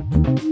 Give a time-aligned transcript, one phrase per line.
[0.00, 0.51] thank you.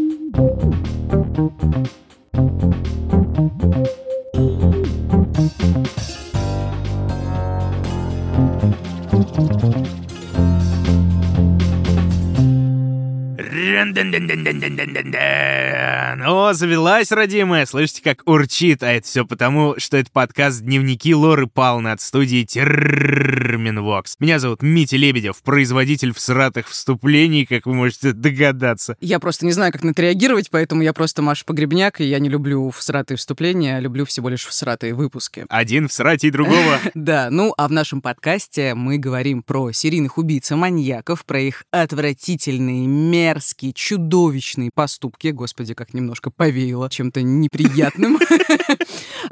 [16.51, 17.65] О, завелась, родимая.
[17.65, 22.43] Слышите, как урчит, а это все потому, что это подкаст «Дневники Лоры Палны» от студии
[22.43, 24.17] Терминвокс.
[24.19, 28.97] Меня зовут Митя Лебедев, производитель всратых вступлений, как вы можете догадаться.
[29.01, 32.19] Я просто не знаю, как на это реагировать, поэтому я просто Маша Погребняк, и я
[32.19, 35.47] не люблю всратые вступления, а люблю всего лишь всратые выпуски.
[35.49, 36.81] Один всратей другого.
[36.95, 41.65] Да, ну а в нашем подкасте мы говорим про серийных убийц и маньяков, про их
[41.71, 45.29] отвратительные, мерзкие, чудовищные поступки.
[45.29, 48.19] Господи, как немножко повеяло чем-то неприятным.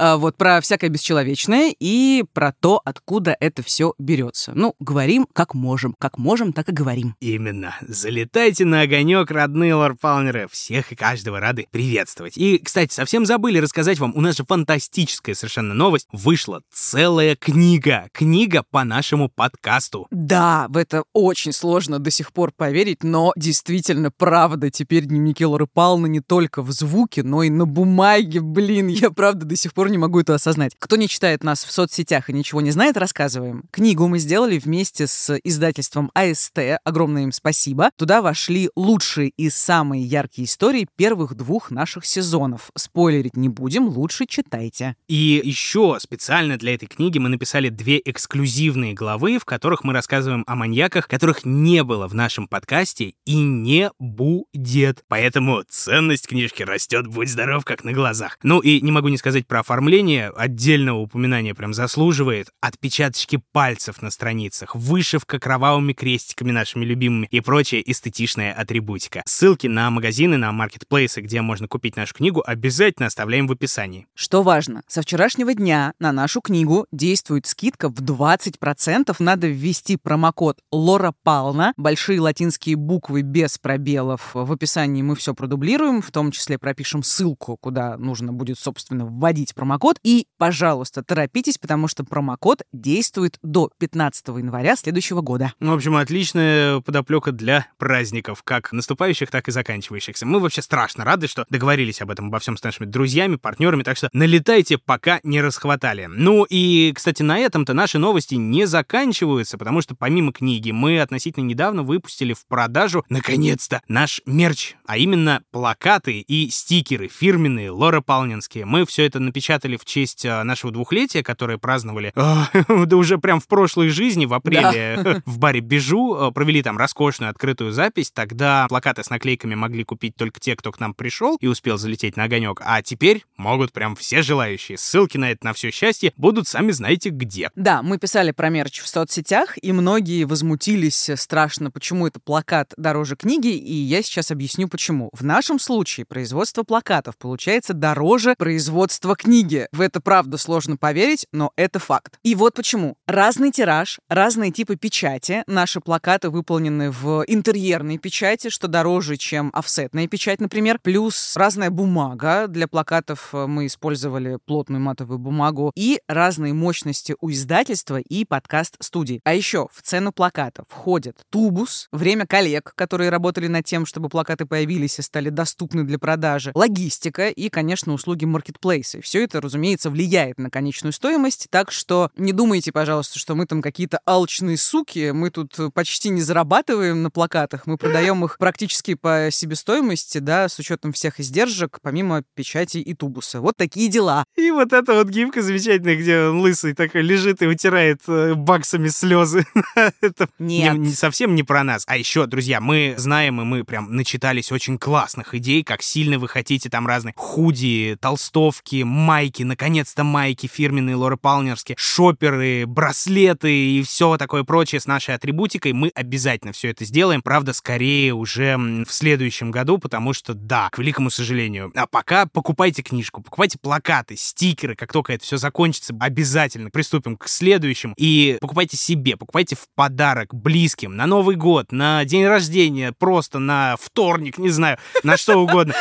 [0.01, 4.53] А, вот про всякое бесчеловечное и про то, откуда это все берется.
[4.55, 5.97] Ну, говорим как можем.
[5.99, 7.16] Как можем, так и говорим.
[7.19, 7.75] Именно.
[7.80, 10.47] Залетайте на огонек, родные лорпалнеры.
[10.52, 12.37] Всех и каждого рады приветствовать.
[12.37, 16.07] И, кстати, совсем забыли рассказать вам, у нас же фантастическая совершенно новость.
[16.13, 18.09] Вышла целая книга.
[18.13, 20.07] Книга по нашему подкасту.
[20.13, 25.66] Да, в это очень сложно до сих пор поверить, но действительно, правда, теперь дневники Лоры
[25.66, 28.41] Палны не только в звуке, но и на бумаге.
[28.41, 30.73] Блин, я правда до сих пор не могу это осознать.
[30.79, 33.65] Кто не читает нас в соцсетях и ничего не знает, рассказываем.
[33.71, 36.80] Книгу мы сделали вместе с издательством АСТ.
[36.85, 37.91] Огромное им спасибо.
[37.96, 42.71] Туда вошли лучшие и самые яркие истории первых двух наших сезонов.
[42.76, 44.96] Спойлерить не будем, лучше читайте.
[45.09, 50.45] И еще специально для этой книги мы написали две эксклюзивные главы, в которых мы рассказываем
[50.46, 55.04] о маньяках, которых не было в нашем подкасте и не будет.
[55.09, 58.39] Поэтому ценность книжки растет, будь здоров, как на глазах.
[58.43, 60.29] Ну и не могу не сказать про оформление.
[60.29, 62.49] Отдельного упоминания прям заслуживает.
[62.61, 69.22] Отпечаточки пальцев на страницах, вышивка кровавыми крестиками нашими любимыми и прочая эстетичная атрибутика.
[69.27, 74.06] Ссылки на магазины, на маркетплейсы, где можно купить нашу книгу, обязательно оставляем в описании.
[74.15, 79.15] Что важно, со вчерашнего дня на нашу книгу действует скидка в 20%.
[79.19, 84.31] Надо ввести промокод Лора Пална, большие латинские буквы без пробелов.
[84.34, 89.53] В описании мы все продублируем, в том числе пропишем ссылку, куда нужно будет, собственно, вводить
[89.53, 89.99] промокод.
[90.05, 95.53] И, пожалуйста, торопитесь, потому что промокод действует до 15 января следующего года.
[95.59, 100.25] Ну, в общем, отличная подоплека для праздников, как наступающих, так и заканчивающихся.
[100.25, 103.97] Мы вообще страшно рады, что договорились об этом обо всем с нашими друзьями, партнерами, так
[103.97, 106.06] что налетайте, пока не расхватали.
[106.09, 111.45] Ну и, кстати, на этом-то наши новости не заканчиваются, потому что помимо книги мы относительно
[111.45, 118.66] недавно выпустили в продажу, наконец-то, наш мерч, а именно плакаты и стикеры фирменные, Лора Палнинские.
[118.66, 122.50] Мы все это напечатали в честь а, нашего двухлетия, которое праздновали, а,
[122.84, 127.30] да уже прям в прошлой жизни, в апреле, в баре Бежу, а, провели там роскошную
[127.30, 128.10] открытую запись.
[128.10, 132.18] Тогда плакаты с наклейками могли купить только те, кто к нам пришел и успел залететь
[132.18, 132.60] на огонек.
[132.62, 134.76] А теперь могут прям все желающие.
[134.76, 137.50] Ссылки на это на все счастье будут сами знаете где.
[137.56, 143.16] Да, мы писали про мерч в соцсетях, и многие возмутились страшно, почему это плакат дороже
[143.16, 145.08] книги, и я сейчас объясню почему.
[145.14, 149.69] В нашем случае производство плакатов получается дороже производства книги.
[149.72, 152.19] В это правда сложно поверить, но это факт.
[152.22, 152.96] И вот почему.
[153.06, 155.42] Разный тираж, разные типы печати.
[155.47, 160.78] Наши плакаты выполнены в интерьерной печати, что дороже, чем офсетная печать, например.
[160.82, 162.47] Плюс разная бумага.
[162.48, 165.72] Для плакатов э, мы использовали плотную матовую бумагу.
[165.74, 169.20] И разные мощности у издательства и подкаст-студий.
[169.24, 174.47] А еще в цену плакатов входит тубус, время коллег, которые работали над тем, чтобы плакаты
[174.47, 175.98] появились и стали доступны для
[176.38, 179.00] продажи, логистика и, конечно, услуги маркетплейса.
[179.00, 183.62] Все это, разумеется, влияет на конечную стоимость, так что не думайте, пожалуйста, что мы там
[183.62, 189.28] какие-то алчные суки, мы тут почти не зарабатываем на плакатах, мы продаем их практически по
[189.31, 193.41] себестоимости, да, с учетом всех издержек, помимо печати и тубуса.
[193.41, 194.25] Вот такие дела.
[194.37, 198.88] И вот эта вот гифка замечательная, где он лысый такой лежит и вытирает э, баксами
[198.88, 199.47] слезы.
[200.00, 200.75] Это Нет.
[200.75, 201.84] Не, не совсем не про нас.
[201.87, 206.28] А еще, друзья, мы знаем, и мы прям начитались очень классных идей, как сильно вы
[206.28, 214.16] хотите там разные худи, толстовки, майки, наконец-то майки фирменные Лоры Палнерские, шоперы, браслеты и все
[214.16, 215.72] такое прочее с нашей атрибутикой.
[215.72, 217.22] Мы обязательно все это сделаем.
[217.22, 221.72] Правда, скорее уже в следующем году, потому что, да, к великому сожалению.
[221.75, 224.74] А пока покупайте книжку, покупайте плакаты, стикеры.
[224.74, 227.95] Как только это все закончится, обязательно приступим к следующему.
[227.97, 233.77] И покупайте себе, покупайте в подарок близким, на Новый год, на день рождения, просто на
[233.81, 235.74] вторник, не знаю, на что угодно.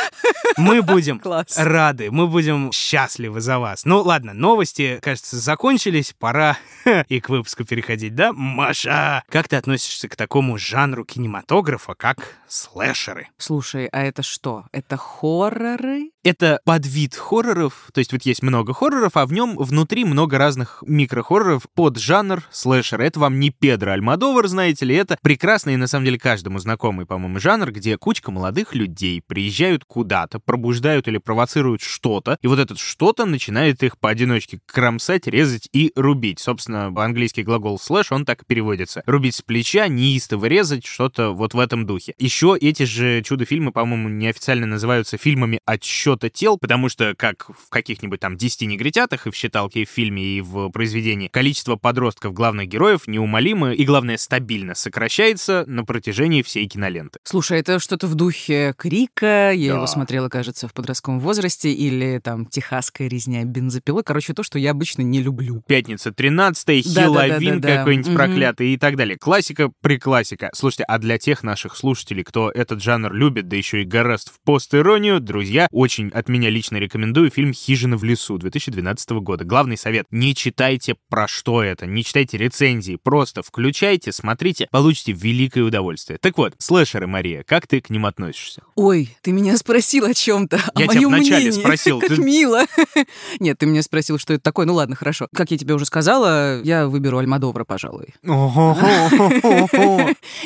[0.56, 1.20] Мы будем
[1.56, 3.84] рады, мы будем счастливы за вас.
[3.84, 6.58] Ну ладно, новости, кажется, закончились, пора
[7.08, 8.32] и к выпуску переходить, да?
[8.32, 13.28] Маша, как ты относишься к такому жанру кинематографа, как слэшеры?
[13.38, 14.64] Слушай, а это что?
[14.72, 16.10] Это хорроры?
[16.28, 20.84] Это подвид хорроров, то есть вот есть много хорроров, а в нем внутри много разных
[20.86, 23.02] микрохорроров под жанр слэшера.
[23.02, 27.06] Это вам не Педро Альмадовар, знаете ли, это прекрасный и на самом деле каждому знакомый,
[27.06, 32.78] по-моему, жанр, где кучка молодых людей приезжают куда-то, пробуждают или провоцируют что-то, и вот этот
[32.78, 36.40] что-то начинает их поодиночке кромсать, резать и рубить.
[36.40, 39.02] Собственно, английский глагол слэш, он так и переводится.
[39.06, 42.14] Рубить с плеча, неистово резать, что-то вот в этом духе.
[42.18, 48.20] Еще эти же чудо-фильмы, по-моему, неофициально называются фильмами отсчета тел, потому что, как в каких-нибудь
[48.20, 52.66] там 10 негритятах и в считалке, и в фильме, и в произведении, количество подростков главных
[52.68, 57.20] героев неумолимо и, главное, стабильно сокращается на протяжении всей киноленты.
[57.22, 59.76] Слушай, это что-то в духе Крика, я Да.
[59.76, 64.02] его смотрела, кажется, в подростковом возрасте, или там Техасская резня бензопилой.
[64.02, 65.62] Короче, то, что я обычно не люблю.
[65.68, 67.38] Пятница 13 Да-да-да-да-да.
[67.38, 68.16] Хиловин какой-нибудь Мгм.
[68.16, 69.16] проклятый и так далее.
[69.16, 70.50] Классика приклассика.
[70.54, 74.40] Слушайте, а для тех наших слушателей, кто этот жанр любит, да еще и гораст в
[74.44, 79.44] пост-иронию, друзья, очень от меня лично рекомендую фильм «Хижина в лесу» 2012 года.
[79.44, 85.62] Главный совет— не читайте про что это, не читайте рецензии, просто включайте, смотрите, получите великое
[85.64, 86.18] удовольствие.
[86.20, 88.62] Так вот, слэшеры, Мария, как ты к ним относишься?
[88.74, 91.50] Ой, ты меня спросил о чем-то, о Я тебя моем вначале мнении.
[91.60, 92.62] спросил, Как ты- мило.
[93.40, 94.66] Нет, ты меня спросил, что это такое.
[94.66, 95.28] Ну ладно, хорошо.
[95.34, 98.14] Как я тебе уже сказала, я выберу Альмадовра, пожалуй.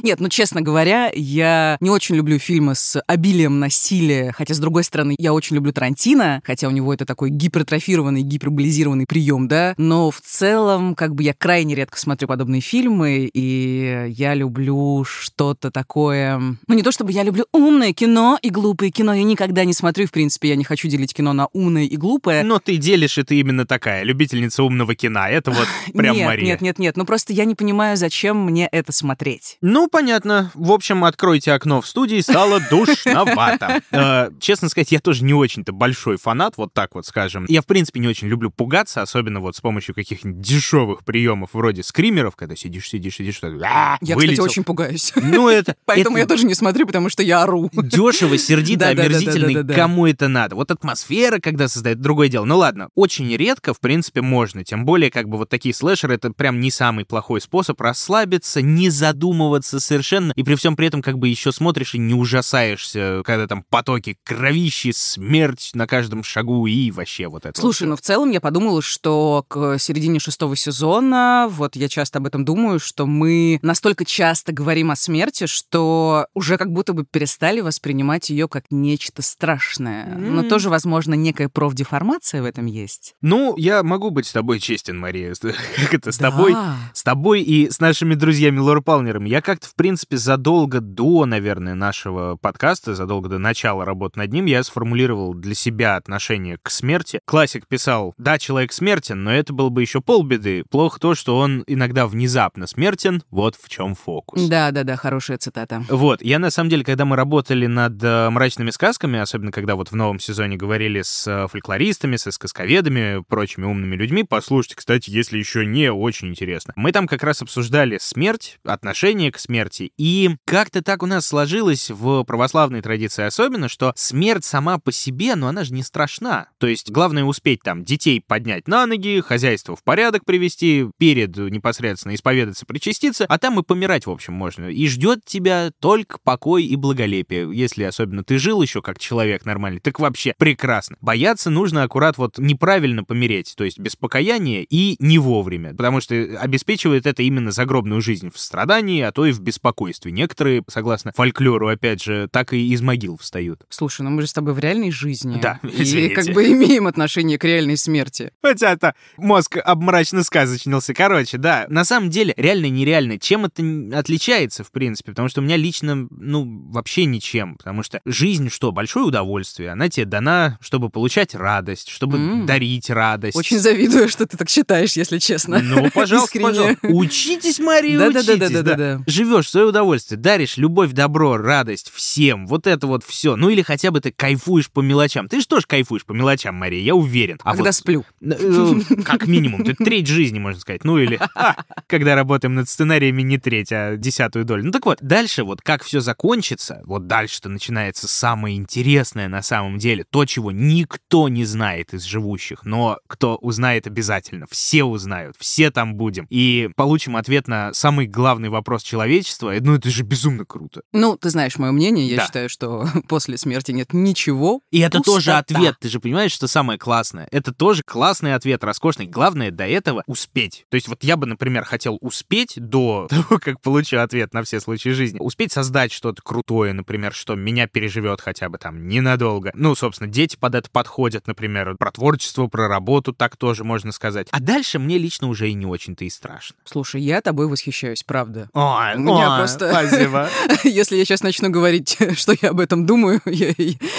[0.03, 4.85] Нет, ну честно говоря, я не очень люблю фильмы с обилием насилия, хотя, с другой
[4.85, 10.11] стороны, я очень люблю Тарантино, хотя у него это такой гипертрофированный, гиперболизированный прием, да, но
[10.11, 16.39] в целом, как бы я крайне редко смотрю подобные фильмы, и я люблю что-то такое...
[16.39, 20.07] Ну, не то чтобы я люблю умное кино и глупое кино, я никогда не смотрю,
[20.07, 22.43] в принципе, я не хочу делить кино на умное и глупое.
[22.43, 25.27] Но ты делишь, и ты именно такая, любительница умного кино.
[25.29, 26.47] Это вот прям нет, Мария.
[26.47, 29.59] нет, нет, нет, ну просто я не понимаю, зачем мне это смотреть.
[29.61, 30.51] Ну, понятно.
[30.55, 33.81] В общем, откройте окно в студии, стало душновато.
[33.93, 37.45] Э, Честно сказать, я тоже не очень-то большой фанат, вот так вот скажем.
[37.49, 41.83] Я, в принципе, не очень люблю пугаться, особенно вот с помощью каких-нибудь дешевых приемов вроде
[41.83, 45.13] скримеров, когда сидишь, сидишь, сидишь, что Я, кстати, очень пугаюсь.
[45.17, 45.77] Ну, это...
[45.85, 47.71] Поэтому я тоже не смотрю, потому что я ору.
[47.73, 49.75] Дешево, сердито, омерзительно, и Да-да-да-да-да-да.
[49.75, 50.57] кому это надо?
[50.57, 52.45] Вот атмосфера, когда создает, другое дело.
[52.45, 54.65] Ну ладно, очень редко, в принципе, можно.
[54.65, 58.91] Тем более, как бы вот такие слэшеры, это прям не самый плохой способ расслабиться, не
[58.91, 63.47] задумываться совершенно, и при всем при этом как бы еще смотришь и не ужасаешься, когда
[63.47, 67.61] там потоки кровищи, смерть на каждом шагу и вообще вот это.
[67.61, 72.27] Слушай, ну в целом я подумала, что к середине шестого сезона, вот я часто об
[72.27, 77.61] этом думаю, что мы настолько часто говорим о смерти, что уже как будто бы перестали
[77.61, 80.07] воспринимать ее как нечто страшное.
[80.17, 80.49] Но М.
[80.49, 83.15] тоже, возможно, некая профдеформация в этом есть.
[83.23, 85.35] Ну, я могу быть с тобой честен, Мария.
[85.77, 86.31] Как это, с Да.
[86.31, 86.55] тобой
[86.93, 89.29] с тобой и с нашими друзьями Лор Палмерами.
[89.29, 94.47] Я как-то, в принципе, задолго до, наверное, нашего подкаста, задолго до начала работы над ним,
[94.47, 97.21] я сформулировал для себя отношение к смерти.
[97.25, 100.65] Классик писал, да, человек смертен, но это было бы еще полбеды.
[100.71, 104.43] Плохо то, что он иногда внезапно смертен, вот в чем фокус.
[104.49, 105.85] Да-да-да, хорошая цитата.
[105.89, 109.91] Вот, я на самом деле, когда мы работали над э, мрачными сказками, особенно когда вот
[109.91, 115.39] в новом сезоне говорили с э, фольклористами, со сказковедами, прочими умными людьми, послушайте, кстати, если
[115.39, 116.73] еще не, очень интересно.
[116.77, 121.91] Мы там как раз обсуждали смерть, отношение к смерти, и как-то так у нас сложилось
[121.91, 126.49] в православной традиции особенно, что смерть сама по себе, но она же не страшна.
[126.59, 132.15] То есть главное успеть там детей поднять на ноги, хозяйство в порядок привести, перед непосредственно
[132.15, 134.67] исповедаться, причаститься, а там и помирать, в общем, можно.
[134.67, 137.51] И ждет тебя только покой и благолепие.
[137.53, 140.97] Если особенно ты жил еще как человек нормальный, так вообще прекрасно.
[141.01, 146.15] Бояться нужно аккурат вот неправильно помереть, то есть без покаяния и не вовремя, потому что
[146.41, 150.13] обеспечивает это именно загробную жизнь в страдании, а то и в беспокойстве.
[150.13, 153.65] Некоторые, согласно фольклору, опять же, так и из могил встают.
[153.69, 155.39] Слушай, ну мы же с тобой в реальной жизни.
[155.43, 156.15] Да, И извините.
[156.15, 158.33] как бы имеем отношение к реальной смерти.
[158.43, 160.95] Хотя это мозг обмрачно сказочнился.
[160.95, 163.19] Короче, да, на самом деле, реально нереально.
[163.19, 163.63] Чем это
[163.99, 165.13] отличается, в принципе?
[165.13, 167.57] Потому что у меня лично, ну, вообще ничем.
[167.57, 169.71] Потому что жизнь, что, большое удовольствие.
[169.71, 172.47] Она тебе дана, чтобы получать радость, чтобы М.
[172.47, 173.37] дарить радость.
[173.37, 175.61] Очень завидую, что ты так считаешь, если честно.
[175.61, 176.47] Ну, пожалуйста, Искренне.
[176.49, 176.87] пожалуйста.
[176.89, 178.27] Учитесь, Мария, учитесь.
[178.27, 179.03] Да-да-да-да-да-да.
[179.07, 182.47] Живешь в свое удовольствие, даришь любовь, добро, радость всем.
[182.47, 183.37] Вот это вот все.
[183.37, 185.27] Ну или хотя бы ты кайфуешь по мелочам.
[185.29, 187.39] Ты же тоже кайфуешь по мелочам, Мария, я уверен.
[187.45, 188.05] А Когда вот сплю.
[188.21, 189.63] Э, Как минимум.
[189.63, 190.85] Это треть жизни, можно сказать.
[190.85, 191.57] Ну или, а,
[191.87, 194.65] когда работаем над сценариями, не треть, а десятую долю.
[194.65, 199.79] Ну так вот, дальше вот как все закончится, вот дальше-то начинается самое интересное на самом
[199.79, 205.71] деле, то, чего никто не знает из живущих, но кто узнает обязательно, все узнают, все
[205.71, 210.83] там будем, и получим ответ на самый главный вопрос человечества, ну это же безумно круто.
[210.93, 212.27] Ну, ты знаешь мое мнение, я Да.
[212.27, 214.61] считаю, что после смерти нет ничего.
[214.71, 215.39] И это тоже Пустота.
[215.39, 217.29] ответ, ты же понимаешь, что самое классное?
[217.31, 219.07] Это тоже классный ответ, роскошный.
[219.07, 220.65] Главное до этого успеть.
[220.71, 224.61] То есть вот я бы, например, хотел успеть до того, как получу ответ на все
[224.61, 225.19] случаи жизни.
[225.21, 229.51] Успеть создать что-то крутое, например, что меня переживет хотя бы там ненадолго.
[229.55, 234.29] Ну, собственно, дети под это подходят, например, про творчество, про работу, так тоже можно сказать.
[234.31, 236.57] А дальше мне лично уже и не очень-то и страшно.
[236.65, 238.49] Слушай, я тобой восхищаюсь, правда.
[238.53, 240.29] Ой, У меня просто- спасибо.
[240.65, 243.53] Если я сейчас начну говорить, что я об этом думаю, я,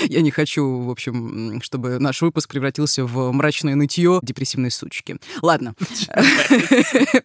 [0.07, 5.17] я не хочу, в общем, чтобы наш выпуск превратился в мрачное нытье депрессивной сучки.
[5.41, 5.75] Ладно.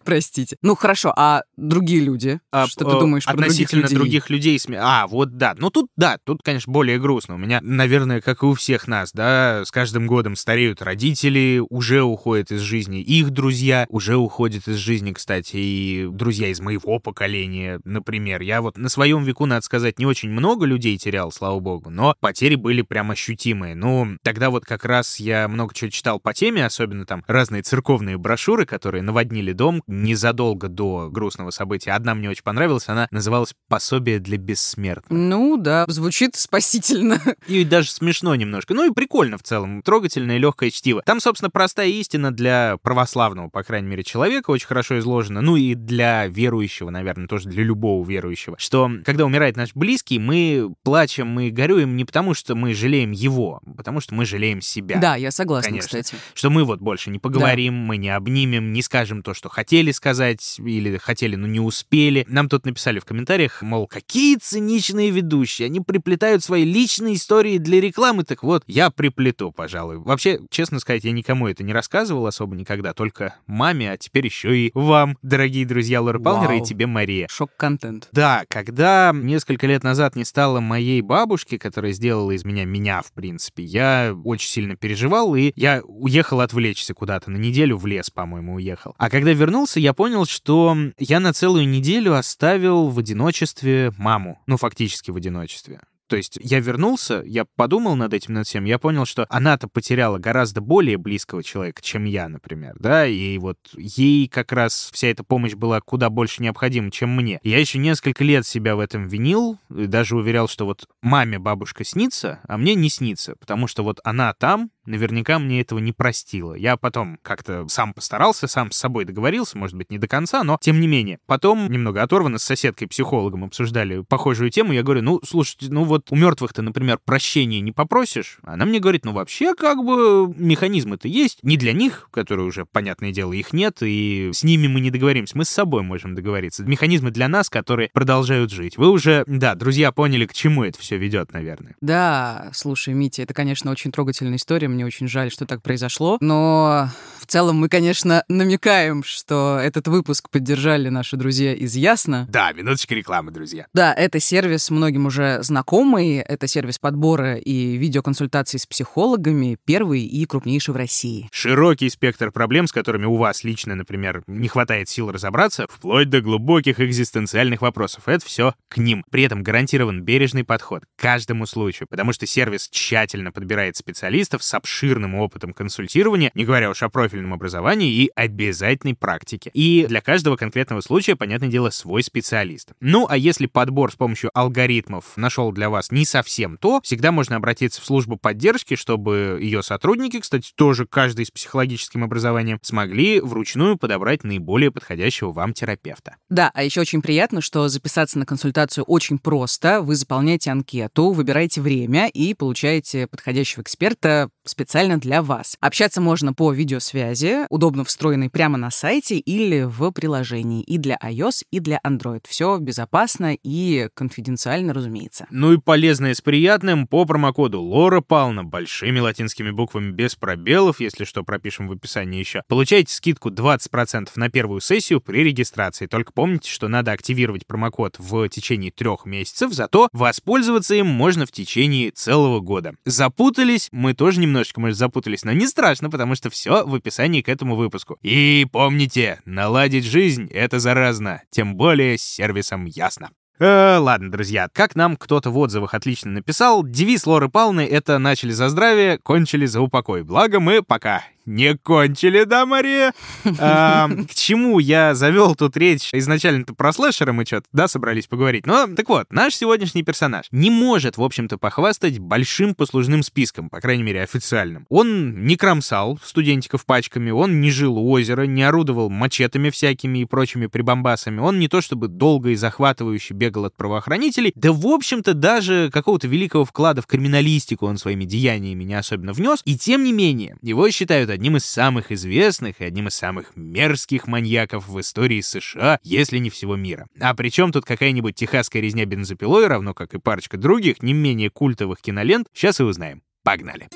[0.03, 0.57] Простите.
[0.61, 2.39] Ну, хорошо, а другие люди?
[2.51, 3.95] А, Что ты э, думаешь про других относительно людей?
[3.95, 4.59] других людей?
[4.77, 5.55] А, вот да.
[5.57, 7.37] Ну тут, да, тут, конечно, более грустно.
[7.39, 12.51] Меня, наверное, как и у всех нас, да, с каждым годом стареют родители, уже уходят
[12.51, 18.41] из жизни их друзья, уже уходят из жизни, кстати, и друзья из моего поколения, например.
[18.41, 22.15] Я вот на своем веку, надо сказать, не очень много людей терял, слава богу, но
[22.19, 23.73] потери были прям ощутимые.
[23.73, 28.17] Ну, тогда вот как раз я много чего читал по теме, особенно там разные церковные
[28.17, 31.91] брошюры, которые наводнили дом незадолго до грустного события.
[31.91, 35.09] Одна мне очень понравилась, она называлась «Пособие для бессмертных».
[35.09, 37.19] Ну да, звучит спасительно.
[37.47, 38.73] И даже смешно немножко.
[38.73, 39.81] Ну и прикольно в целом.
[39.81, 41.01] Трогательное и легкое чтиво.
[41.05, 45.41] Там, собственно, простая истина для православного, по крайней мере, человека очень хорошо изложена.
[45.41, 48.57] Ну и для верующего, наверное, тоже для любого верующего.
[48.59, 53.61] Что, когда умирает наш близкий, мы плачем, мы горюем не потому, что мы жалеем его,
[53.65, 54.97] а потому что мы жалеем себя.
[54.99, 55.99] Да, я согласна, Конечно.
[55.99, 56.15] кстати.
[56.33, 60.59] Что мы вот больше не поговорим, мы не обнимем, не скажем то, что хотели сказать,
[60.59, 62.25] или хотели, но не успели.
[62.27, 67.81] Нам тут написали в комментариях, мол, какие циничные ведущие, они приплетают свои личные истории для
[67.81, 68.23] рекламы.
[68.23, 69.97] Так вот, я приплету, пожалуй.
[69.97, 74.57] Вообще, честно сказать, я никому это не рассказывал особо никогда, только маме, а теперь еще
[74.57, 77.27] и вам, дорогие друзья Лора Палмера, и тебе, Мария.
[77.29, 78.09] Шок-контент.
[78.11, 83.11] Да, когда несколько лет назад не стало моей бабушки, которая сделала из меня меня, в
[83.13, 87.31] принципе, я очень сильно переживал, и я уехал отвлечься куда-то.
[87.31, 88.95] На неделю в лес, по-моему, уехал.
[88.97, 94.41] А когда вернулся, я понял, что я на целую неделю оставил в одиночестве маму.
[94.47, 95.79] Ну, фактически в одиночестве.
[96.09, 100.17] То есть я вернулся, я подумал над этим, над всем, я понял, что она-то потеряла
[100.17, 105.23] гораздо более близкого человека, чем я, например, да, и вот ей как раз вся эта
[105.23, 107.39] помощь была куда больше необходима, чем мне.
[107.43, 111.83] Я еще несколько лет себя в этом винил, и даже уверял, что вот маме бабушка
[111.83, 116.55] снится, а мне не снится, потому что вот она там, наверняка мне этого не простила.
[116.55, 120.57] Я потом как-то сам постарался, сам с собой договорился, может быть, не до конца, но
[120.59, 121.19] тем не менее.
[121.27, 126.15] Потом, немного оторванно, с соседкой-психологом обсуждали похожую тему, я говорю, ну, слушайте, ну вот у
[126.15, 128.39] мертвых-то, например, прощения не попросишь.
[128.43, 131.39] Она мне говорит, ну вообще как бы механизмы-то есть.
[131.43, 135.37] Не для них, которые уже, понятное дело, их нет, и с ними мы не договоримся.
[135.37, 136.63] Мы с собой можем договориться.
[136.63, 138.77] Механизмы для нас, которые продолжают жить.
[138.77, 141.75] Вы уже, да, друзья, поняли, к чему это все ведет, наверное.
[141.81, 144.67] Да, слушай, Митя, это, конечно, очень трогательная история.
[144.67, 146.17] Мне очень жаль, что так произошло.
[146.21, 146.89] Но
[147.19, 152.27] в целом мы, конечно, намекаем, что этот выпуск поддержали наши друзья из Ясно.
[152.29, 153.67] Да, минуточка рекламы, друзья.
[153.73, 155.41] Да, это сервис многим уже
[155.89, 156.17] знакомый.
[156.17, 161.27] Это сервис подбора и видеоконсультаций с психологами, первый и крупнейший в России.
[161.31, 166.21] Широкий спектр проблем, с которыми у вас лично, например, не хватает сил разобраться, вплоть до
[166.21, 168.07] глубоких экзистенциальных вопросов.
[168.07, 169.03] Это все к ним.
[169.09, 174.53] При этом гарантирован бережный подход к каждому случаю, потому что сервис тщательно подбирает специалистов с
[174.53, 179.49] обширным опытом консультирования, не говоря уж о профильном образовании и обязательной практике.
[179.53, 182.73] И для каждого конкретного случая, понятное дело, свой специалист.
[182.79, 187.35] Ну, а если подбор с помощью алгоритмов нашел для вас не совсем то, всегда можно
[187.35, 193.77] обратиться в службу поддержки, чтобы ее сотрудники, кстати, тоже каждый с психологическим образованием, смогли вручную
[193.77, 196.17] подобрать наиболее подходящего вам терапевта.
[196.29, 199.81] Да, а еще очень приятно, что записаться на консультацию очень просто.
[199.81, 205.55] Вы заполняете анкету, выбираете время и получаете подходящего эксперта специально для вас.
[205.59, 211.43] Общаться можно по видеосвязи, удобно встроенной прямо на сайте или в приложении и для iOS,
[211.51, 212.25] и для Android.
[212.27, 215.27] Все безопасно и конфиденциально, разумеется.
[215.29, 221.03] Ну и полезное с приятным по промокоду Лора Пална большими латинскими буквами без пробелов, если
[221.03, 222.41] что, пропишем в описании еще.
[222.47, 225.85] Получаете скидку 20% на первую сессию при регистрации.
[225.85, 231.31] Только помните, что надо активировать промокод в течение трех месяцев, зато воспользоваться им можно в
[231.31, 232.73] течение целого года.
[232.83, 233.69] Запутались?
[233.71, 237.55] Мы тоже немножечко, может, запутались, но не страшно, потому что все в описании к этому
[237.55, 237.99] выпуску.
[238.01, 243.11] И помните, наладить жизнь— это заразно, тем более с сервисом Ясно.
[243.39, 248.31] Э, ладно, друзья, как нам кто-то в отзывах отлично написал, девиз Лоры Павловны— это «начали
[248.31, 250.03] за здравие, кончили за упокой».
[250.03, 252.93] Благо мы пока не кончили, да, Мария?
[253.41, 255.89] А, к чему я завел тут речь?
[255.93, 258.45] Изначально-то про слэшера мы что-то, да, собрались поговорить.
[258.45, 263.61] Но, так вот, наш сегодняшний персонаж не может, в общем-то, похвастать большим послужным списком, по
[263.61, 264.65] крайней мере, официальным.
[264.69, 270.05] Он не кромсал студентиков пачками, он не жил у озера, не орудовал мачетами всякими и
[270.05, 275.13] прочими прибамбасами, он не то чтобы долго и захватывающе бегал от правоохранителей, да, в общем-то,
[275.13, 279.93] даже какого-то великого вклада в криминалистику он своими деяниями не особенно внес, и тем не
[279.93, 285.19] менее, его считают одним из самых известных и одним из самых мерзких маньяков в истории
[285.19, 286.87] США, если не всего мира.
[286.97, 291.81] А причем тут какая-нибудь техасская резня бензопилой, равно как и парочка других, не менее культовых
[291.81, 293.01] кинолент, сейчас и узнаем.
[293.23, 293.67] Погнали!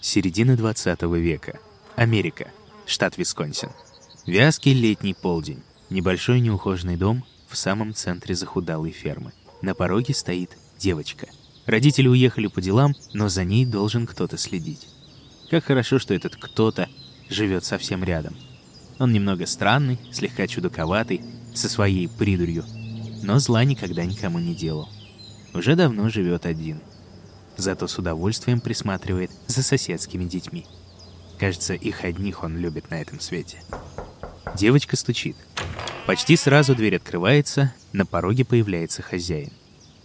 [0.00, 1.60] Середина 20 века.
[1.96, 2.50] Америка.
[2.86, 3.68] Штат Висконсин.
[4.26, 5.62] Вязкий летний полдень.
[5.90, 9.32] Небольшой неухоженный дом, в самом центре захудалой фермы.
[9.60, 11.26] На пороге стоит девочка.
[11.66, 14.86] Родители уехали по делам, но за ней должен кто-то следить.
[15.50, 16.88] Как хорошо, что этот кто-то
[17.28, 18.36] живет совсем рядом.
[18.98, 21.22] Он немного странный, слегка чудаковатый,
[21.54, 22.64] со своей придурью,
[23.22, 24.88] но зла никогда никому не делал.
[25.52, 26.80] Уже давно живет один.
[27.56, 30.66] Зато с удовольствием присматривает за соседскими детьми.
[31.38, 33.62] Кажется, их одних он любит на этом свете.
[34.56, 35.36] Девочка стучит.
[36.10, 39.52] Почти сразу дверь открывается, на пороге появляется хозяин.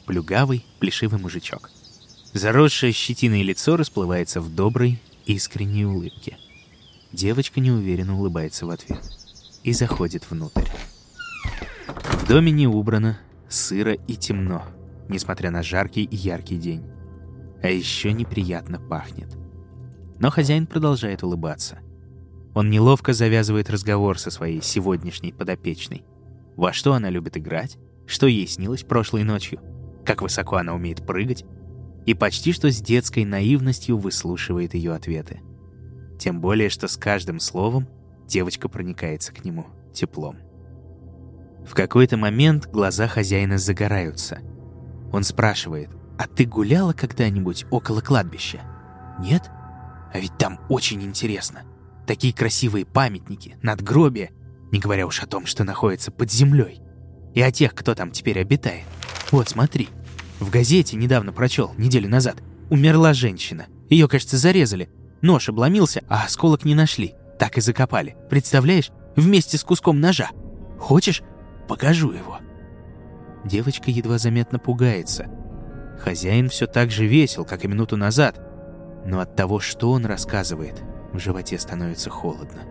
[0.05, 1.71] Плюгавый, плешивый мужичок.
[2.31, 6.37] Заросшее щетиной лицо расплывается в доброй, искренней улыбке.
[7.11, 9.01] Девочка неуверенно улыбается в ответ
[9.63, 10.69] и заходит внутрь.
[11.87, 13.17] В доме не убрано,
[13.49, 14.63] сыро и темно,
[15.09, 16.83] несмотря на жаркий и яркий день.
[17.63, 19.35] А еще неприятно пахнет.
[20.19, 21.79] Но хозяин продолжает улыбаться.
[22.55, 26.05] Он неловко завязывает разговор со своей сегодняшней подопечной.
[26.55, 29.59] Во что она любит играть, что ей снилось прошлой ночью,
[30.05, 31.43] как высоко она умеет прыгать,
[32.05, 35.41] и почти что с детской наивностью выслушивает ее ответы.
[36.17, 37.89] Тем более, что с каждым словом
[38.25, 40.37] девочка проникается к нему теплом.
[41.67, 44.39] В какой-то момент глаза хозяина загораются.
[45.11, 48.61] Он спрашивает, «А ты гуляла когда-нибудь около кладбища?»
[49.19, 49.51] «Нет?
[50.13, 51.63] А ведь там очень интересно».
[52.07, 54.29] Такие красивые памятники, надгробия,
[54.71, 56.81] не говоря уж о том, что находится под землей.
[57.33, 58.85] И о тех, кто там теперь обитает.
[59.31, 59.89] Вот, смотри.
[60.39, 62.37] В газете недавно прочел, неделю назад.
[62.69, 63.67] Умерла женщина.
[63.89, 64.89] Ее, кажется, зарезали.
[65.21, 67.15] Нож обломился, а осколок не нашли.
[67.39, 68.15] Так и закопали.
[68.29, 68.91] Представляешь?
[69.15, 70.29] Вместе с куском ножа.
[70.79, 71.23] Хочешь?
[71.67, 72.39] Покажу его.
[73.43, 75.27] Девочка едва заметно пугается.
[75.99, 78.39] Хозяин все так же весел, как и минуту назад.
[79.05, 80.83] Но от того, что он рассказывает,
[81.15, 82.63] в животе становится холодно.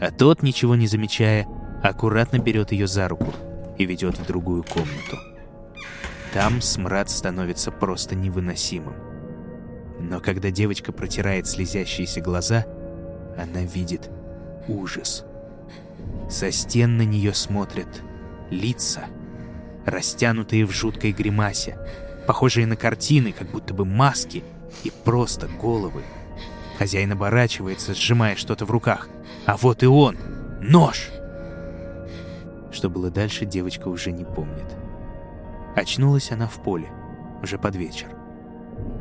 [0.00, 1.46] А тот, ничего не замечая,
[1.82, 3.32] аккуратно берет ее за руку
[3.78, 5.18] и ведет в другую комнату.
[6.32, 8.94] Там смрад становится просто невыносимым.
[9.98, 12.66] Но когда девочка протирает слезящиеся глаза,
[13.38, 14.10] она видит
[14.68, 15.24] ужас.
[16.28, 17.88] Со стен на нее смотрят
[18.50, 19.04] лица,
[19.86, 21.78] растянутые в жуткой гримасе,
[22.26, 24.44] похожие на картины, как будто бы маски,
[24.84, 26.02] и просто головы,
[26.78, 29.08] Хозяин оборачивается, сжимая что-то в руках.
[29.46, 30.16] А вот и он!
[30.60, 31.10] Нож!
[32.70, 34.66] Что было дальше, девочка уже не помнит.
[35.74, 36.88] Очнулась она в поле,
[37.42, 38.08] уже под вечер.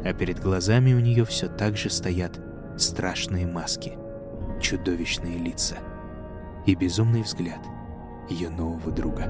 [0.06, 2.40] А перед глазами у нее все так же стоят
[2.78, 3.98] страшные маски,
[4.62, 5.76] чудовищные лица
[6.66, 7.60] и безумный взгляд
[8.30, 9.30] ее нового друга.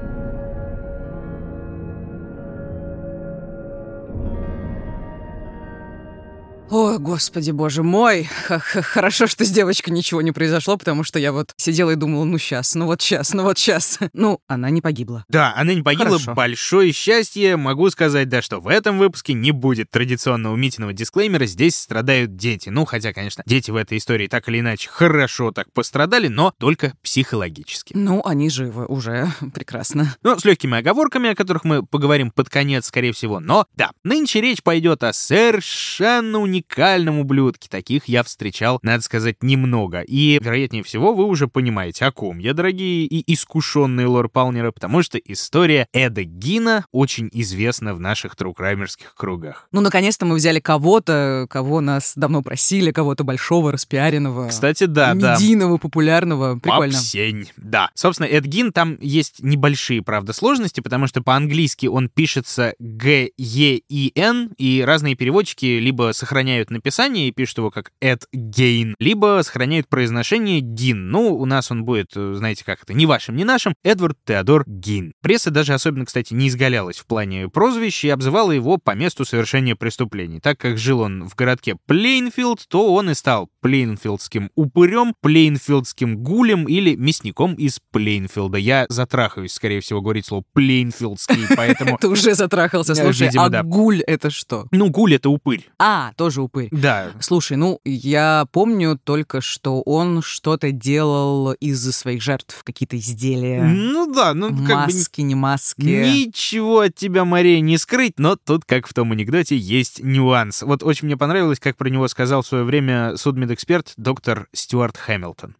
[6.68, 8.24] О, господи, боже мой.
[8.24, 12.38] Хорошо, что с девочкой ничего не произошло, потому что я вот сидела и думала, ну
[12.38, 13.98] сейчас, ну вот сейчас, ну вот сейчас.
[14.12, 15.24] Ну, она не погибла.
[15.28, 16.12] Да, она не погибла.
[16.12, 16.34] Хорошо.
[16.34, 17.56] Большое счастье.
[17.56, 21.44] Могу сказать, да, что в этом выпуске не будет традиционного Митиного дисклеймера.
[21.44, 22.70] Здесь страдают дети.
[22.70, 26.94] Ну, хотя, конечно, дети в этой истории так или иначе хорошо так пострадали, но только
[27.02, 27.92] психологически.
[27.94, 29.30] Ну, они живы уже.
[29.54, 30.16] Прекрасно.
[30.22, 33.38] Ну, с легкими оговорками, о которых мы поговорим под конец, скорее всего.
[33.38, 37.68] Но, да, нынче речь пойдет о совершенно уникальном уникальном ублюдке.
[37.68, 40.00] Таких я встречал, надо сказать, немного.
[40.00, 45.18] И, вероятнее всего, вы уже понимаете, о ком я, дорогие и искушенные лор-палнеры, потому что
[45.18, 49.68] история Эда Гина очень известна в наших трукраймерских кругах.
[49.72, 54.48] Ну, наконец-то мы взяли кого-то, кого нас давно просили, кого-то большого, распиаренного.
[54.48, 55.34] Кстати, да, да.
[55.34, 56.58] медийного, популярного.
[56.58, 56.94] Прикольно.
[56.94, 57.90] Попсень, да.
[57.94, 64.82] Собственно, Эд Гин, там есть небольшие, правда, сложности, потому что по-английски он пишется G-E-I-N, и
[64.86, 70.60] разные переводчики либо сохраняют роняют написание и пишут его как Эд Гейн, либо сохраняют произношение
[70.60, 71.10] Гин.
[71.10, 74.62] Ну, у нас он будет, э, знаете как это, не вашим, не нашим, Эдвард Теодор
[74.64, 75.12] Гин.
[75.22, 79.74] Пресса даже особенно, кстати, не изгалялась в плане прозвищ и обзывала его по месту совершения
[79.74, 80.38] преступлений.
[80.38, 86.66] Так как жил он в городке Плейнфилд, то он и стал плейнфилдским упырем, плейнфилдским гулем
[86.66, 88.58] или мясником из Плейнфилда.
[88.58, 91.98] Я затрахаюсь, скорее всего, говорить слово плейнфилдский, поэтому...
[91.98, 94.66] Ты уже затрахался, слушай, а гуль это что?
[94.70, 95.68] Ну, гуль— это упырь.
[95.80, 96.68] А, тоже упырь.
[96.70, 97.10] Да.
[97.20, 103.62] Слушай, ну, я помню только, что он что-то делал из своих жертв, какие-то изделия.
[103.62, 105.82] Ну да, ну как Маски, не маски.
[105.82, 110.62] Ничего от тебя, Мария, не скрыть, но тут, как в том анекдоте, есть нюанс.
[110.62, 115.56] Вот очень мне понравилось, как про него сказал в свое время судмедэксперт доктор Стюарт Хэмилтон.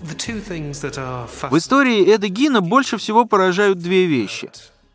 [0.00, 4.50] В истории Эда Гина больше всего поражают две вещи.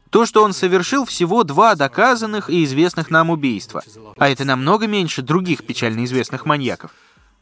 [0.10, 3.84] То, что он совершил всего два доказанных и известных нам убийства.
[4.18, 6.92] А это намного меньше других печально известных маньяков.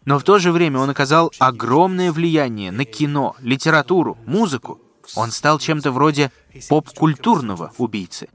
[0.05, 4.81] Но в то же время он оказал огромное влияние на кино, литературу, музыку.
[5.15, 6.31] Он стал чем-то вроде
[6.69, 8.29] поп-культурного убийцы.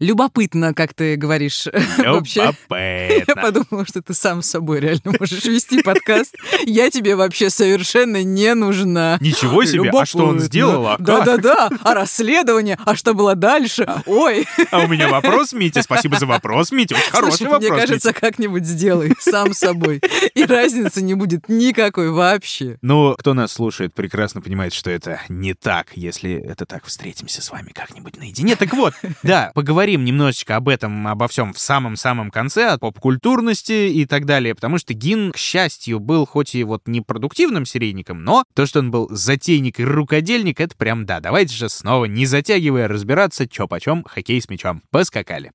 [0.00, 1.66] Любопытно, как ты говоришь.
[1.98, 2.52] Вообще,
[3.28, 6.36] я подумала, что ты сам с собой реально можешь вести подкаст.
[6.64, 9.18] Я тебе вообще совершенно не нужна.
[9.20, 10.96] Ничего себе, а что он сделал?
[10.98, 13.86] Да-да-да, а расследование, а что было дальше?
[14.06, 14.46] Ой.
[14.70, 17.70] А у меня вопрос, Митя, спасибо за вопрос, Митя, очень хороший вопрос.
[17.70, 20.00] Мне кажется, как-нибудь сделай сам собой.
[20.34, 22.78] И разницы не будет никакой вообще.
[22.82, 27.50] Ну, кто нас слушает, прекрасно понимает, что это не так, если это так встретимся с
[27.50, 28.56] вами как-нибудь наедине.
[28.56, 33.90] Так вот, да, поговорим поговорим немножечко об этом, обо всем в самом-самом конце, о поп-культурности
[33.90, 38.24] и так далее, потому что Гин, к счастью, был хоть и вот не продуктивным серийником,
[38.24, 41.20] но то, что он был затейник и рукодельник, это прям да.
[41.20, 44.80] Давайте же снова, не затягивая, разбираться, чё почем, хоккей с мячом.
[44.90, 45.52] Поскакали.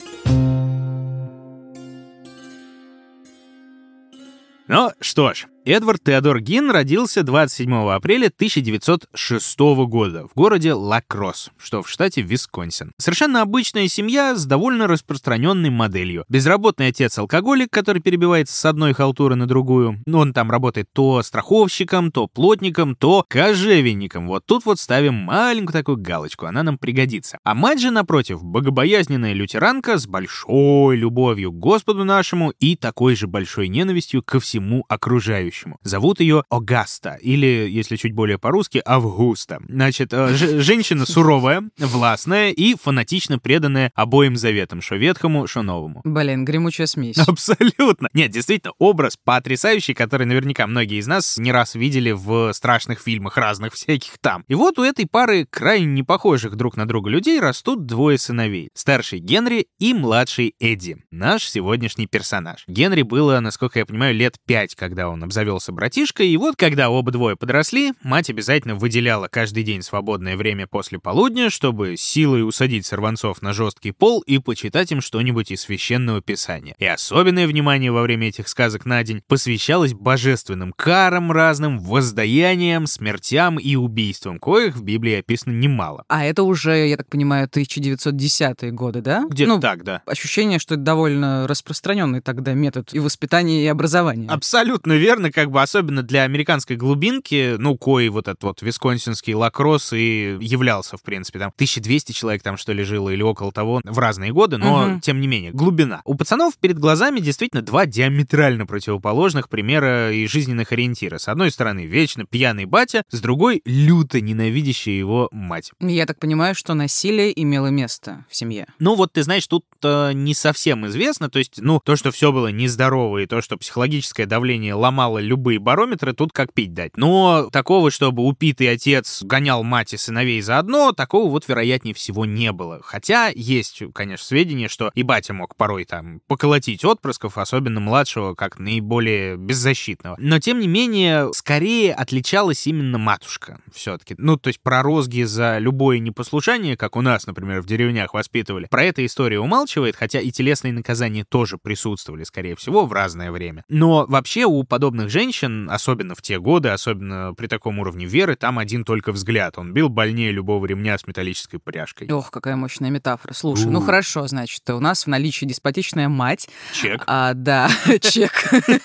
[4.67, 11.83] Ну что ж, Эдвард Теодор Гин родился 27 апреля 1906 года в городе Лакросс, что
[11.83, 12.91] в штате Висконсин.
[12.97, 16.25] Совершенно обычная семья с довольно распространенной моделью.
[16.27, 20.01] Безработный отец-алкоголик, который перебивается с одной халтуры на другую.
[20.11, 24.25] Он там работает то страховщиком, то плотником, то кожевенником.
[24.25, 27.37] Вот тут вот ставим маленькую такую галочку, она нам пригодится.
[27.43, 33.27] А мать же, напротив, богобоязненная лютеранка с большой любовью к Господу нашему и такой же
[33.27, 39.59] большой ненавистью ко всему окружающему по Зовут ее Огаста, или, если чуть более по-русски, Августа.
[39.67, 46.01] Значит, э, женщина суровая, властная и фанатично преданная обоим заветам, что ветхому, что новому.
[46.03, 47.17] Блин, гремучая смесь.
[47.17, 48.09] Абсолютно.
[48.13, 53.37] Нет, действительно, образ потрясающий, который наверняка многие из нас не раз видели в страшных фильмах
[53.37, 54.43] разных всяких там.
[54.47, 58.69] И вот у этой пары крайне не похожих друг на друга людей растут двое сыновей.
[58.73, 60.97] Старший Генри и младший Эдди.
[61.11, 62.63] Наш сегодняшний персонаж.
[62.67, 66.89] Генри было, насколько я понимаю, лет пять, когда он обзавелся обзавелся братишкой, и вот когда
[66.89, 72.85] оба двое подросли, мать обязательно выделяла каждый день свободное время после полудня, чтобы силой усадить
[72.85, 76.75] сорванцов на жесткий пол и почитать им что-нибудь из священного писания.
[76.77, 83.57] И особенное внимание во время этих сказок на день посвящалось божественным карам разным, воздаяниям, смертям
[83.57, 86.03] и убийствам, коих в Библии описано немало.
[86.07, 89.25] А это уже, я так понимаю, 1910-е годы, да?
[89.27, 90.03] Где-то ну, так, да.
[90.05, 94.29] Ощущение, что это довольно распространенный тогда метод и воспитания, и образования.
[94.29, 99.93] Абсолютно верно, как бы особенно для американской глубинки, ну, кой вот этот вот висконсинский лакросс
[99.93, 103.99] и являлся, в принципе, там 1200 человек там что ли жило или около того в
[103.99, 104.99] разные годы, но угу.
[104.99, 106.01] тем не менее, глубина.
[106.05, 111.17] У пацанов перед глазами действительно два диаметрально противоположных примера и жизненных ориентира.
[111.17, 115.71] С одной стороны, вечно пьяный батя, с другой— люто ненавидящая его мать.
[115.79, 118.67] Я так понимаю, что насилие имело место в семье.
[118.79, 122.31] Ну вот, ты знаешь, тут э, не совсем известно, то есть, ну, то, что все
[122.31, 126.97] было нездорово и то, что психологическое давление ломало любые барометры, тут как пить дать.
[126.97, 132.51] Но такого, чтобы упитый отец гонял мать и сыновей заодно, такого вот, вероятнее всего, не
[132.51, 132.81] было.
[132.83, 138.59] Хотя есть, конечно, сведения, что и батя мог порой там поколотить отпрысков, особенно младшего, как
[138.59, 140.15] наиболее беззащитного.
[140.19, 144.15] Но, тем не менее, скорее отличалась именно матушка все-таки.
[144.17, 148.67] Ну, то есть про розги за любое непослушание, как у нас, например, в деревнях воспитывали,
[148.69, 153.63] про эту историю умалчивает, хотя и телесные наказания тоже присутствовали, скорее всего, в разное время.
[153.69, 158.35] Но вообще у подобных влюбленных женщин, особенно в те годы, особенно при таком уровне веры,
[158.35, 159.57] там один только взгляд.
[159.57, 162.09] Он бил больнее любого ремня с металлической пряжкой.
[162.09, 163.33] Ох, какая мощная метафора.
[163.33, 166.49] Слушай, ну хорошо, значит, у нас в наличии деспотичная мать.
[166.73, 167.03] Чек.
[167.07, 167.69] А, да,
[168.01, 168.31] чек.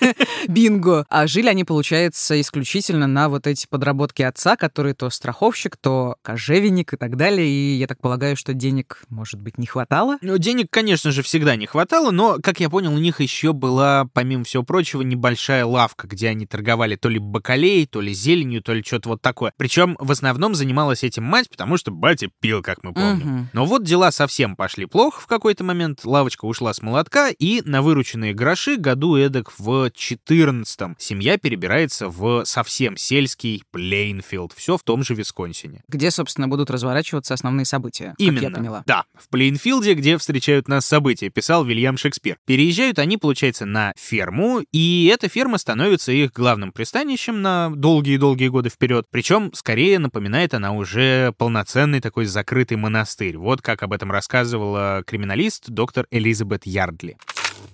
[0.49, 1.07] Бинго.
[1.09, 6.95] А жили они, получается, исключительно на вот эти подработки отца, который то страховщик, то кожевенник
[6.95, 7.47] и так далее.
[7.47, 10.19] И я так полагаю, что денег, может быть, не хватало?
[10.21, 14.09] Ну, денег, конечно же, всегда не хватало, но, как я понял, у них еще была,
[14.13, 18.73] помимо всего прочего, небольшая лавка, где они торговали то ли бакалей, то ли зеленью, то
[18.73, 19.53] ли что-то вот такое.
[19.57, 23.27] Причем в основном занималась этим мать, потому что батя пил, как мы помним.
[23.27, 23.49] Мгм.
[23.53, 27.83] Но вот дела совсем пошли плохо в какой-то момент, лавочка ушла с молотка, и на
[27.83, 35.03] вырученные гроши году эдак в 14 семья перебирается в совсем сельский Плейнфилд, все в том
[35.03, 35.83] же Висконсине.
[35.89, 38.41] Где, собственно, будут разворачиваться основные события, Именно.
[38.41, 38.83] как я поняла.
[38.87, 42.39] Да, в Плейнфилде, где встречают нас события, писал Вильям Шекспир.
[42.47, 48.69] Переезжают они, получается, на ферму, и эта ферма становится их главным пристанищем на долгие-долгие годы
[48.69, 49.07] вперед.
[49.11, 53.37] Причем, скорее, напоминает она уже полноценный такой закрытый монастырь.
[53.37, 57.17] Вот как об этом рассказывала криминалист доктор Элизабет Ярдли.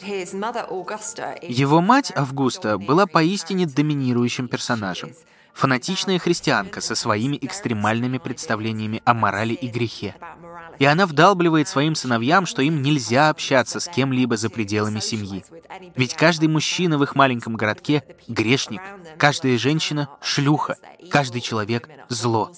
[0.01, 5.13] Его мать Августа была поистине доминирующим персонажем.
[5.55, 10.15] Фанатичная христианка со своими экстремальными представлениями о морали и грехе.
[10.79, 15.45] И она вдалбливает своим сыновьям, что им нельзя общаться с кем-либо за пределами семьи.
[15.97, 18.81] Ведь каждый мужчина в их маленьком городке— грешник,
[19.19, 20.77] каждая женщина— шлюха,
[21.11, 22.51] каждый человек— зло.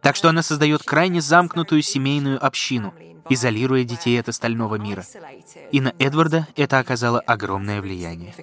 [0.00, 2.94] Так что она создает крайне замкнутую семейную общину,
[3.28, 5.04] изолируя детей от остального мира.
[5.72, 8.34] И на Эдварда это оказало огромное влияние.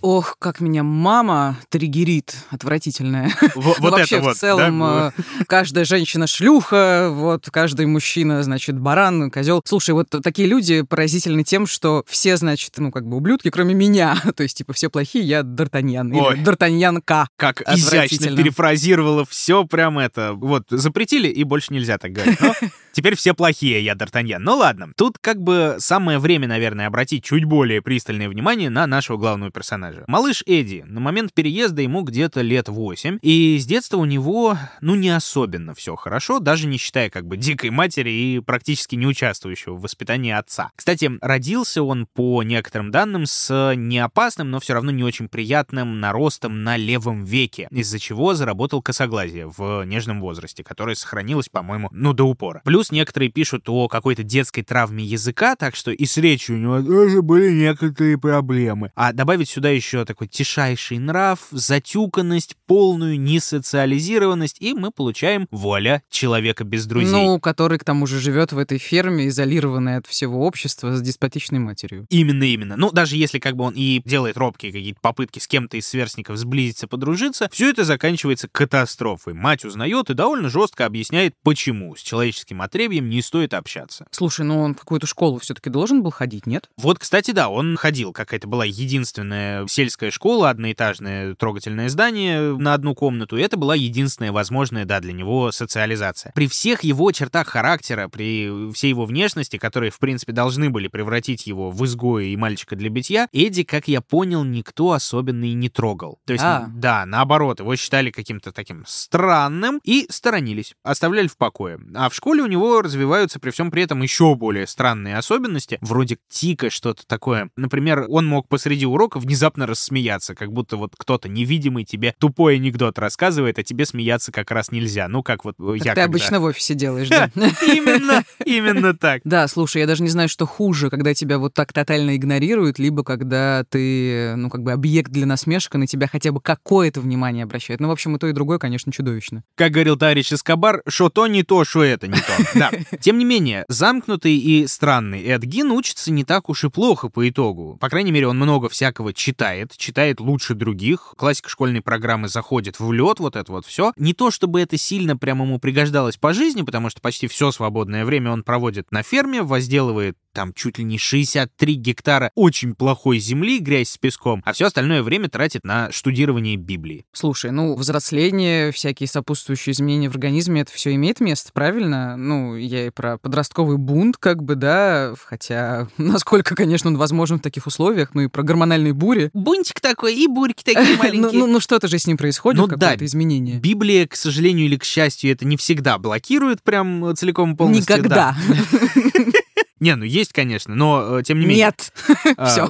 [0.00, 3.30] Ох, как меня мама триггерит, отвратительная.
[3.54, 5.12] Во- Ну, вот Вообще, это вот, в целом, да?
[5.16, 9.60] э, каждая женщина шлюха, вот, каждый мужчина, значит, баран, козел.
[9.64, 14.16] Слушай, вот такие люди поразительны тем, что все, значит, ну, как бы ублюдки, кроме меня.
[14.36, 16.14] То есть, типа, все плохие, я Д'Артаньян.
[16.14, 16.36] Ой.
[16.36, 17.26] Или Д'Артаньянка.
[17.36, 20.32] Как изящно перефразировала все прям это.
[20.34, 22.40] Вот, запретили, и больше нельзя так говорить.
[22.40, 22.54] Но
[22.92, 24.38] теперь все плохие, я Д'Артаньян.
[24.38, 24.92] Ну ладно.
[24.96, 29.77] Тут как бы самое время, наверное, обратить чуть более пристальное внимание на нашего главного персонажа.
[30.06, 30.84] Малыш Эдди.
[30.86, 33.18] На момент переезда ему где-то лет 8.
[33.22, 37.36] И с детства у него, ну, не особенно все хорошо, даже не считая как бы
[37.36, 40.70] дикой матери и практически не участвующего в воспитании отца.
[40.76, 46.64] Кстати, родился он по некоторым данным с неопасным, но все равно не очень приятным наростом
[46.64, 52.24] на левом веке, из-за чего заработал косоглазие в нежном возрасте, которое сохранилось, по-моему, ну, до
[52.24, 52.62] упора.
[52.64, 56.82] Плюс некоторые пишут о какой-то детской травме языка, так что и с речью у него
[56.82, 58.92] тоже были некоторые проблемы.
[58.94, 66.64] А добавить сюда еще такой тишайший нрав, затюканность, полную несоциализированность, и мы получаем, вуаля, человека
[66.64, 67.10] без друзей.
[67.10, 71.58] Ну, который, к тому же, живет в этой ферме, изолированный от всего общества, с деспотичной
[71.58, 72.06] матерью.
[72.10, 72.76] Именно, именно.
[72.76, 76.36] Ну, даже если как бы он и делает робкие какие-то попытки с кем-то из сверстников
[76.36, 79.34] сблизиться, подружиться, все это заканчивается катастрофой.
[79.34, 84.06] Мать узнает и довольно жестко объясняет, почему с человеческим отребьем не стоит общаться.
[84.10, 86.68] Слушай, ну он в какую-то школу все-таки должен был ходить, нет?
[86.76, 92.94] Вот, кстати, да, он ходил, какая-то была единственная сельская школа, одноэтажное трогательное здание на одну
[92.94, 96.32] комнату, и это была единственная возможная, да, для него социализация.
[96.34, 101.46] При всех его чертах характера, при всей его внешности, которые, в принципе, должны были превратить
[101.46, 105.68] его в изгоя и мальчика для битья, Эдди, как я понял, никто особенно и не
[105.68, 106.18] трогал.
[106.26, 106.66] То есть, А.
[106.68, 111.78] да, наоборот, его считали каким-то таким странным и сторонились, оставляли в покое.
[111.94, 116.18] А в школе у него развиваются при всем при этом еще более странные особенности, вроде
[116.28, 117.50] тика, что-то такое.
[117.56, 122.98] Например, он мог посреди урока внезапно рассмеяться, как будто вот кто-то невидимый тебе тупой анекдот
[122.98, 125.08] рассказывает, а тебе смеяться как раз нельзя.
[125.08, 127.30] Ну, как вот Как я ты когда- обычно в офисе делаешь, да?
[127.66, 129.22] Именно, именно так.
[129.24, 133.04] Да, слушай, я даже не знаю, что хуже, когда тебя вот так тотально игнорируют, либо
[133.04, 137.44] когда ты, ну, как бы объект для насмешек, и на тебя хотя бы какое-то внимание
[137.44, 137.80] обращают.
[137.80, 139.42] Ну, в общем, и то, и другое, конечно, чудовищно.
[139.54, 142.32] Как говорил товарищ Эскобар, что то не то, что это не то.
[142.58, 142.70] Да.
[143.00, 147.28] Тем не менее, замкнутый и странный Эд Гин учится не так уж и плохо по
[147.28, 147.76] итогу.
[147.80, 151.12] По крайней мере, он много всякого читает, читает лучше других.
[151.18, 153.92] Классика школьной программы заходит в лед, вот это вот все.
[153.98, 158.06] Не то, чтобы это сильно прям ему пригождалось по жизни, потому что почти все свободное
[158.06, 163.58] время он проводит на ферме, возделывает там чуть ли не 63 гектара очень плохой земли,
[163.58, 167.04] грязь с песком, а все остальное время тратит на штудирование Библии.
[167.12, 172.16] Слушай, ну, взросление, всякие сопутствующие изменения в организме, это все имеет место, правильно?
[172.16, 177.42] Ну, я и про подростковый бунт, как бы, да, хотя насколько, конечно, он возможен в
[177.42, 179.17] таких условиях, ну и про гормональные бури.
[179.32, 182.74] Бунтик такой и бурьки такие Ну, ну, ну, что-то же с ним происходит, Ну да,
[182.76, 183.58] какое-то изменение.
[183.58, 187.96] Библия, к сожалению или к счастью, это не всегда блокирует прям целиком полностью.
[187.96, 188.36] Никогда.
[188.48, 189.32] да.
[189.80, 191.66] Не, ну есть, конечно, но э, тем не менее.
[191.66, 191.92] Нет.
[192.46, 192.68] Все.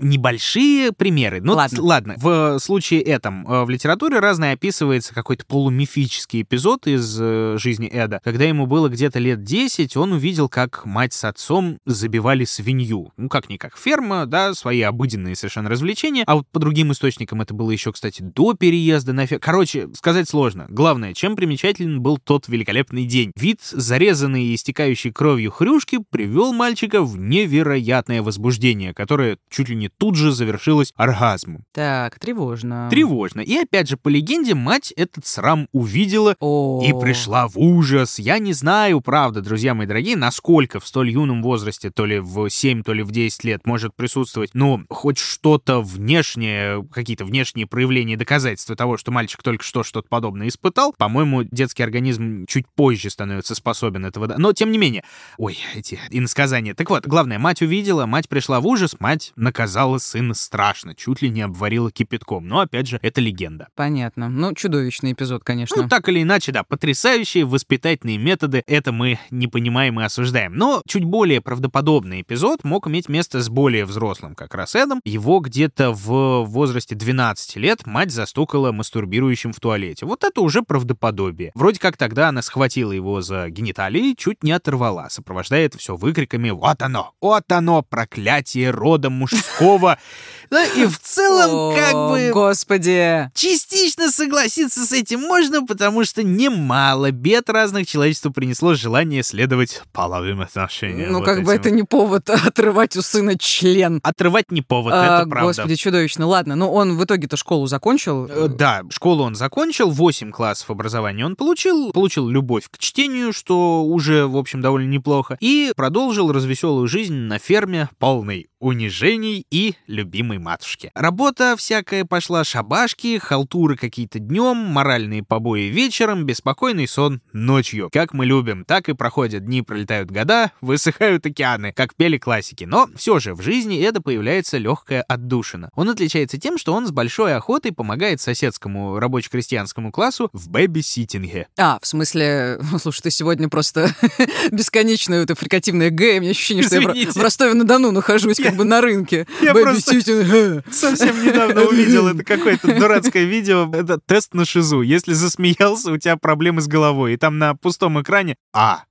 [0.00, 1.40] Небольшие примеры.
[1.40, 1.82] Ну, Ладно.
[1.82, 2.14] ладно.
[2.16, 8.20] В случае этом э, в литературе разное описывается какой-то полумифический эпизод из э, жизни Эда.
[8.22, 13.12] Когда ему было где-то лет 10, он увидел, как мать с отцом забивали свинью.
[13.16, 16.24] Ну, как-никак ферма, да, свои обыденные совершенно развлечения.
[16.26, 19.40] А вот по другим источникам это было еще, кстати, до переезда на ферму.
[19.42, 20.66] Короче, сказать сложно.
[20.68, 23.32] Главное, чем примечателен был тот великолепный день.
[23.36, 29.88] Вид зарезанной и истекающей кровью хрюшки привел мальчика в невероятное возбуждение, которое чуть ли не
[29.88, 31.64] тут же завершилось оргазмом.
[31.72, 32.88] Так, тревожно.
[32.90, 33.40] Тревожно.
[33.40, 36.82] И опять же, по легенде, мать этот срам увидела О.
[36.84, 38.18] и пришла в ужас.
[38.18, 42.48] Я не знаю, правда, друзья мои дорогие, насколько в столь юном возрасте, то ли в
[42.48, 48.16] 7, то ли в 10 лет, может присутствовать, ну, хоть что-то внешнее, какие-то внешние проявления
[48.16, 50.94] доказательства того, что мальчик только что что-то подобное испытал.
[50.96, 54.34] По-моему, детский организм чуть позже становится способен этого.
[54.38, 55.04] Но, тем не менее,
[55.38, 56.00] ой, эти
[56.34, 56.74] иносказания.
[56.74, 61.30] Так вот, главное, мать увидела, мать пришла в ужас, мать наказала сына страшно, чуть ли
[61.30, 62.48] не обварила кипятком.
[62.48, 63.68] Но, опять же, это легенда.
[63.76, 64.28] Понятно.
[64.28, 65.82] Ну, чудовищный эпизод, конечно.
[65.82, 70.54] Ну, так или иначе, да, потрясающие воспитательные методы, это мы не понимаем и осуждаем.
[70.54, 75.00] Но чуть более правдоподобный эпизод мог иметь место с более взрослым, как раз Эдом.
[75.04, 80.06] Его где-то в возрасте 12 лет мать застукала мастурбирующим в туалете.
[80.06, 81.52] Вот это уже правдоподобие.
[81.54, 85.96] Вроде как тогда она схватила его за гениталии и чуть не оторвала, сопровождая это все
[86.24, 87.12] выкриками «Вот оно!
[87.20, 87.82] Вот оно!
[87.82, 89.98] Проклятие рода мужского!»
[90.54, 92.30] Ну и в целом, как О, бы...
[92.32, 93.28] Господи.
[93.34, 100.42] Частично согласиться с этим можно, потому что немало бед разных человечеству принесло желание следовать половым
[100.42, 101.10] отношениям.
[101.10, 101.60] Ну, Вот как бы этим.
[101.60, 103.98] это не повод отрывать у сына член.
[104.04, 105.48] Отрывать не повод, А, это правда.
[105.48, 106.28] Господи, чудовищно.
[106.28, 108.26] Ладно, ну он в итоге-то школу закончил.
[108.26, 113.82] Э, Да, школу он закончил, 8 классов образования он получил, получил любовь к чтению, что
[113.84, 120.38] уже, в общем, довольно неплохо, и продолжил развеселую жизнь на ферме, полной унижений и любимой
[120.38, 120.90] матушки.
[120.94, 127.90] Работа всякая пошла, шабашки, халтуры какие-то днем, моральные побои вечером, беспокойный сон ночью.
[127.92, 132.64] Как мы любим, так и проходят дни, пролетают года, высыхают океаны, как пели классики.
[132.64, 135.68] Но все же в жизни Эда появляется легкая отдушина.
[135.74, 141.48] Он отличается тем, что он с большой охотой помогает соседскому рабоче-крестьянскому классу в бэби-ситинге.
[141.58, 143.94] А, в смысле, слушай, ты сегодня просто
[144.50, 147.10] бесконечное это фрикативное Г, у меня ощущение, что я Извините.
[147.18, 149.26] в Ростове-на-Дону нахожусь как бы на рынке.
[149.42, 149.92] я просто-.
[150.70, 153.68] Совсем недавно увидел это какое-то дурацкое видео.
[153.72, 154.82] Это тест на шизу.
[154.82, 157.14] Если засмеялся, у тебя проблемы с головой.
[157.14, 158.84] И там на пустом экране А,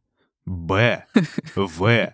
[0.45, 1.06] Б,
[1.56, 2.13] В,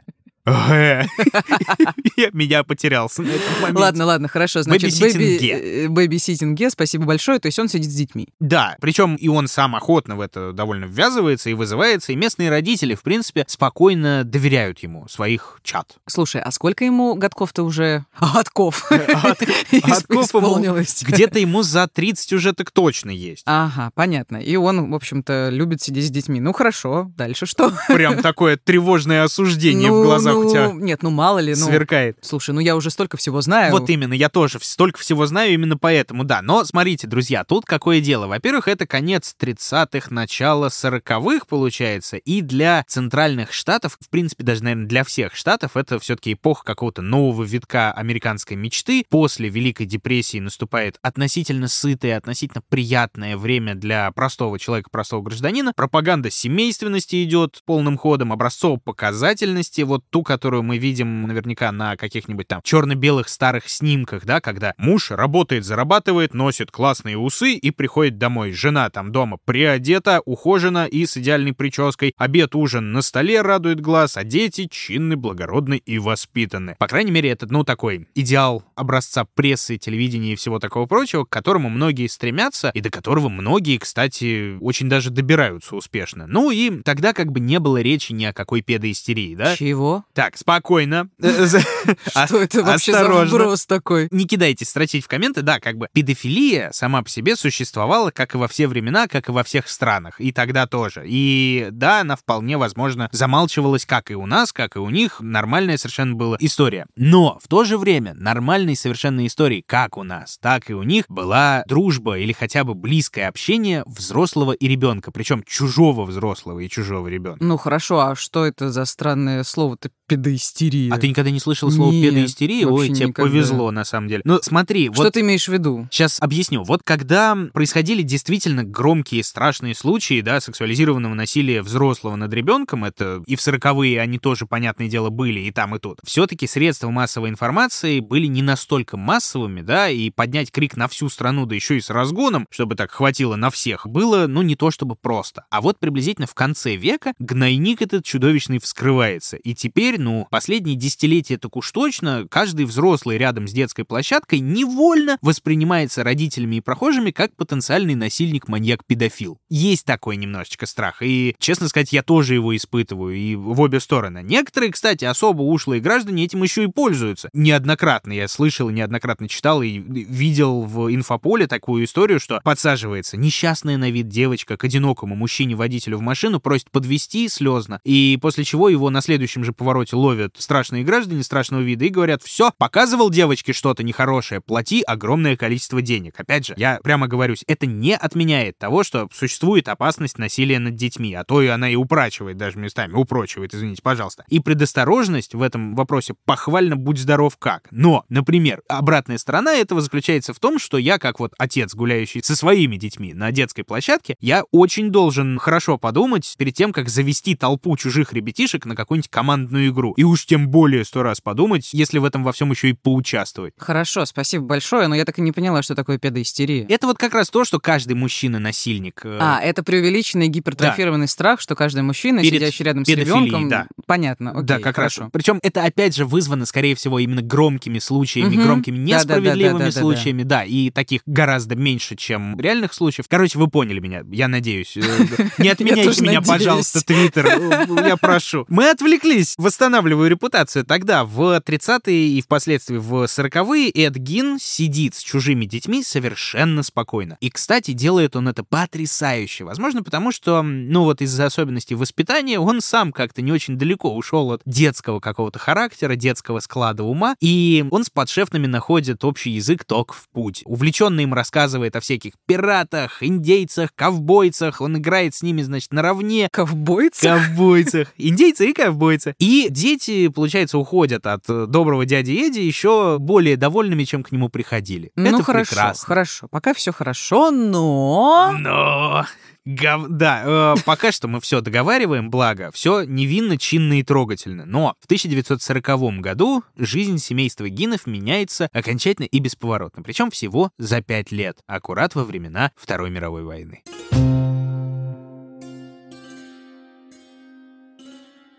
[2.33, 3.81] меня потерялся на этом моменте.
[3.81, 4.61] Ладно, ладно, хорошо.
[4.63, 5.37] Значит, Бэби-ситинге.
[5.37, 7.39] бэби- э, бэби-ситинге, спасибо большое.
[7.39, 8.27] То есть он сидит с детьми.
[8.39, 12.95] Да, причем и он сам охотно в это довольно ввязывается и вызывается, и местные родители,
[12.95, 15.97] в принципе, спокойно доверяют ему своих чат.
[16.07, 18.05] Слушай, а сколько ему годков-то уже?
[18.19, 18.85] Годков.
[18.91, 19.39] От-
[19.71, 21.03] Годков ему Исполнилось.
[21.03, 23.43] Где-то ему за 30 уже так точно есть.
[23.45, 24.37] Ага, понятно.
[24.37, 26.39] И он, в общем-то, любит сидеть с детьми.
[26.39, 27.71] Ну хорошо, дальше что?
[27.87, 31.65] Прям такое тревожное осуждение Ну, в глазах у ну, тебя Нет, ну мало ли, ну.
[31.65, 32.17] сверкает.
[32.21, 33.71] Слушай, ну я уже столько всего знаю.
[33.71, 36.41] Вот именно, я тоже столько всего знаю именно поэтому, да.
[36.41, 38.27] Но смотрите, друзья, тут какое дело.
[38.27, 44.87] Во-первых, это конец 30-х, начало 40-х, получается, и для центральных штатов, в принципе, даже, наверное,
[44.87, 49.05] для всех штатов, это все-таки эпоха какого-то нового витка американской мечты.
[49.09, 55.73] После Великой депрессии наступает относительно сытое, относительно приятное время для простого человека, простого гражданина.
[55.75, 62.61] Пропаганда семейственности идет полным ходом, образцово-показательности, вот ту, которую мы видим наверняка на каких-нибудь там
[62.63, 68.51] черно-белых старых снимках, да, когда муж работает, зарабатывает, носит классные усы и приходит домой.
[68.51, 72.13] Жена там дома приодета, ухожена и с идеальной прической.
[72.15, 76.75] Обед, ужин на столе радует глаз, а дети чинны, благородны и воспитаны.
[76.77, 81.29] По крайней мере, это, ну, такой идеал образца прессы, телевидения и всего такого прочего, к
[81.29, 86.27] которому многие стремятся, и до которого многие, кстати, очень даже добираются успешно.
[86.27, 89.55] Ну и тогда как бы не было речи ни о какой педоистерии, да?
[89.55, 90.05] Чего?
[90.19, 91.07] Так, спокойно.
[91.21, 91.61] Э, за-
[92.25, 94.09] Что это вообще за вброс такой?
[94.11, 98.37] Не кидайтесь строчить в комменты, да, как бы педофилия сама по себе существовала как и
[98.37, 101.05] во все времена, как и во всех странах, и тогда тоже.
[101.07, 105.77] И да, она вполне возможно замалчивалась как и у нас, как и у них, нормальная
[105.77, 106.85] совершенно была история.
[106.97, 111.05] Но в то же время нормальной совершенно историей как у нас, так и у них
[111.07, 117.07] была дружба или хотя бы близкое общение взрослого и ребенка, причем чужого взрослого и чужого
[117.07, 117.41] ребенка.
[117.41, 120.93] Ну хорошо, а что это за странное слово-то педоистерия?
[120.93, 122.67] А ты никогда не слышал слово Нет, педоистерия?
[122.67, 123.29] Ой, тебе никогда.
[123.29, 124.21] повезло, на самом деле.
[124.25, 125.13] Ну, смотри, Что вот...
[125.13, 125.87] ты имеешь в виду?
[125.91, 126.63] Сейчас объясню.
[126.63, 133.35] Вот когда происходили действительно громкие, страшные случаи, да, сексуализированного насилия взрослого над ребенком, это и
[133.35, 137.99] в сороковые они тоже, понятное дело, были и там, и тут, все-таки средства массовой информации
[137.99, 141.89] были не настолько массовыми, да, и поднять крик на всю страну, да еще и с
[141.89, 145.45] разгоном, чтобы так хватило на всех, было, ну, не то чтобы просто.
[145.49, 149.37] А вот приблизительно в конце века гнойник этот чудовищный вскрывается.
[149.37, 155.17] И теперь, ну, последние десятилетия так уж точно, каждый взрослый рядом с детской площадкой невольно
[155.21, 159.37] воспринимается родителями и прохожими как потенциальный насильник, маньяк, педофил.
[159.49, 161.01] Есть такой немножечко страх.
[161.01, 164.21] И, честно сказать, я тоже его испытываю, и в обе стороны.
[164.23, 167.29] Некоторые, кстати, особо ушлые граждане этим еще и пользуются.
[167.33, 173.89] Неоднократно я слышал, неоднократно читал и видел в инфополе такую историю, что подсаживается несчастная на
[173.89, 179.01] вид девочка к одинокому мужчине-водителю в машину, просит подвести слезно, и после чего его на
[179.01, 184.41] следующем же повороте ловят страшные граждане страшного вида и говорят, все, показывал девочке что-то нехорошее,
[184.41, 186.19] плати огромное количество денег.
[186.19, 191.13] Опять же, я прямо говорюсь, это не отменяет того, что существует опасность насилия над детьми,
[191.13, 194.25] а то и она и упрачивает даже местами, упрочивает, извините, пожалуйста.
[194.29, 197.67] И предосторожность в этом вопросе похвально будь здоров как.
[197.71, 202.35] Но, например, обратная сторона этого заключается в том, что я, как вот отец, гуляющий со
[202.35, 207.75] своими детьми на детской площадке, я очень должен хорошо подумать перед тем, как завести толпу
[207.77, 209.78] чужих ребятишек на какую-нибудь командную игру.
[209.97, 213.53] И уж тем более сто раз подумать, если в этом во всем еще и поучаствовать.
[213.57, 216.65] Хорошо, спасибо большое, но я так и не поняла, что такое педоистерия.
[216.69, 219.01] Это вот как раз то, что каждый мужчина насильник.
[219.03, 223.49] э, А, это преувеличенный гипертрофированный страх, что каждый мужчина, Перед сидящий рядом с ребенком...
[223.49, 223.67] да.
[223.85, 225.01] Понятно, окей, да, как хорошо.
[225.03, 225.09] раз.
[225.13, 228.43] Причем это опять же вызвано, скорее всего, именно громкими случаями, Мгм.
[228.43, 229.79] громкими несправедливыми Да-да-да-да-да-да.
[229.79, 233.07] случаями, да, и таких гораздо меньше, чем реальных случаев.
[233.07, 234.75] Короче, вы поняли меня, я надеюсь.
[234.77, 234.81] Э,
[235.37, 238.45] Не отменяйте меня, пожалуйста, Твиттер, э, я прошу.
[238.49, 240.63] Мы отвлеклись, восстанавливаю репутацию.
[240.63, 247.17] Тогда в 30-е и впоследствии в 40-е Эд Гин сидит с чужими детьми совершенно спокойно.
[247.19, 249.43] И, кстати, делает он это потрясающе.
[249.43, 254.31] Возможно, потому что, ну вот из-за особенностей воспитания, он сам как-то не очень далеко ушел
[254.31, 259.93] от детского какого-то характера, детского склада ума, и он с подшефными находит общий язык только
[259.93, 260.41] в путь.
[260.45, 267.01] Увлеченно им рассказывает о всяких пиратах, индейцах, ковбойцах, он играет с ними, значит, наравне, Ковбойцы?
[267.09, 267.89] ковбойцах.
[267.97, 269.15] Индейцы и ковбойцы.
[269.19, 274.29] И дети, получается, уходят от э, доброго дяди Эдди еще более довольными, чем к нему
[274.29, 274.91] приходили.
[274.95, 275.85] Ну Это хорошо, прекрасно.
[275.87, 276.27] хорошо.
[276.29, 278.31] Пока все хорошо, но...
[278.37, 279.05] Но...
[279.45, 284.45] гов- Да, э, пока что мы все договариваем, благо, все невинно, чинно и трогательно.
[284.45, 289.83] Но в 1940 году жизнь семейства Гинов меняется окончательно и бесповоротно.
[289.83, 293.63] Причем всего за пять лет, аккурат во времена Второй мировой войны.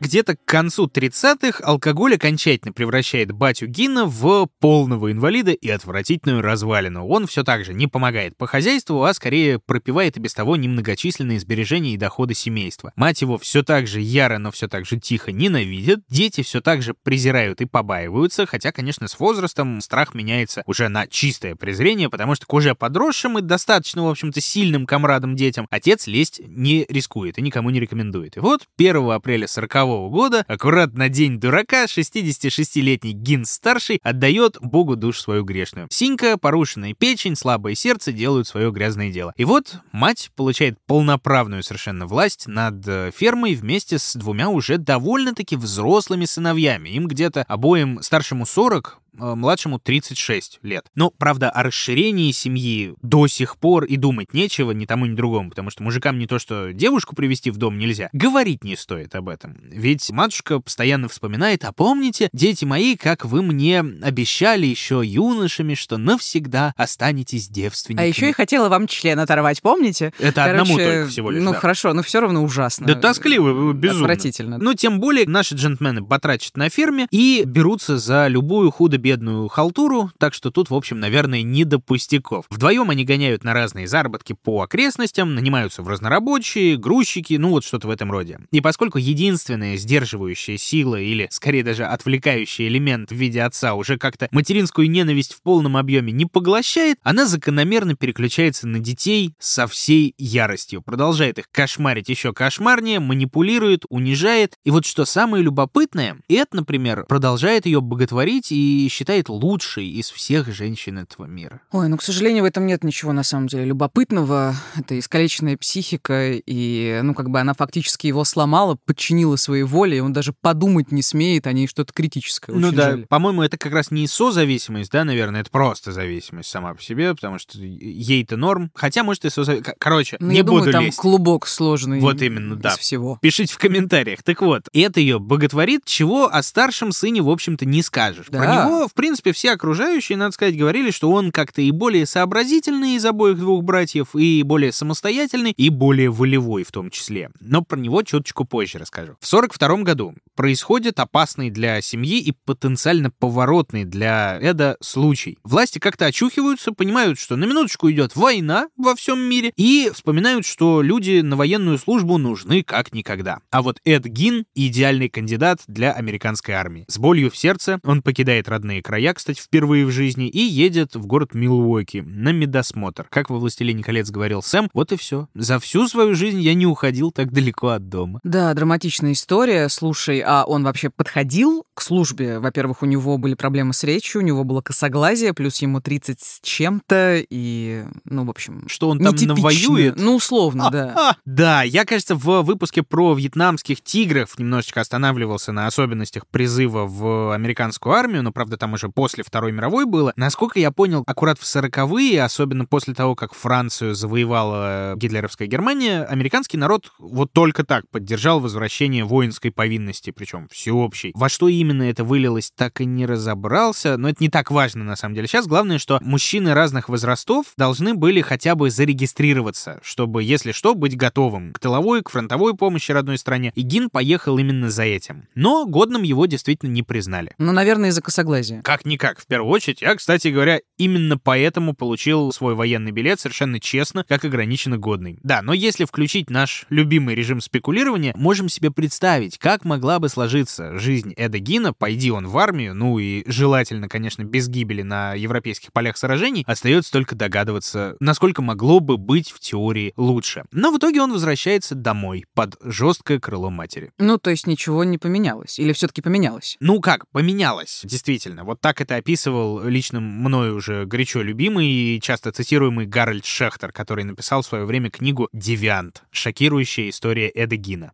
[0.01, 7.07] Где-то к концу 30-х алкоголь окончательно превращает батю Гина в полного инвалида и отвратительную развалину.
[7.07, 11.39] Он все так же не помогает по хозяйству, а скорее пропивает и без того немногочисленные
[11.39, 12.95] сбережения и доходы семейства.
[12.97, 16.01] Мать его все так же яро, но все так же тихо ненавидит.
[16.09, 21.07] Дети все так же презирают и побаиваются, хотя, конечно, с возрастом страх меняется уже на
[21.09, 26.07] чистое презрение, потому что к уже подросшим и достаточно, в общем-то, сильным комрадам детям отец
[26.07, 28.39] лезть не рискует и никому не рекомендует.
[28.39, 35.21] И вот 1 апреля 40 года, аккурат на день дурака, 66-летний Гин-старший отдает Богу душу
[35.21, 35.89] свою грешную.
[35.91, 39.33] Синька, порушенная печень, слабое сердце делают свое грязное дело.
[39.37, 45.57] И вот мать получает полноправную совершенно власть над э, фермой вместе с двумя уже довольно-таки
[45.57, 46.91] взрослыми сыновьями.
[46.91, 50.87] Им где-то обоим старшему 40, э, младшему 36 лет.
[50.95, 55.51] Но, правда, о расширении семьи до сих пор и думать нечего ни тому, ни другому,
[55.51, 59.29] потому что мужикам не то, что девушку привести в дом нельзя, говорить не стоит об
[59.29, 59.57] этом.
[59.63, 65.97] Ведь матушка постоянно вспоминает, а помните, дети мои, как вы мне обещали еще юношами, что
[65.97, 68.07] навсегда останетесь девственниками.
[68.07, 70.13] А еще я хотела вам член оторвать, помните?
[70.19, 71.59] Это одному только всего лишь, Ну да.
[71.59, 72.87] хорошо, но все равно ужасно.
[72.87, 74.05] Да тоскливо, безумно.
[74.05, 74.59] Отвратительно.
[74.59, 78.71] Но тем более наши джентльмены батрачат на ферме и берутся за любую
[79.01, 82.45] худо-бедную халтуру, так что тут, в общем, наверное, не до пустяков.
[82.51, 87.89] Вдвоем они гоняют на разные заработки по окрестностям, нанимаются в разнорабочие, грузчики, ну вот что-то
[87.89, 88.39] в этом роде.
[88.53, 94.29] И поскольку единственная сдерживающая сила или, скорее даже, отвлекающий элемент в виде отца уже как-то
[94.31, 100.83] материнскую ненависть в полном объеме не поглощает, она закономерно переключается на детей со всей яростью,
[100.83, 104.55] продолжает их кошмарить еще кошмарнее, манипулирует, унижает.
[104.65, 110.53] И вот что самое любопытное, Эд, например, продолжает ее боготворить и считает лучшей из всех
[110.53, 111.61] женщин этого мира.
[111.73, 114.55] Ой, ну, к сожалению, в этом нет ничего, на самом деле, любопытного.
[114.77, 120.01] Это искалеченная психика, и, ну, как бы она фактически его сломала, подчинила своей воле, и
[120.01, 122.53] он даже подумать не смеет о ней что-то критическое.
[122.53, 123.07] ну да, жаль.
[123.07, 127.39] по-моему, это как раз не созависимость, да, наверное, это просто зависимость сама по себе, потому
[127.39, 128.71] что ей-то норм.
[128.75, 129.77] Хотя, может, и созависимость.
[129.79, 130.99] Короче, Ну, не я думаю, буду там лезть.
[130.99, 132.77] клубок сложный Вот именно, из да.
[132.77, 133.19] всего.
[133.23, 134.23] Пишите в комментариях.
[134.23, 138.27] Так вот, это ее боготворит, чего о старшем сыне, в общем-то, не скажешь.
[138.27, 138.65] Про Да.
[138.89, 143.39] В принципе, все окружающие, надо сказать, говорили, что он как-то и более сообразительный из обоих
[143.39, 147.31] двух братьев, и более самостоятельный, и более волевой в том числе.
[147.41, 149.17] Но про него чуточку позже расскажу.
[149.21, 155.39] В 42 году происходит опасный для семьи и потенциально поворотный для Эда случай.
[155.45, 160.83] Власти как-то очухиваются, понимают, что на минуточку идет война во всем мире, и вспоминают, что
[160.83, 163.41] люди на военную службу нужны как никогда.
[163.51, 166.85] А вот Эд Гин— идеальный кандидат для американской армии.
[166.89, 171.07] С болью в сердце он покидает родные края, кстати, впервые в жизни, и едет в
[171.07, 173.07] город Милуоки на медосмотр.
[173.11, 175.29] Как во «Властелине колец» говорил Сэм, вот и все.
[175.35, 178.21] За всю свою жизнь я не уходил так далеко от дома.
[178.23, 179.69] Да, драматичная история.
[179.69, 182.39] Слушай, а он вообще подходил к службе?
[182.39, 186.41] Во-первых, у него были проблемы с речью, у него было косоглазие, плюс ему 30 с
[186.43, 189.35] чем-то, и, ну, в общем, Что он там нетипично.
[189.35, 189.97] навоюет?
[189.99, 190.95] Ну, условно, да.
[190.97, 197.35] А, да, я, кажется, в выпуске про вьетнамских тигров немножечко останавливался на особенностях призыва в
[197.35, 200.13] американскую армию, но, правда, там уже после Второй мировой было.
[200.15, 206.59] Насколько я понял, аккурат в сороковые, особенно после того, как Францию завоевала гитлеровская Германия, американский
[206.59, 211.13] народ вот только так поддержал возвращение воинской повинности, причем всеобщей.
[211.15, 214.95] Во что именно это вылилось, так и не разобрался, но это не так важно на
[214.95, 215.27] самом деле.
[215.27, 220.97] Сейчас главное, что мужчины разных возрастов должны были хотя бы зарегистрироваться, чтобы, если что, быть
[220.97, 223.53] готовым к тыловой, к фронтовой помощи родной стране.
[223.55, 225.29] И Гин поехал именно за этим.
[225.35, 227.33] Но годным его действительно не признали.
[227.39, 228.50] Ну, наверное, из-за косоглазия.
[228.63, 234.05] Как-никак, в первую очередь, я, кстати говоря, именно поэтому получил свой военный билет совершенно честно,
[234.05, 235.19] как ограниченно годный.
[235.23, 240.79] Да, но если включить наш любимый режим спекулирования, можем себе представить, как могла бы сложиться
[240.79, 245.73] жизнь Эда Гина, пойди он в армию, ну и желательно, конечно, без гибели на европейских
[245.73, 250.45] полях сражений, остается только догадываться, насколько могло бы быть в теории лучше.
[250.53, 253.93] Но в итоге он возвращается домой, под жесткое крыло матери.
[253.99, 255.59] Ну, то есть ничего не поменялось.
[255.59, 256.57] Или все-таки поменялось?
[256.61, 258.40] Ну как, поменялось, действительно.
[258.45, 264.05] Вот так это описывал лично мною уже горячо любимый и часто цитируемый Гарольд Шехтер, который
[264.05, 266.03] написал в свое время книгу «Девиант.
[266.11, 267.93] Шокирующая история Эда Гина».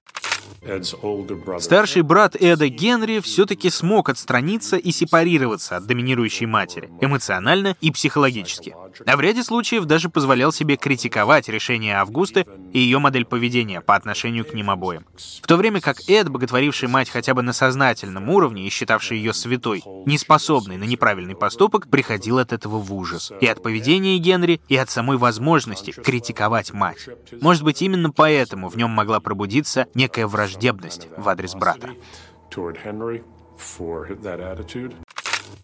[1.61, 8.75] Старший брат Эда Генри все-таки смог отстраниться и сепарироваться от доминирующей матери, эмоционально и психологически.
[9.07, 13.95] А в ряде случаев даже позволял себе критиковать решения Августы и ее модель поведения по
[13.95, 15.05] отношению к ним обоим.
[15.43, 19.33] В то время как Эд, боготворивший мать хотя бы на сознательном уровне и считавший ее
[19.33, 23.33] святой, неспособный на неправильный поступок, приходил от этого в ужас.
[23.41, 27.09] И от поведения Генри, и от самой возможности критиковать мать.
[27.41, 31.91] Может быть, именно поэтому в нем могла пробудиться некая враждебность в адрес брата.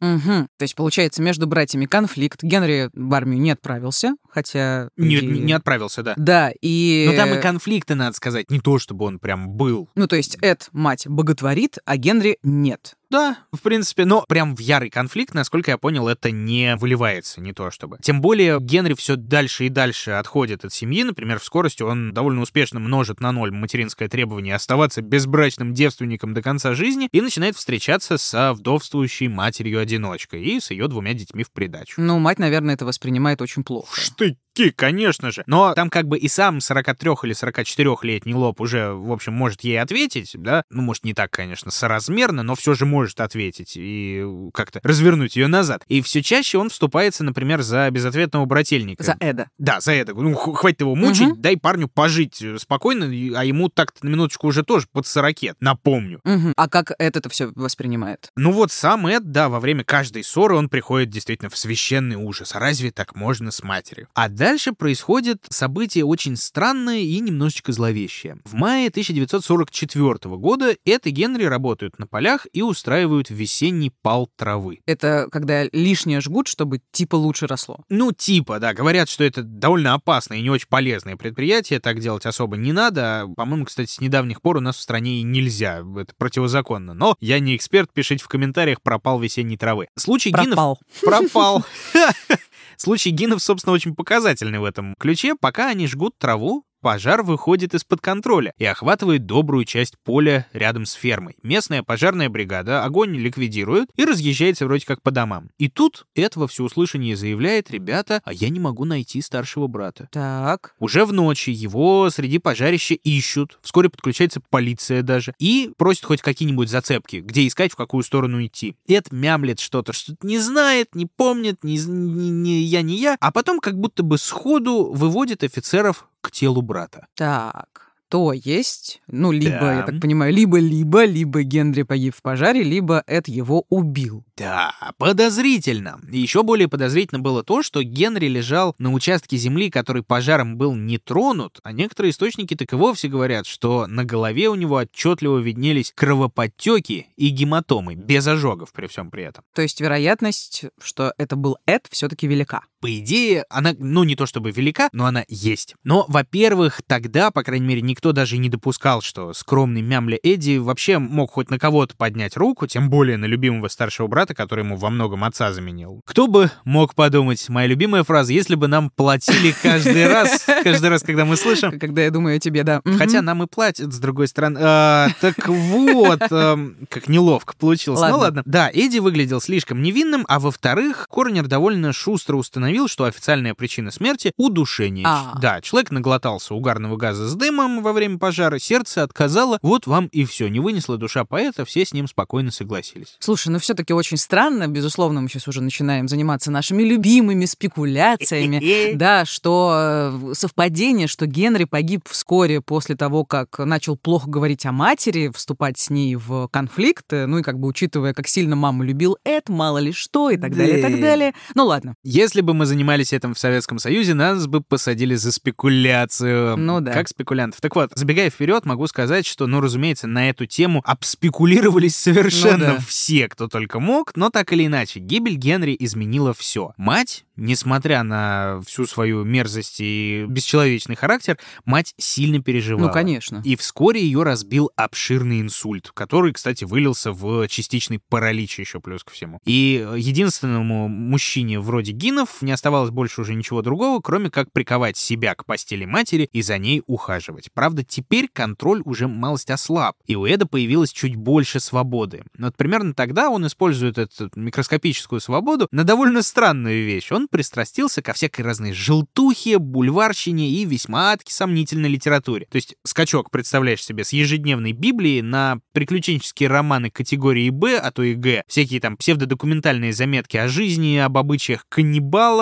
[0.01, 0.47] Угу.
[0.57, 2.43] То есть, получается, между братьями конфликт.
[2.43, 4.89] Генри в армию не отправился, хотя...
[4.97, 6.15] Не, и- не отправился, да.
[6.17, 7.07] Да, и...
[7.09, 9.89] Но там и конфликты, надо сказать, не то, чтобы он прям был.
[9.95, 12.95] Ну, то есть, Эд, мать, боготворит, а Генри нет.
[13.13, 17.53] Да, в принципе, но прям в ярый конфликт, насколько я понял, это не выливается, не
[17.53, 17.99] то чтобы.
[18.01, 22.41] Тем более Генри все дальше и дальше отходит от семьи, например, в скорости он довольно
[22.41, 28.17] успешно множит на ноль материнское требование оставаться безбрачным девственником до конца жизни и начинает встречаться
[28.17, 32.01] со вдовствующей матерью-одиночкой и с ее двумя детьми в придачу.
[32.01, 34.01] Ну, мать, наверное, это воспринимает очень плохо.
[34.01, 34.39] Штыки,
[34.77, 35.43] конечно же.
[35.47, 39.81] Но там как бы и сам 43 или 44-летний лоб уже, в общем, может ей
[39.81, 40.65] ответить, да?
[40.71, 44.25] Ну, может, не так, конечно, соразмерно, но все же может ответить и
[44.55, 45.85] как-то развернуть ее назад.
[45.89, 49.03] И все чаще он вступается, например, за безответного брательника.
[49.03, 49.49] За Эда.
[49.59, 50.15] Да, за это.
[50.15, 51.41] Ну, хватит его мучить, Мгм.
[51.41, 56.21] дай парню пожить э, спокойно, а ему так-то на минуточку уже тоже под 40, напомню.
[56.25, 56.53] Мгм.
[56.57, 58.31] А как Эд это все воспринимает?
[58.37, 62.55] Ну вот сам Эд, да, во время каждой ссоры он приходит действительно в священный ужас.
[62.55, 64.09] А разве так можно с матерью?
[64.15, 68.39] А дальше происходит событие очень странное и немножечко зловещее.
[68.45, 74.81] В мае 1944 года Эд и Генри работают на полях и устраивают весенний пал травы.
[74.85, 77.85] Это когда лишнее жгут, чтобы типа лучше росло.
[77.89, 82.27] Ну, типа, да, говорят, что это довольно опасное и не очень полезное предприятие, так делать
[82.27, 83.23] особо не надо.
[83.23, 86.95] А, По-моему, кстати, с недавних пор у нас в стране и нельзя, это противозаконно.
[86.95, 89.87] Но я не эксперт, пишите в комментариях, пропал весенней травы.
[89.97, 90.79] Случай Гинов...
[91.01, 91.63] Пропал.
[91.63, 91.65] Пропал.
[92.83, 95.37] Случай Гинов, собственно, очень показательный в этом ключе.
[95.37, 100.93] Пока они жгут траву, пожар выходит из-под контроля и охватывает добрую часть поля рядом с
[100.93, 101.37] фермой.
[101.43, 105.51] Местная пожарная бригада огонь ликвидирует и разъезжается вроде как по домам.
[105.59, 110.09] И тут Эд во всеуслышание заявляет, ребята, а я не могу найти старшего брата.
[110.13, 110.75] Так.
[110.81, 116.69] Уже в ночи его среди пожарища ищут, вскоре подключается полиция даже, и просит хоть какие-нибудь
[116.69, 118.77] зацепки, где искать, в какую сторону идти.
[118.89, 123.31] Эд мямлет что-то, что-то не знает, не помнит, не, не, не я, не я, а
[123.31, 127.07] потом как будто бы сходу выводит офицеров к телу брата.
[127.15, 127.93] Так.
[128.09, 129.75] То есть, ну, либо, Да.
[129.77, 134.23] я так понимаю, либо-либо, либо Генри погиб в пожаре, либо Эд его убил.
[134.37, 135.99] Да, подозрительно.
[136.11, 140.99] Еще более подозрительно было то, что Генри лежал на участке земли, который пожаром был не
[140.99, 145.91] тронут, а некоторые источники так и вовсе говорят, что на голове у него отчетливо виднелись
[145.95, 149.43] кровоподтеки и гематомы, без ожогов при всем при этом.
[149.55, 152.63] То есть вероятность, что это был Эд, все-таки велика.
[152.83, 155.77] По идее, она, ну, не то чтобы велика, но она есть.
[155.85, 160.99] Но, во-первых, тогда, по крайней мере, никто даже не допускал, что скромный мямля Эдди вообще
[160.99, 164.91] мог хоть на кого-то поднять руку, тем более на любимого старшего брата, который ему во
[164.91, 166.01] многом отца заменил.
[166.05, 171.03] Кто бы мог подумать, моя любимая фраза, если бы нам платили каждый раз, каждый раз,
[171.03, 172.83] когда мы слышим, Когда я думаю о тебе, да.
[172.99, 174.59] Хотя нам и платят, с другой стороны.
[174.61, 178.01] А, так вот, эм, как неловко получилось.
[178.01, 178.43] Ну ладно.
[178.45, 184.33] Да, Эдди выглядел слишком невинным, а во-вторых, Корнер довольно шустро установил, что официальная причина смерти—
[184.37, 185.05] удушение.
[185.07, 185.39] А.
[185.41, 190.25] Да, человек наглотался угарного газа с дымом во время пожара, сердце отказало, вот вам и
[190.25, 190.49] все.
[190.49, 193.17] Не вынесла душа поэта, все с ним спокойно согласились.
[193.19, 199.25] Слушай, ну все-таки очень странно, безусловно, мы сейчас уже начинаем заниматься нашими любимыми спекуляциями, да,
[199.25, 205.31] что э, совпадение, что Генри погиб вскоре после того, как начал плохо говорить о матери,
[205.35, 209.49] вступать с ней в конфликт, ну и как бы учитывая, как сильно маму любил Эд,
[209.49, 211.01] мало ли что и так далее, и так Да.
[211.01, 211.35] далее.
[211.55, 211.95] Ну ладно.
[212.03, 216.57] Если бы мы занимались этим в Советском Союзе, нас бы посадили за спекуляцию.
[216.57, 216.93] Ну да.
[216.93, 217.61] Как спекулянтов.
[217.61, 222.75] Так вот, забегая вперед, могу сказать, что, ну, разумеется, на эту тему обспекулировались совершенно Ну
[222.77, 222.85] да.
[222.87, 226.73] все, кто только мог, но так или иначе, гибель Генри изменила все.
[226.77, 232.89] Мать, несмотря на всю свою мерзость и бесчеловечный характер, мать сильно переживала.
[232.89, 233.43] Ну, конечно.
[233.45, 239.13] И вскоре ее разбил обширный инсульт, который, кстати, вылился в частичный паралич еще плюс ко
[239.13, 239.41] всему.
[239.45, 245.35] И единственному мужчине вроде Гинов не оставалось больше уже ничего другого, кроме как приковать себя
[245.35, 247.51] к постели матери и за ней ухаживать.
[247.53, 252.25] Правда, теперь контроль уже малость ослаб, и у Эда появилось чуть больше свободы.
[252.39, 257.11] Вот примерно тогда он использует эту микроскопическую свободу на довольно странную вещь.
[257.13, 262.47] Он пристрастился ко всякой разной желтухе, бульварщине и весьма адски сомнительной литературе.
[262.51, 268.03] То есть скачок, представляешь себе, с ежедневной Библии на приключенческие романы категории Б, а то
[268.03, 271.67] и Г, всякие там псевдодокументальные заметки о жизни, об обычаях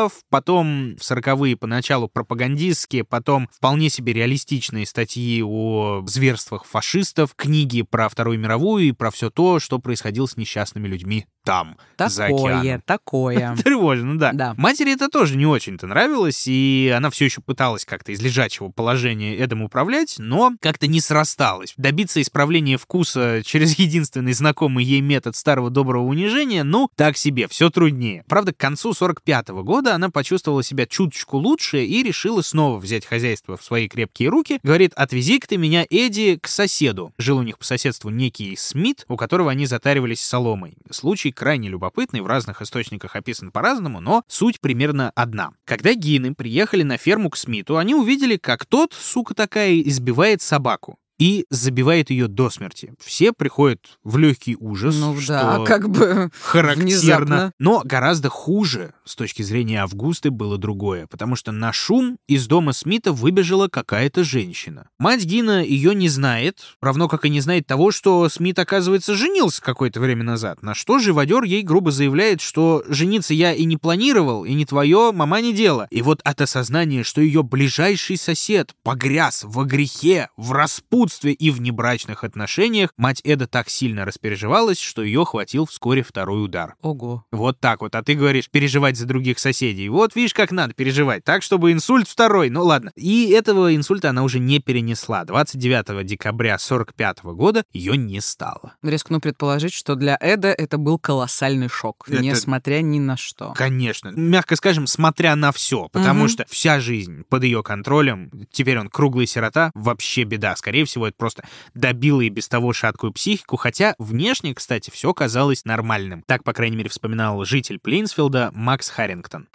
[0.01, 7.83] каннибалов, потом в сороковые поначалу пропагандистские, потом вполне себе реалистичные статьи о зверствах фашистов, книги
[7.83, 12.61] про Вторую мировую и про все то, что происходило с несчастными людьми там, за Такое,
[12.61, 12.82] океаном.
[12.86, 13.57] такое.
[13.64, 14.32] Тревожно, да.
[14.32, 14.55] Да.
[14.57, 19.36] Матери это тоже не очень-то нравилось, и она все еще пыталась как-то из лежачего положения
[19.36, 21.74] Эдом управлять, но как-то не срасталась.
[21.76, 27.70] Добиться исправления вкуса через единственный знакомый ей метод старого доброго унижения, ну, так себе, все
[27.70, 28.24] труднее.
[28.28, 33.57] Правда, к концу 45-го года она почувствовала себя чуточку лучше и решила снова взять хозяйство
[33.57, 34.61] в свои крепкие руки.
[34.62, 37.12] Говорит, отвези-ка ты меня, Эдди, к соседу.
[37.18, 40.76] Жил у них по соседству некий Смит, у которого они затаривались соломой.
[40.91, 45.53] Случай крайне любопытный, в разных источниках описан по-разному, но суть примерно одна.
[45.64, 50.99] Когда Гины приехали на ферму к Смиту, они увидели, как тот, сука такая, избивает собаку
[51.21, 52.95] и забивает ее до смерти.
[52.99, 56.83] Все приходят в легкий ужас, Ну что да, как бы характерно.
[56.83, 57.53] внезапно.
[57.59, 62.73] Но гораздо хуже с точки зрения Августы было другое, потому что на шум из дома
[62.73, 64.89] Смита выбежала какая-то женщина.
[64.99, 69.61] Мать Гина ее не знает, равно как и не знает того, что Смит, оказывается, женился
[69.61, 74.47] какое-то время назад, на что живодер ей грубо заявляет, что жениться я и не планировал,
[74.47, 75.87] и не твое, мама не дело.
[75.91, 81.57] И вот от осознания, что ее ближайший сосед погряз во грехе, в распутстве и в
[81.57, 86.75] внебрачных отношениях, мать Эда так сильно распереживалась, что ее хватил вскоре второй удар.
[86.83, 87.25] Ого.
[87.33, 87.95] Вот так вот.
[87.95, 89.89] А ты говоришь, переживать за других соседей.
[89.89, 91.25] Вот видишь, как надо переживать.
[91.25, 92.51] Так, чтобы инсульт второй.
[92.51, 92.93] Ну ладно.
[92.97, 95.25] И этого инсульта она уже не перенесла.
[95.25, 98.75] 29 декабря 45 года ее не стало.
[98.83, 103.53] Рискну предположить, что для Эда это был колоссальный шок, Это- несмотря ни на что.
[103.57, 104.09] Конечно.
[104.09, 105.89] Мягко скажем, смотря на все.
[105.93, 106.29] Потому Мгм.
[106.29, 108.31] что вся жизнь под ее контролем.
[108.51, 109.71] Теперь он круглый сирота.
[109.75, 110.55] Вообще беда.
[110.57, 111.45] Скорее всего, это просто
[111.75, 113.57] добило и без того шаткую психику.
[113.57, 116.23] Хотя внешне, кстати, все казалось нормальным.
[116.27, 119.49] Так, по крайней мере, вспоминал житель Плейнсфилда Макс Харрингтон.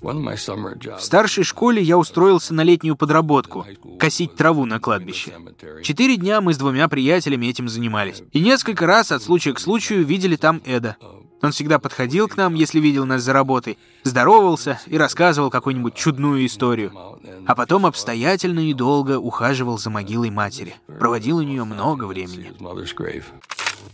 [0.00, 3.66] В старшей школе я устроился на летнюю подработку—
[3.98, 5.32] косить траву на кладбище.
[5.82, 8.22] Четыре дня мы с двумя приятелями этим занимались.
[8.32, 10.96] И несколько раз от случая к случаю видели там Эда.
[11.42, 16.46] Он всегда подходил к нам, если видел нас за работой, здоровался и рассказывал какую-нибудь чудную
[16.46, 16.92] историю.
[17.46, 20.76] А потом обстоятельно и долго ухаживал за могилой матери.
[20.86, 22.52] Проводил у нее много времени.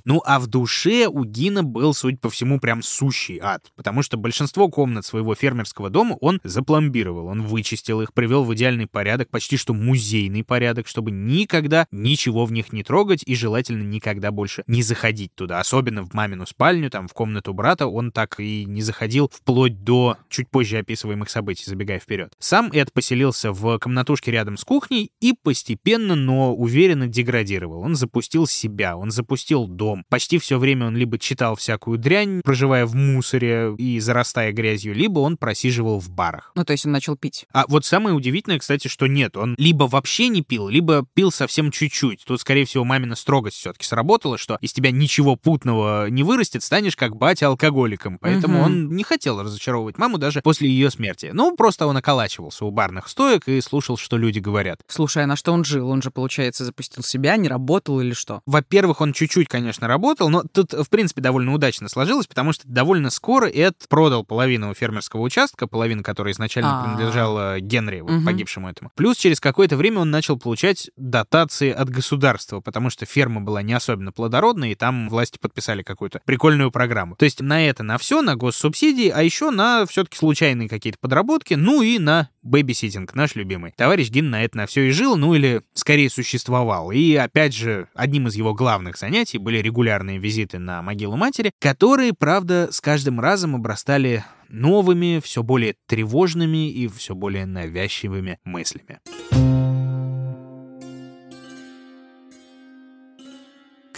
[0.04, 4.16] Ну а в душе у Гина был, судя по всему, прям сущий ад, потому что
[4.16, 9.56] большинство комнат своего фермерского дома он запломбировал, он вычистил их, привел в идеальный порядок, почти
[9.56, 14.82] что музейный порядок, чтобы никогда ничего в них не трогать и желательно никогда больше не
[14.82, 19.30] заходить туда, особенно в мамину спальню, там в комнату брата он так и не заходил
[19.32, 22.32] вплоть до чуть позже описываемых событий, забегая вперед.
[22.38, 27.80] Сам Эд поселился в комнатушке рядом с кухней и постепенно, но уверенно деградировал.
[27.80, 30.04] Он запустил себя, он запустил дом.
[30.08, 35.20] Почти все время он либо читал всякую дрянь, проживая в мусоре и зарастая грязью, либо
[35.20, 36.52] он просиживал в барах.
[36.54, 37.46] Ну, то есть он начал пить.
[37.52, 41.70] А вот самое удивительное, кстати, что нет, он либо вообще не пил, либо пил совсем
[41.70, 42.24] чуть-чуть.
[42.24, 46.96] Тут, скорее всего, мамина строгость все-таки сработала, что из тебя ничего путного не вырастет, станешь
[46.96, 48.18] как батя алкоголиком.
[48.18, 48.66] Поэтому угу.
[48.66, 51.30] он не хотел разочаровывать маму даже после ее смерти.
[51.32, 54.80] Ну, просто он околачивался у барных стоек и слушал, что люди говорят.
[54.88, 55.88] Слушай, а на что он жил?
[55.88, 58.42] Он же, получается, запустил себя, не работал или что?
[58.46, 62.66] Во-первых, он чуть-чуть, конечно, конечно, работал, но тут, в принципе, довольно удачно сложилось, потому что
[62.66, 66.84] довольно скоро Эд продал половину фермерского участка, половину, которая изначально А-а-а.
[66.84, 68.24] принадлежала Генри, вот, угу.
[68.24, 68.90] погибшему этому.
[68.94, 73.72] Плюс через какое-то время он начал получать дотации от государства, потому что ферма была не
[73.72, 77.16] особенно плодородной, и там власти подписали какую-то прикольную программу.
[77.16, 81.54] То есть на это, на все, на госсубсидии, а еще на все-таки случайные какие-то подработки,
[81.54, 83.72] ну и на бэбиситинг, наш любимый.
[83.76, 86.90] Товарищ Гин на это на все и жил, ну или скорее существовал.
[86.90, 92.12] И опять же, одним из его главных занятий были регулярные визиты на могилу матери, которые,
[92.12, 99.00] правда, с каждым разом обрастали новыми, все более тревожными и все более навязчивыми мыслями.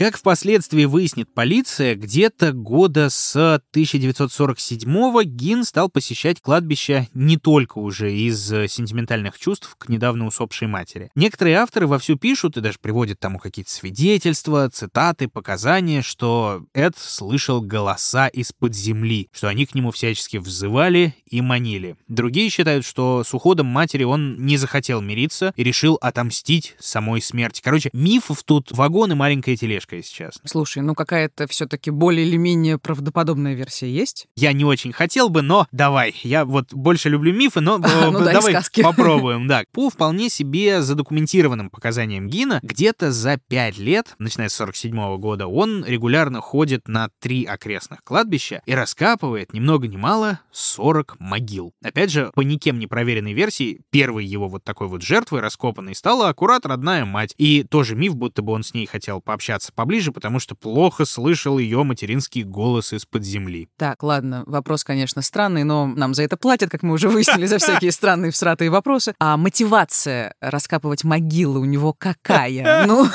[0.02, 8.12] Как впоследствии выяснит полиция, где-то года с 1947-го Гин стал посещать кладбище не только уже
[8.12, 11.12] из сентиментальных чувств к недавно усопшей матери.
[11.14, 17.60] Некоторые авторы вовсю пишут и даже приводят тому какие-то свидетельства, цитаты, показания, что Эд слышал
[17.60, 21.94] голоса из-под земли, что они к нему всячески взывали и манили.
[22.08, 27.60] Другие считают, что с уходом матери он не захотел мириться и решил отомстить самой смерти.
[27.62, 30.48] Короче, мифов тут вагон и маленькая тележка тележка, если честно.
[30.48, 34.26] Слушай, ну какая-то все-таки более или менее правдоподобная версия есть?
[34.36, 36.14] Я не очень хотел бы, но давай.
[36.22, 37.78] Я вот больше люблю мифы, но
[38.12, 39.46] ну давай попробуем.
[39.46, 45.46] Да, по вполне себе задокументированным показаниям Гина, где-то за пять лет, начиная с 47 года,
[45.46, 51.72] он регулярно ходит на три окрестных кладбища и раскапывает ни много ни мало 40 могил.
[51.82, 56.28] Опять же, по никем не проверенной версии, первой его вот такой вот жертвой раскопанной стала
[56.28, 57.34] аккурат родная мать.
[57.38, 61.58] И тоже миф, будто бы он с ней хотел пообщаться поближе, потому что плохо слышал
[61.58, 63.68] ее материнский голос из-под земли.
[63.76, 67.58] Так, ладно, вопрос, конечно, странный, но нам за это платят, как мы уже выяснили, за
[67.58, 69.14] всякие странные всратые вопросы.
[69.18, 72.86] А мотивация раскапывать могилы у него какая?
[72.92, 73.06] Ну,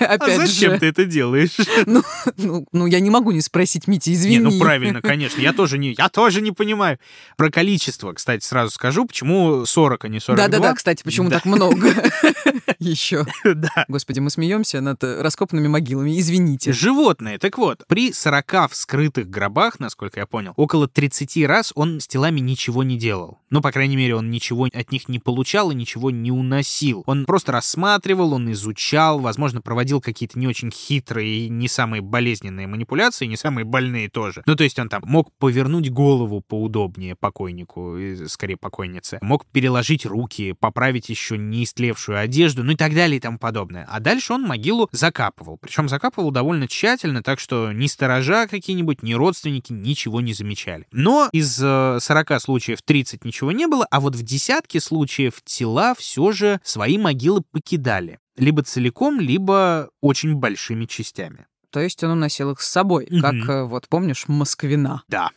[0.00, 1.56] опять а зачем ты это делаешь?
[1.86, 2.02] Ну,
[2.36, 4.36] ну, ну, я не могу не спросить, Митя, извини.
[4.36, 6.98] Не, ну правильно, конечно, я тоже не, я тоже не понимаю.
[7.36, 10.48] Про количество, кстати, сразу скажу, почему 40, а не 42.
[10.48, 11.88] Да-да-да, кстати, почему так много
[12.78, 13.26] еще?
[13.44, 13.84] Да.
[13.88, 16.72] Господи, мы смеемся над раскопанными могилами могилами, извините.
[16.72, 17.38] Животные.
[17.38, 22.40] Так вот, при 40 вскрытых гробах, насколько я понял, около 30 раз он с телами
[22.40, 23.38] ничего не делал.
[23.50, 27.02] Ну, по крайней мере, он ничего от них не получал и ничего не уносил.
[27.06, 33.26] Он просто рассматривал, он изучал, возможно, проводил какие-то не очень хитрые не самые болезненные манипуляции,
[33.26, 34.42] не самые больные тоже.
[34.46, 37.96] Ну, то есть он там мог повернуть голову поудобнее покойнику,
[38.28, 43.20] скорее покойнице, мог переложить руки, поправить еще не истлевшую одежду, ну и так далее и
[43.20, 43.86] тому подобное.
[43.90, 45.58] А дальше он могилу закапывал.
[45.60, 50.86] Причем причем закапывал довольно тщательно, так что ни сторожа какие-нибудь, ни родственники ничего не замечали.
[50.92, 55.94] Но из 40 э, случаев 30 ничего не было, а вот в десятке случаев тела
[55.96, 58.18] все же свои могилы покидали.
[58.36, 61.46] Либо целиком, либо очень большими частями.
[61.70, 63.20] То есть он уносил их с собой, угу.
[63.20, 65.02] как, э, вот помнишь, Москвина.
[65.08, 65.30] Да.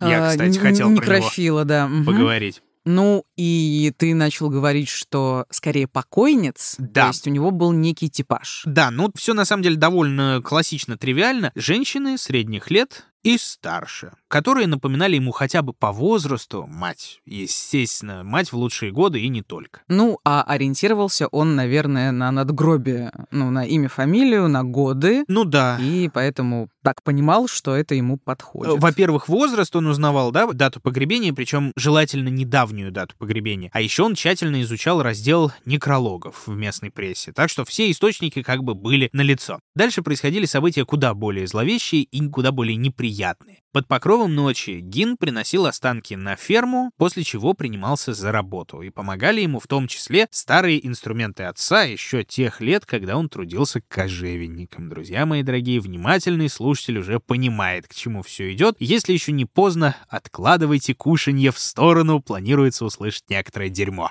[0.00, 1.88] Я, а, кстати, а, хотел про него да.
[2.06, 2.62] поговорить.
[2.84, 7.02] Ну, и ты начал говорить, что скорее покойниц, да.
[7.02, 8.62] то есть у него был некий типаж.
[8.66, 11.52] Да, ну все на самом деле довольно классично, тривиально.
[11.54, 17.20] Женщины средних лет, и старше, которые напоминали ему хотя бы по возрасту мать.
[17.24, 19.82] Естественно, мать в лучшие годы и не только.
[19.88, 25.24] Ну, а ориентировался он, наверное, на надгробие, ну, на имя, фамилию, на годы.
[25.28, 25.78] Ну да.
[25.80, 28.80] И поэтому так понимал, что это ему подходит.
[28.80, 33.70] Во-первых, возраст он узнавал, да, дату погребения, причем желательно недавнюю дату погребения.
[33.72, 38.64] А еще он тщательно изучал раздел некрологов в местной прессе, так что все источники как
[38.64, 39.60] бы были налицо.
[39.76, 43.61] Дальше происходили события куда более зловещие и куда более неприятные приятные.
[43.72, 49.40] Под покровом ночи Гин приносил останки на ферму, после чего принимался за работу, и помогали
[49.40, 54.90] ему в том числе старые инструменты отца еще тех лет, когда он трудился кожевенником.
[54.90, 58.76] Друзья мои дорогие, внимательный слушатель уже понимает, к чему все идет.
[58.78, 64.10] Если еще не поздно, откладывайте кушанье в сторону, планируется услышать некоторое дерьмо.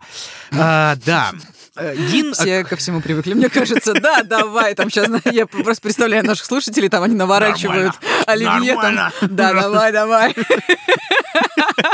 [0.53, 1.33] А, да,
[1.75, 2.33] э, Гин...
[2.33, 3.93] Все ко всему привыкли, мне кажется.
[3.93, 7.93] Да, давай, там сейчас, я просто представляю наших слушателей, там они наворачивают
[8.25, 8.73] оливье.
[8.73, 10.34] Там, да, давай, давай.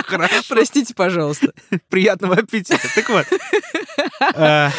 [0.06, 0.44] Хорошо.
[0.50, 1.54] Простите, пожалуйста.
[1.90, 2.88] Приятного аппетита.
[2.96, 3.26] Так вот.
[4.36, 4.72] А,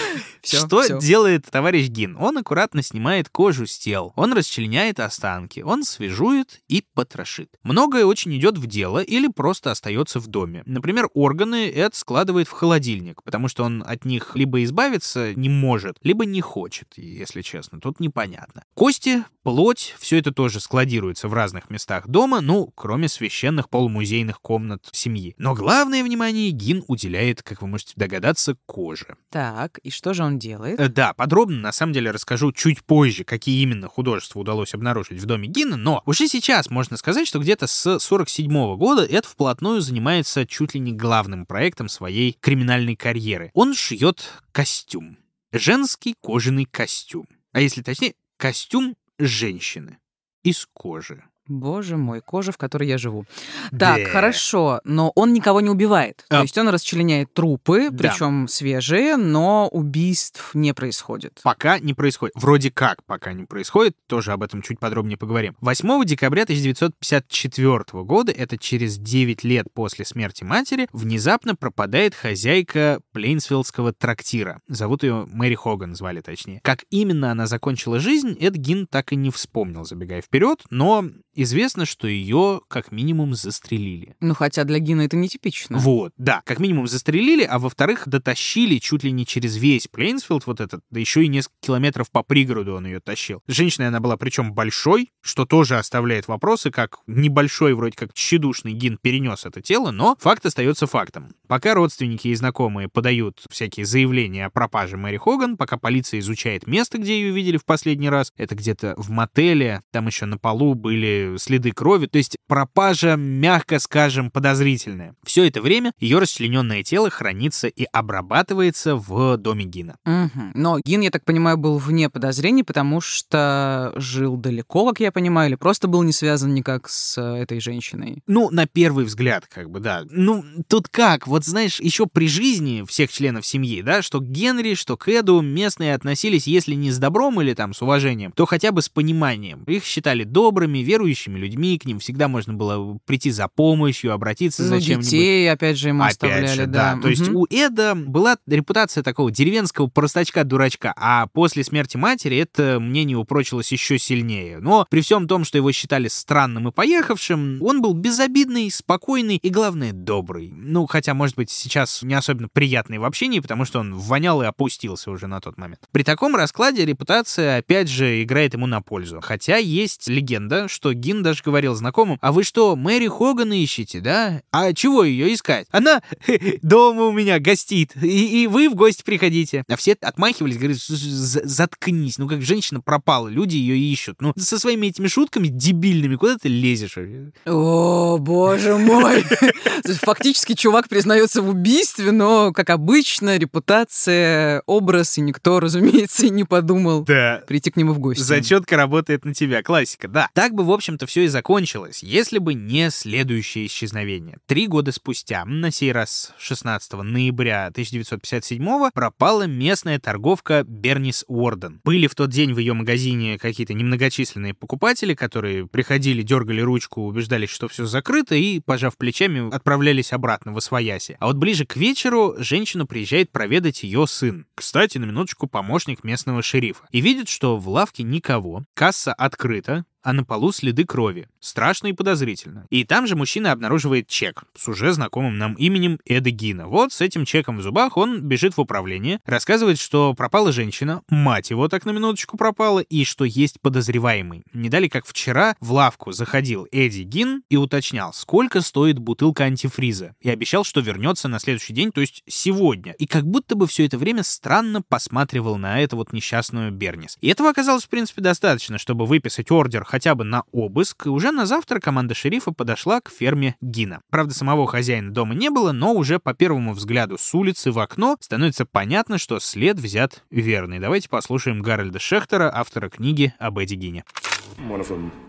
[0.42, 2.16] что делает товарищ Гин?
[2.18, 7.50] Он аккуратно снимает кожу с тел, он расчленяет останки, он свежует и потрошит.
[7.62, 10.62] Многое очень идет в дело или просто остается в доме.
[10.66, 15.96] Например, органы Эд складывает в холодильник, потому что он от них либо избавиться не может,
[16.02, 17.80] либо не хочет, если честно.
[17.80, 18.64] Тут непонятно.
[18.74, 24.77] Кости, плоть, все это тоже складируется в разных местах дома, ну, кроме священных полумузейных комнат
[24.92, 25.34] семьи.
[25.38, 29.16] Но главное внимание Гин уделяет, как вы можете догадаться, коже.
[29.30, 30.80] Так, и что же он делает?
[30.80, 35.26] Э, да, подробно на самом деле расскажу чуть позже, какие именно художества удалось обнаружить в
[35.26, 39.80] доме Гина, но уже сейчас можно сказать, что где-то с 47 -го года Эд вплотную
[39.80, 43.50] занимается чуть ли не главным проектом своей криминальной карьеры.
[43.54, 45.18] Он шьет костюм.
[45.52, 47.26] Женский кожаный костюм.
[47.52, 49.98] А если точнее, костюм женщины
[50.42, 51.24] из кожи.
[51.48, 53.24] Боже мой, кожа, в которой я живу.
[53.70, 54.04] Так, да.
[54.10, 56.24] хорошо, но он никого не убивает.
[56.28, 56.36] А...
[56.36, 57.96] То есть он расчленяет трупы, да.
[57.96, 61.40] причем свежие, но убийств не происходит.
[61.42, 62.34] Пока не происходит.
[62.36, 65.56] Вроде как пока не происходит, тоже об этом чуть подробнее поговорим.
[65.60, 73.92] 8 декабря 1954 года, это через 9 лет после смерти матери, внезапно пропадает хозяйка Плейнсфилдского
[73.92, 74.60] трактира.
[74.68, 76.60] Зовут ее Мэри Хоган, звали точнее.
[76.62, 81.04] Как именно она закончила жизнь, Эд Гин так и не вспомнил, забегая вперед, но
[81.40, 84.16] Известно, что ее как минимум застрелили.
[84.18, 85.78] Ну, хотя для Гина это нетипично.
[85.78, 86.42] Вот, да.
[86.44, 90.98] Как минимум застрелили, а во-вторых, дотащили чуть ли не через весь Плейнсфилд вот этот, да
[90.98, 93.40] еще и несколько километров по пригороду он ее тащил.
[93.46, 98.98] Женщина она была причем большой, что тоже оставляет вопросы, как небольшой, вроде как тщедушный Гин
[99.00, 101.36] перенес это тело, но факт остается фактом.
[101.46, 106.98] Пока родственники и знакомые подают всякие заявления о пропаже Мэри Хоган, пока полиция изучает место,
[106.98, 111.27] где ее видели в последний раз, это где-то в мотеле, там еще на полу были
[111.36, 115.14] следы крови, то есть пропажа, мягко скажем, подозрительная.
[115.24, 119.96] Все это время ее расчлененное тело хранится и обрабатывается в доме Гина.
[120.06, 120.42] Угу.
[120.54, 125.50] Но Гин, я так понимаю, был вне подозрений, потому что жил далеко, как я понимаю,
[125.50, 128.22] или просто был не связан никак с э, этой женщиной.
[128.26, 130.04] Ну, на первый взгляд, как бы, да.
[130.10, 134.74] Ну, тут как, вот знаешь, еще при жизни всех членов семьи, да, что к Генри,
[134.74, 138.72] что к Эду местные относились, если не с добром или там с уважением, то хотя
[138.72, 139.64] бы с пониманием.
[139.64, 144.62] Их считали добрыми, верующими верующими людьми, к ним всегда можно было прийти за помощью, обратиться
[144.62, 145.04] ну, за чем-нибудь.
[145.04, 146.94] детей, опять же, ему опять оставляли, же, да.
[146.94, 147.00] да.
[147.00, 147.08] То угу.
[147.08, 153.70] есть у Эда была репутация такого деревенского простачка-дурачка, а после смерти матери это мнение упрочилось
[153.72, 154.58] еще сильнее.
[154.60, 159.48] Но при всем том, что его считали странным и поехавшим, он был безобидный, спокойный и,
[159.50, 160.52] главное, добрый.
[160.54, 164.46] Ну, хотя, может быть, сейчас не особенно приятный в общении, потому что он вонял и
[164.46, 165.80] опустился уже на тот момент.
[165.92, 169.20] При таком раскладе репутация, опять же, играет ему на пользу.
[169.20, 174.42] Хотя есть легенда, что Гин даже говорил знакомым, а вы что, Мэри Хоган ищете, да?
[174.52, 175.66] А чего ее искать?
[175.70, 176.02] Она
[176.62, 179.64] дома у меня гостит, и, и вы в гости приходите.
[179.70, 184.20] А все отмахивались, говорят, заткнись, ну как женщина пропала, люди ее ищут.
[184.20, 186.98] Ну, со своими этими шутками дебильными, куда ты лезешь?
[187.46, 189.24] О, боже мой!
[190.02, 196.44] Фактически чувак признается в убийстве, но, как обычно, репутация, образ, и никто, разумеется, и не
[196.44, 197.42] подумал да.
[197.46, 198.20] прийти к нему в гости.
[198.20, 200.28] Зачетка работает на тебя, классика, да.
[200.34, 204.38] Так бы, в общем общем-то, все и закончилось, если бы не следующее исчезновение.
[204.46, 211.82] Три года спустя, на сей раз 16 ноября 1957 пропала местная торговка Бернис Уорден.
[211.84, 217.50] Были в тот день в ее магазине какие-то немногочисленные покупатели, которые приходили, дергали ручку, убеждались,
[217.50, 221.18] что все закрыто, и, пожав плечами, отправлялись обратно в Освояси.
[221.20, 224.46] А вот ближе к вечеру женщину приезжает проведать ее сын.
[224.54, 226.86] Кстати, на минуточку помощник местного шерифа.
[226.92, 231.28] И видит, что в лавке никого, касса открыта, а на полу следы крови.
[231.40, 232.66] Страшно и подозрительно.
[232.70, 236.66] И там же мужчина обнаруживает чек с уже знакомым нам именем Эда Гина.
[236.66, 241.50] Вот с этим чеком в зубах он бежит в управление, рассказывает, что пропала женщина, мать
[241.50, 244.44] его так на минуточку пропала, и что есть подозреваемый.
[244.52, 250.14] Не дали как вчера в лавку заходил Эдди Гин и уточнял, сколько стоит бутылка антифриза,
[250.20, 252.92] и обещал, что вернется на следующий день, то есть сегодня.
[252.92, 257.16] И как будто бы все это время странно посматривал на эту вот несчастную Бернис.
[257.20, 261.32] И этого оказалось, в принципе, достаточно, чтобы выписать ордер хотя бы на обыск, и уже
[261.32, 264.00] на завтра команда шерифа подошла к ферме Гина.
[264.10, 268.16] Правда, самого хозяина дома не было, но уже по первому взгляду с улицы в окно
[268.20, 270.78] становится понятно, что след взят верный.
[270.78, 274.04] Давайте послушаем Гарольда Шехтера, автора книги об Эдди Гине.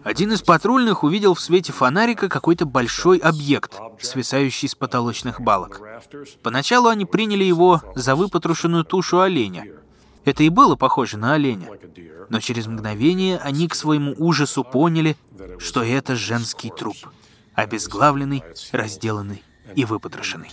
[0.04, 5.82] Один из патрульных увидел в свете фонарика какой-то большой объект, свисающий с потолочных балок.
[6.44, 9.66] Поначалу они приняли его за выпотрошенную тушу оленя.
[10.26, 11.70] Это и было похоже на оленя.
[12.30, 15.16] Но через мгновение они к своему ужасу поняли,
[15.58, 16.98] что это женский труп,
[17.54, 19.44] обезглавленный, разделанный
[19.76, 20.50] и выпотрошенный.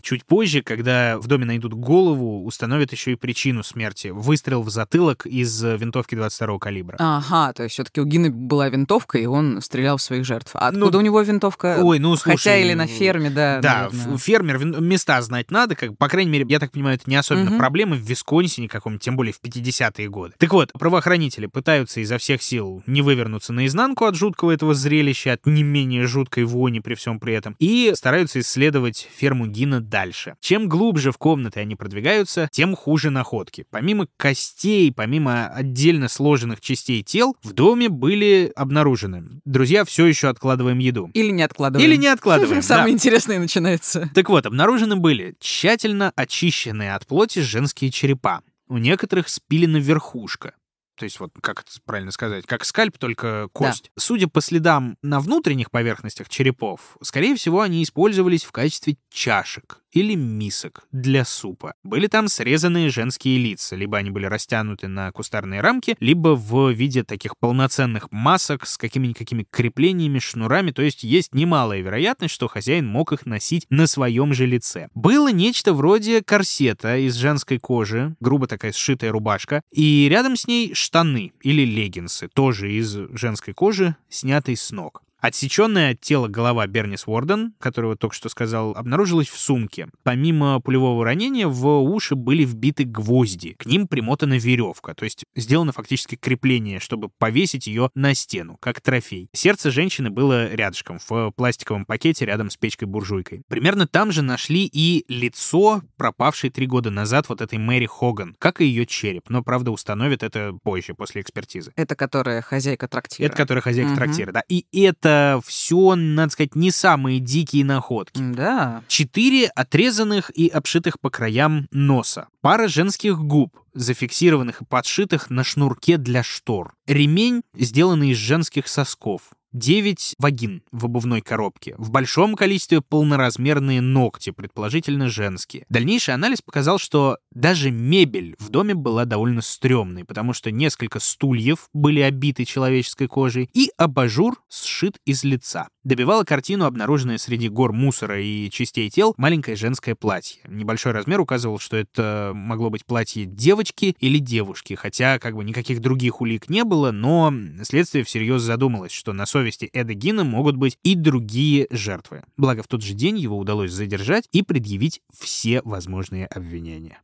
[0.00, 4.08] Чуть позже, когда в доме найдут голову, установят еще и причину смерти.
[4.08, 6.96] Выстрел в затылок из винтовки 22-го калибра.
[6.98, 10.52] Ага, то есть все-таки у Гины была винтовка, и он стрелял в своих жертв.
[10.54, 11.78] А откуда ну, у него винтовка?
[11.80, 13.60] Ой, ну слушай, Хотя или на ферме, да.
[13.60, 14.18] Да, наверное.
[14.18, 17.58] фермер, места знать надо, как, по крайней мере, я так понимаю, это не особенно угу.
[17.58, 20.34] проблема в Висконсине каком-нибудь, тем более в 50-е годы.
[20.38, 25.46] Так вот, правоохранители пытаются изо всех сил не вывернуться наизнанку от жуткого этого зрелища, от
[25.46, 30.34] не менее жуткой вони при всем при этом, и стараются исследовать ферму Гина дальше.
[30.40, 33.64] Чем глубже в комнаты они продвигаются, тем хуже находки.
[33.70, 39.40] Помимо костей, помимо отдельно сложенных частей тел, в доме были обнаружены.
[39.44, 41.10] Друзья, все еще откладываем еду.
[41.14, 41.88] Или не откладываем.
[41.88, 42.62] Или не откладываем.
[42.62, 44.10] Самое интересное начинается.
[44.14, 48.42] Так вот, обнаружены были тщательно очищенные от плоти женские черепа.
[48.68, 50.54] У некоторых спилена верхушка
[51.02, 53.90] то есть вот как это правильно сказать, как скальп, только кость.
[53.96, 54.00] Да.
[54.00, 60.14] Судя по следам на внутренних поверхностях черепов, скорее всего, они использовались в качестве чашек или
[60.14, 61.74] мисок для супа.
[61.84, 67.04] Были там срезанные женские лица, либо они были растянуты на кустарные рамки, либо в виде
[67.04, 73.12] таких полноценных масок с какими-никакими креплениями, шнурами, то есть есть немалая вероятность, что хозяин мог
[73.12, 74.88] их носить на своем же лице.
[74.94, 80.74] Было нечто вроде корсета из женской кожи, грубо такая сшитая рубашка, и рядом с ней
[80.74, 85.02] штаны или леггинсы, тоже из женской кожи, снятые с ног.
[85.22, 89.86] Отсеченная от тела голова Бернис Уорден, которого только что сказал, обнаружилась в сумке.
[90.02, 93.54] Помимо пулевого ранения, в уши были вбиты гвозди.
[93.56, 98.80] К ним примотана веревка, то есть сделано фактически крепление, чтобы повесить ее на стену, как
[98.80, 99.28] трофей.
[99.32, 103.42] Сердце женщины было рядышком, в пластиковом пакете рядом с печкой-буржуйкой.
[103.46, 108.60] Примерно там же нашли и лицо, пропавшей три года назад вот этой Мэри Хоган, как
[108.60, 109.30] и ее череп.
[109.30, 111.72] Но, правда, установят это позже, после экспертизы.
[111.76, 113.28] Это которая хозяйка трактира.
[113.28, 113.98] Это которая хозяйка угу.
[113.98, 114.42] трактира, да.
[114.48, 115.11] И это
[115.44, 118.20] все, надо сказать, не самые дикие находки.
[118.20, 118.82] Да.
[118.88, 122.28] Четыре отрезанных и обшитых по краям носа.
[122.40, 126.74] Пара женских губ, зафиксированных и подшитых на шнурке для штор.
[126.86, 129.22] Ремень, сделанный из женских сосков.
[129.52, 131.74] 9 вагин в обувной коробке.
[131.76, 135.66] В большом количестве полноразмерные ногти, предположительно женские.
[135.68, 141.68] Дальнейший анализ показал, что даже мебель в доме была довольно стрёмной, потому что несколько стульев
[141.74, 145.68] были обиты человеческой кожей, и абажур сшит из лица.
[145.84, 150.40] Добивала картину, обнаруженное среди гор мусора и частей тел, маленькое женское платье.
[150.46, 155.80] Небольшой размер указывал, что это могло быть платье девочки или девушки, хотя как бы никаких
[155.80, 157.32] других улик не было, но
[157.64, 162.22] следствие всерьез задумалось, что на совести совести Эда Гина могут быть и другие жертвы.
[162.36, 167.00] Благо, в тот же день его удалось задержать и предъявить все возможные обвинения.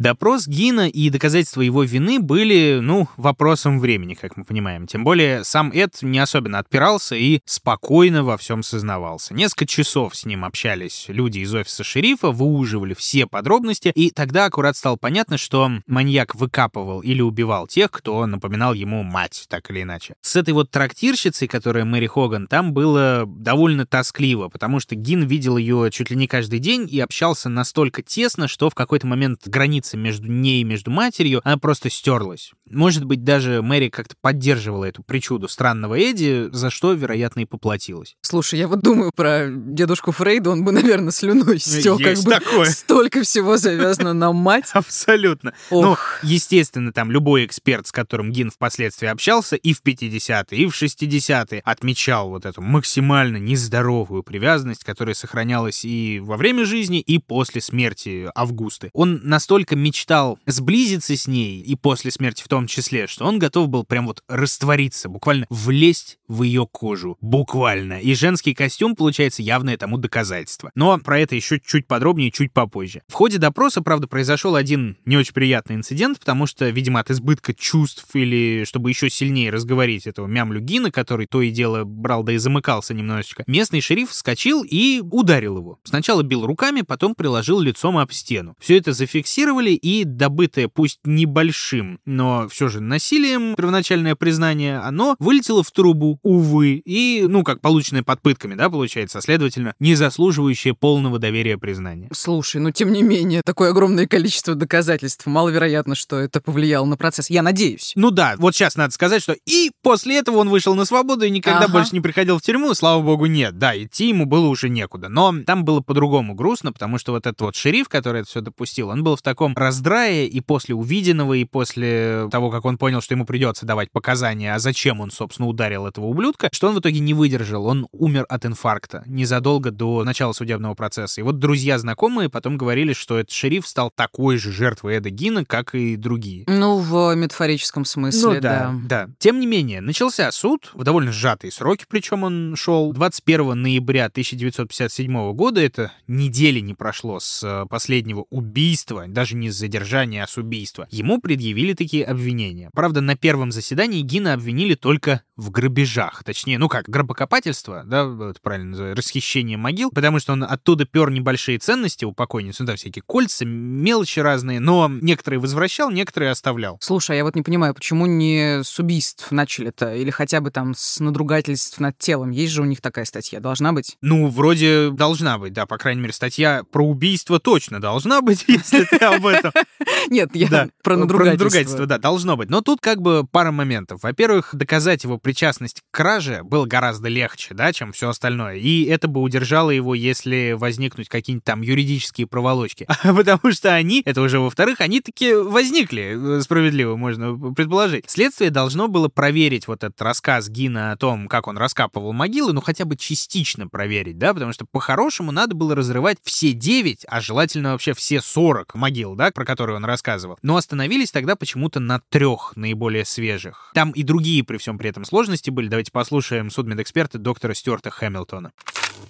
[0.00, 4.86] Допрос Гина и доказательства его вины были, ну, вопросом времени, как мы понимаем.
[4.86, 9.34] Тем более сам Эд не особенно отпирался и спокойно во всем сознавался.
[9.34, 14.74] Несколько часов с ним общались люди из офиса шерифа, выуживали все подробности, и тогда аккурат
[14.78, 20.14] стало понятно, что маньяк выкапывал или убивал тех, кто напоминал ему мать, так или иначе.
[20.22, 25.58] С этой вот трактирщицей, которая Мэри Хоган, там было довольно тоскливо, потому что Гин видел
[25.58, 29.89] ее чуть ли не каждый день и общался настолько тесно, что в какой-то момент границы
[29.90, 32.52] граница между ней и между матерью, она просто стерлась.
[32.70, 38.16] Может быть, даже Мэри как-то поддерживала эту причуду странного Эдди, за что, вероятно, и поплатилась.
[38.22, 42.70] Слушай, я вот думаю про дедушку Фрейда, он бы, наверное, слюной стек, как бы такое.
[42.70, 44.70] столько всего завязано на мать.
[44.72, 45.52] Абсолютно.
[45.70, 50.82] Ну, естественно, там любой эксперт, с которым Гин впоследствии общался, и в 50-е, и в
[50.82, 57.60] 60-е, отмечал вот эту максимально нездоровую привязанность, которая сохранялась и во время жизни, и после
[57.60, 58.90] смерти Августы.
[58.92, 63.68] Он настолько мечтал сблизиться с ней, и после смерти в том числе, что он готов
[63.68, 67.18] был прям вот раствориться, буквально влезть в ее кожу.
[67.20, 67.94] Буквально.
[67.94, 70.70] И женский костюм, получается, явное тому доказательство.
[70.74, 73.02] Но про это еще чуть подробнее, чуть попозже.
[73.08, 77.52] В ходе допроса, правда, произошел один не очень приятный инцидент, потому что, видимо, от избытка
[77.52, 82.32] чувств или чтобы еще сильнее разговорить этого мямлю Гина, который то и дело брал да
[82.32, 85.78] и замыкался немножечко, местный шериф вскочил и ударил его.
[85.84, 88.54] Сначала бил руками, потом приложил лицом об стену.
[88.60, 95.62] Все это зафиксировали, и добытое, пусть небольшим, но все же насилием, первоначальное признание, оно вылетело
[95.62, 100.74] в трубу, увы, и, ну, как полученное под пытками, да, получается, а следовательно, не заслуживающее
[100.74, 102.08] полного доверия признания.
[102.12, 107.30] Слушай, ну, тем не менее, такое огромное количество доказательств, маловероятно, что это повлияло на процесс.
[107.30, 107.92] Я надеюсь.
[107.96, 111.30] Ну да, вот сейчас надо сказать, что и после этого он вышел на свободу и
[111.30, 111.72] никогда Ага.
[111.72, 113.58] больше не приходил в тюрьму, слава богу, нет.
[113.58, 115.08] Да, идти ему было уже некуда.
[115.08, 118.88] Но там было по-другому грустно, потому что вот этот вот шериф, который это все допустил,
[118.88, 123.14] он был в таком раздрае и после увиденного, и после того, как он понял, что
[123.14, 127.00] ему придется давать показания, а зачем он, собственно, ударил этого ублюдка, что он в итоге
[127.00, 127.66] не выдержал.
[127.66, 131.20] Он умер от инфаркта незадолго до начала судебного процесса.
[131.20, 135.44] И вот друзья знакомые потом говорили, что этот шериф стал такой же жертвой Эда Гина,
[135.44, 136.44] как и другие.
[136.46, 139.08] Ну, в метафорическом смысле, Ну да, да.
[139.18, 145.32] Тем не менее, начался суд в довольно сжатые сроки, причем он шел 21 ноября 1957
[145.32, 145.60] года.
[145.60, 150.86] Это недели не прошло с э, последнего убийства, даже не с задержания, а с убийства.
[150.90, 152.70] Ему предъявили такие обвинения.
[152.74, 156.22] Правда, на первом заседании Гина обвинили только в грабежах.
[156.22, 161.10] Точнее, ну как, гробокопательство, да, это правильно называется, расхищение могил, потому что он оттуда пер
[161.10, 166.78] небольшие ценности у покойницы, ну да, всякие кольца, мелочи разные, но некоторые возвращал, некоторые оставлял.
[166.80, 169.94] Слушай, а я вот не понимаю, почему не с убийств начали-то?
[169.94, 172.30] Или хотя бы там с надругательств над телом?
[172.30, 173.96] Есть же у них такая статья, должна быть?
[174.02, 178.84] Ну, вроде должна быть, да, по крайней мере, статья про убийство точно должна быть, если
[178.84, 179.52] ты об этом.
[180.10, 181.44] Нет, я Да, про надругательство.
[181.44, 182.50] надругательство, да, должно быть.
[182.50, 184.02] Но тут как бы пара моментов.
[184.02, 188.56] Во-первых, доказать его причастность к краже было гораздо легче, да, чем все остальное.
[188.56, 192.86] И это бы удержало его, если возникнуть какие-нибудь там юридические проволочки.
[193.02, 198.04] Потому что они, это уже во-вторых, они таки возникли, э, справедливо можно предположить.
[198.08, 202.60] Следствие должно было проверить вот этот рассказ Гина о том, как он раскапывал могилы, ну
[202.60, 207.72] хотя бы частично проверить, да, потому что по-хорошему надо было разрывать все 9, а желательно
[207.72, 210.38] вообще все 40 могил, да, про которые он рассказывал.
[210.42, 213.70] Но остановились тогда почему-то на трех наиболее свежих.
[213.74, 215.68] Там и другие при всем при этом сложности были.
[215.68, 218.52] Давайте послушаем судмедэксперта доктора Стюарта Хэмилтона.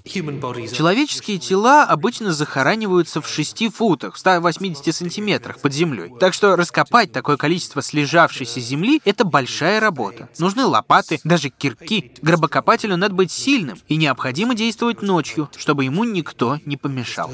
[0.05, 6.13] Человеческие тела обычно захораниваются в 6 футах, в 180 сантиметрах под землей.
[6.19, 10.29] Так что раскопать такое количество слежавшейся земли— это большая работа.
[10.39, 12.13] Нужны лопаты, даже кирки.
[12.23, 17.31] Гробокопателю надо быть сильным, и необходимо действовать ночью, чтобы ему никто не помешал.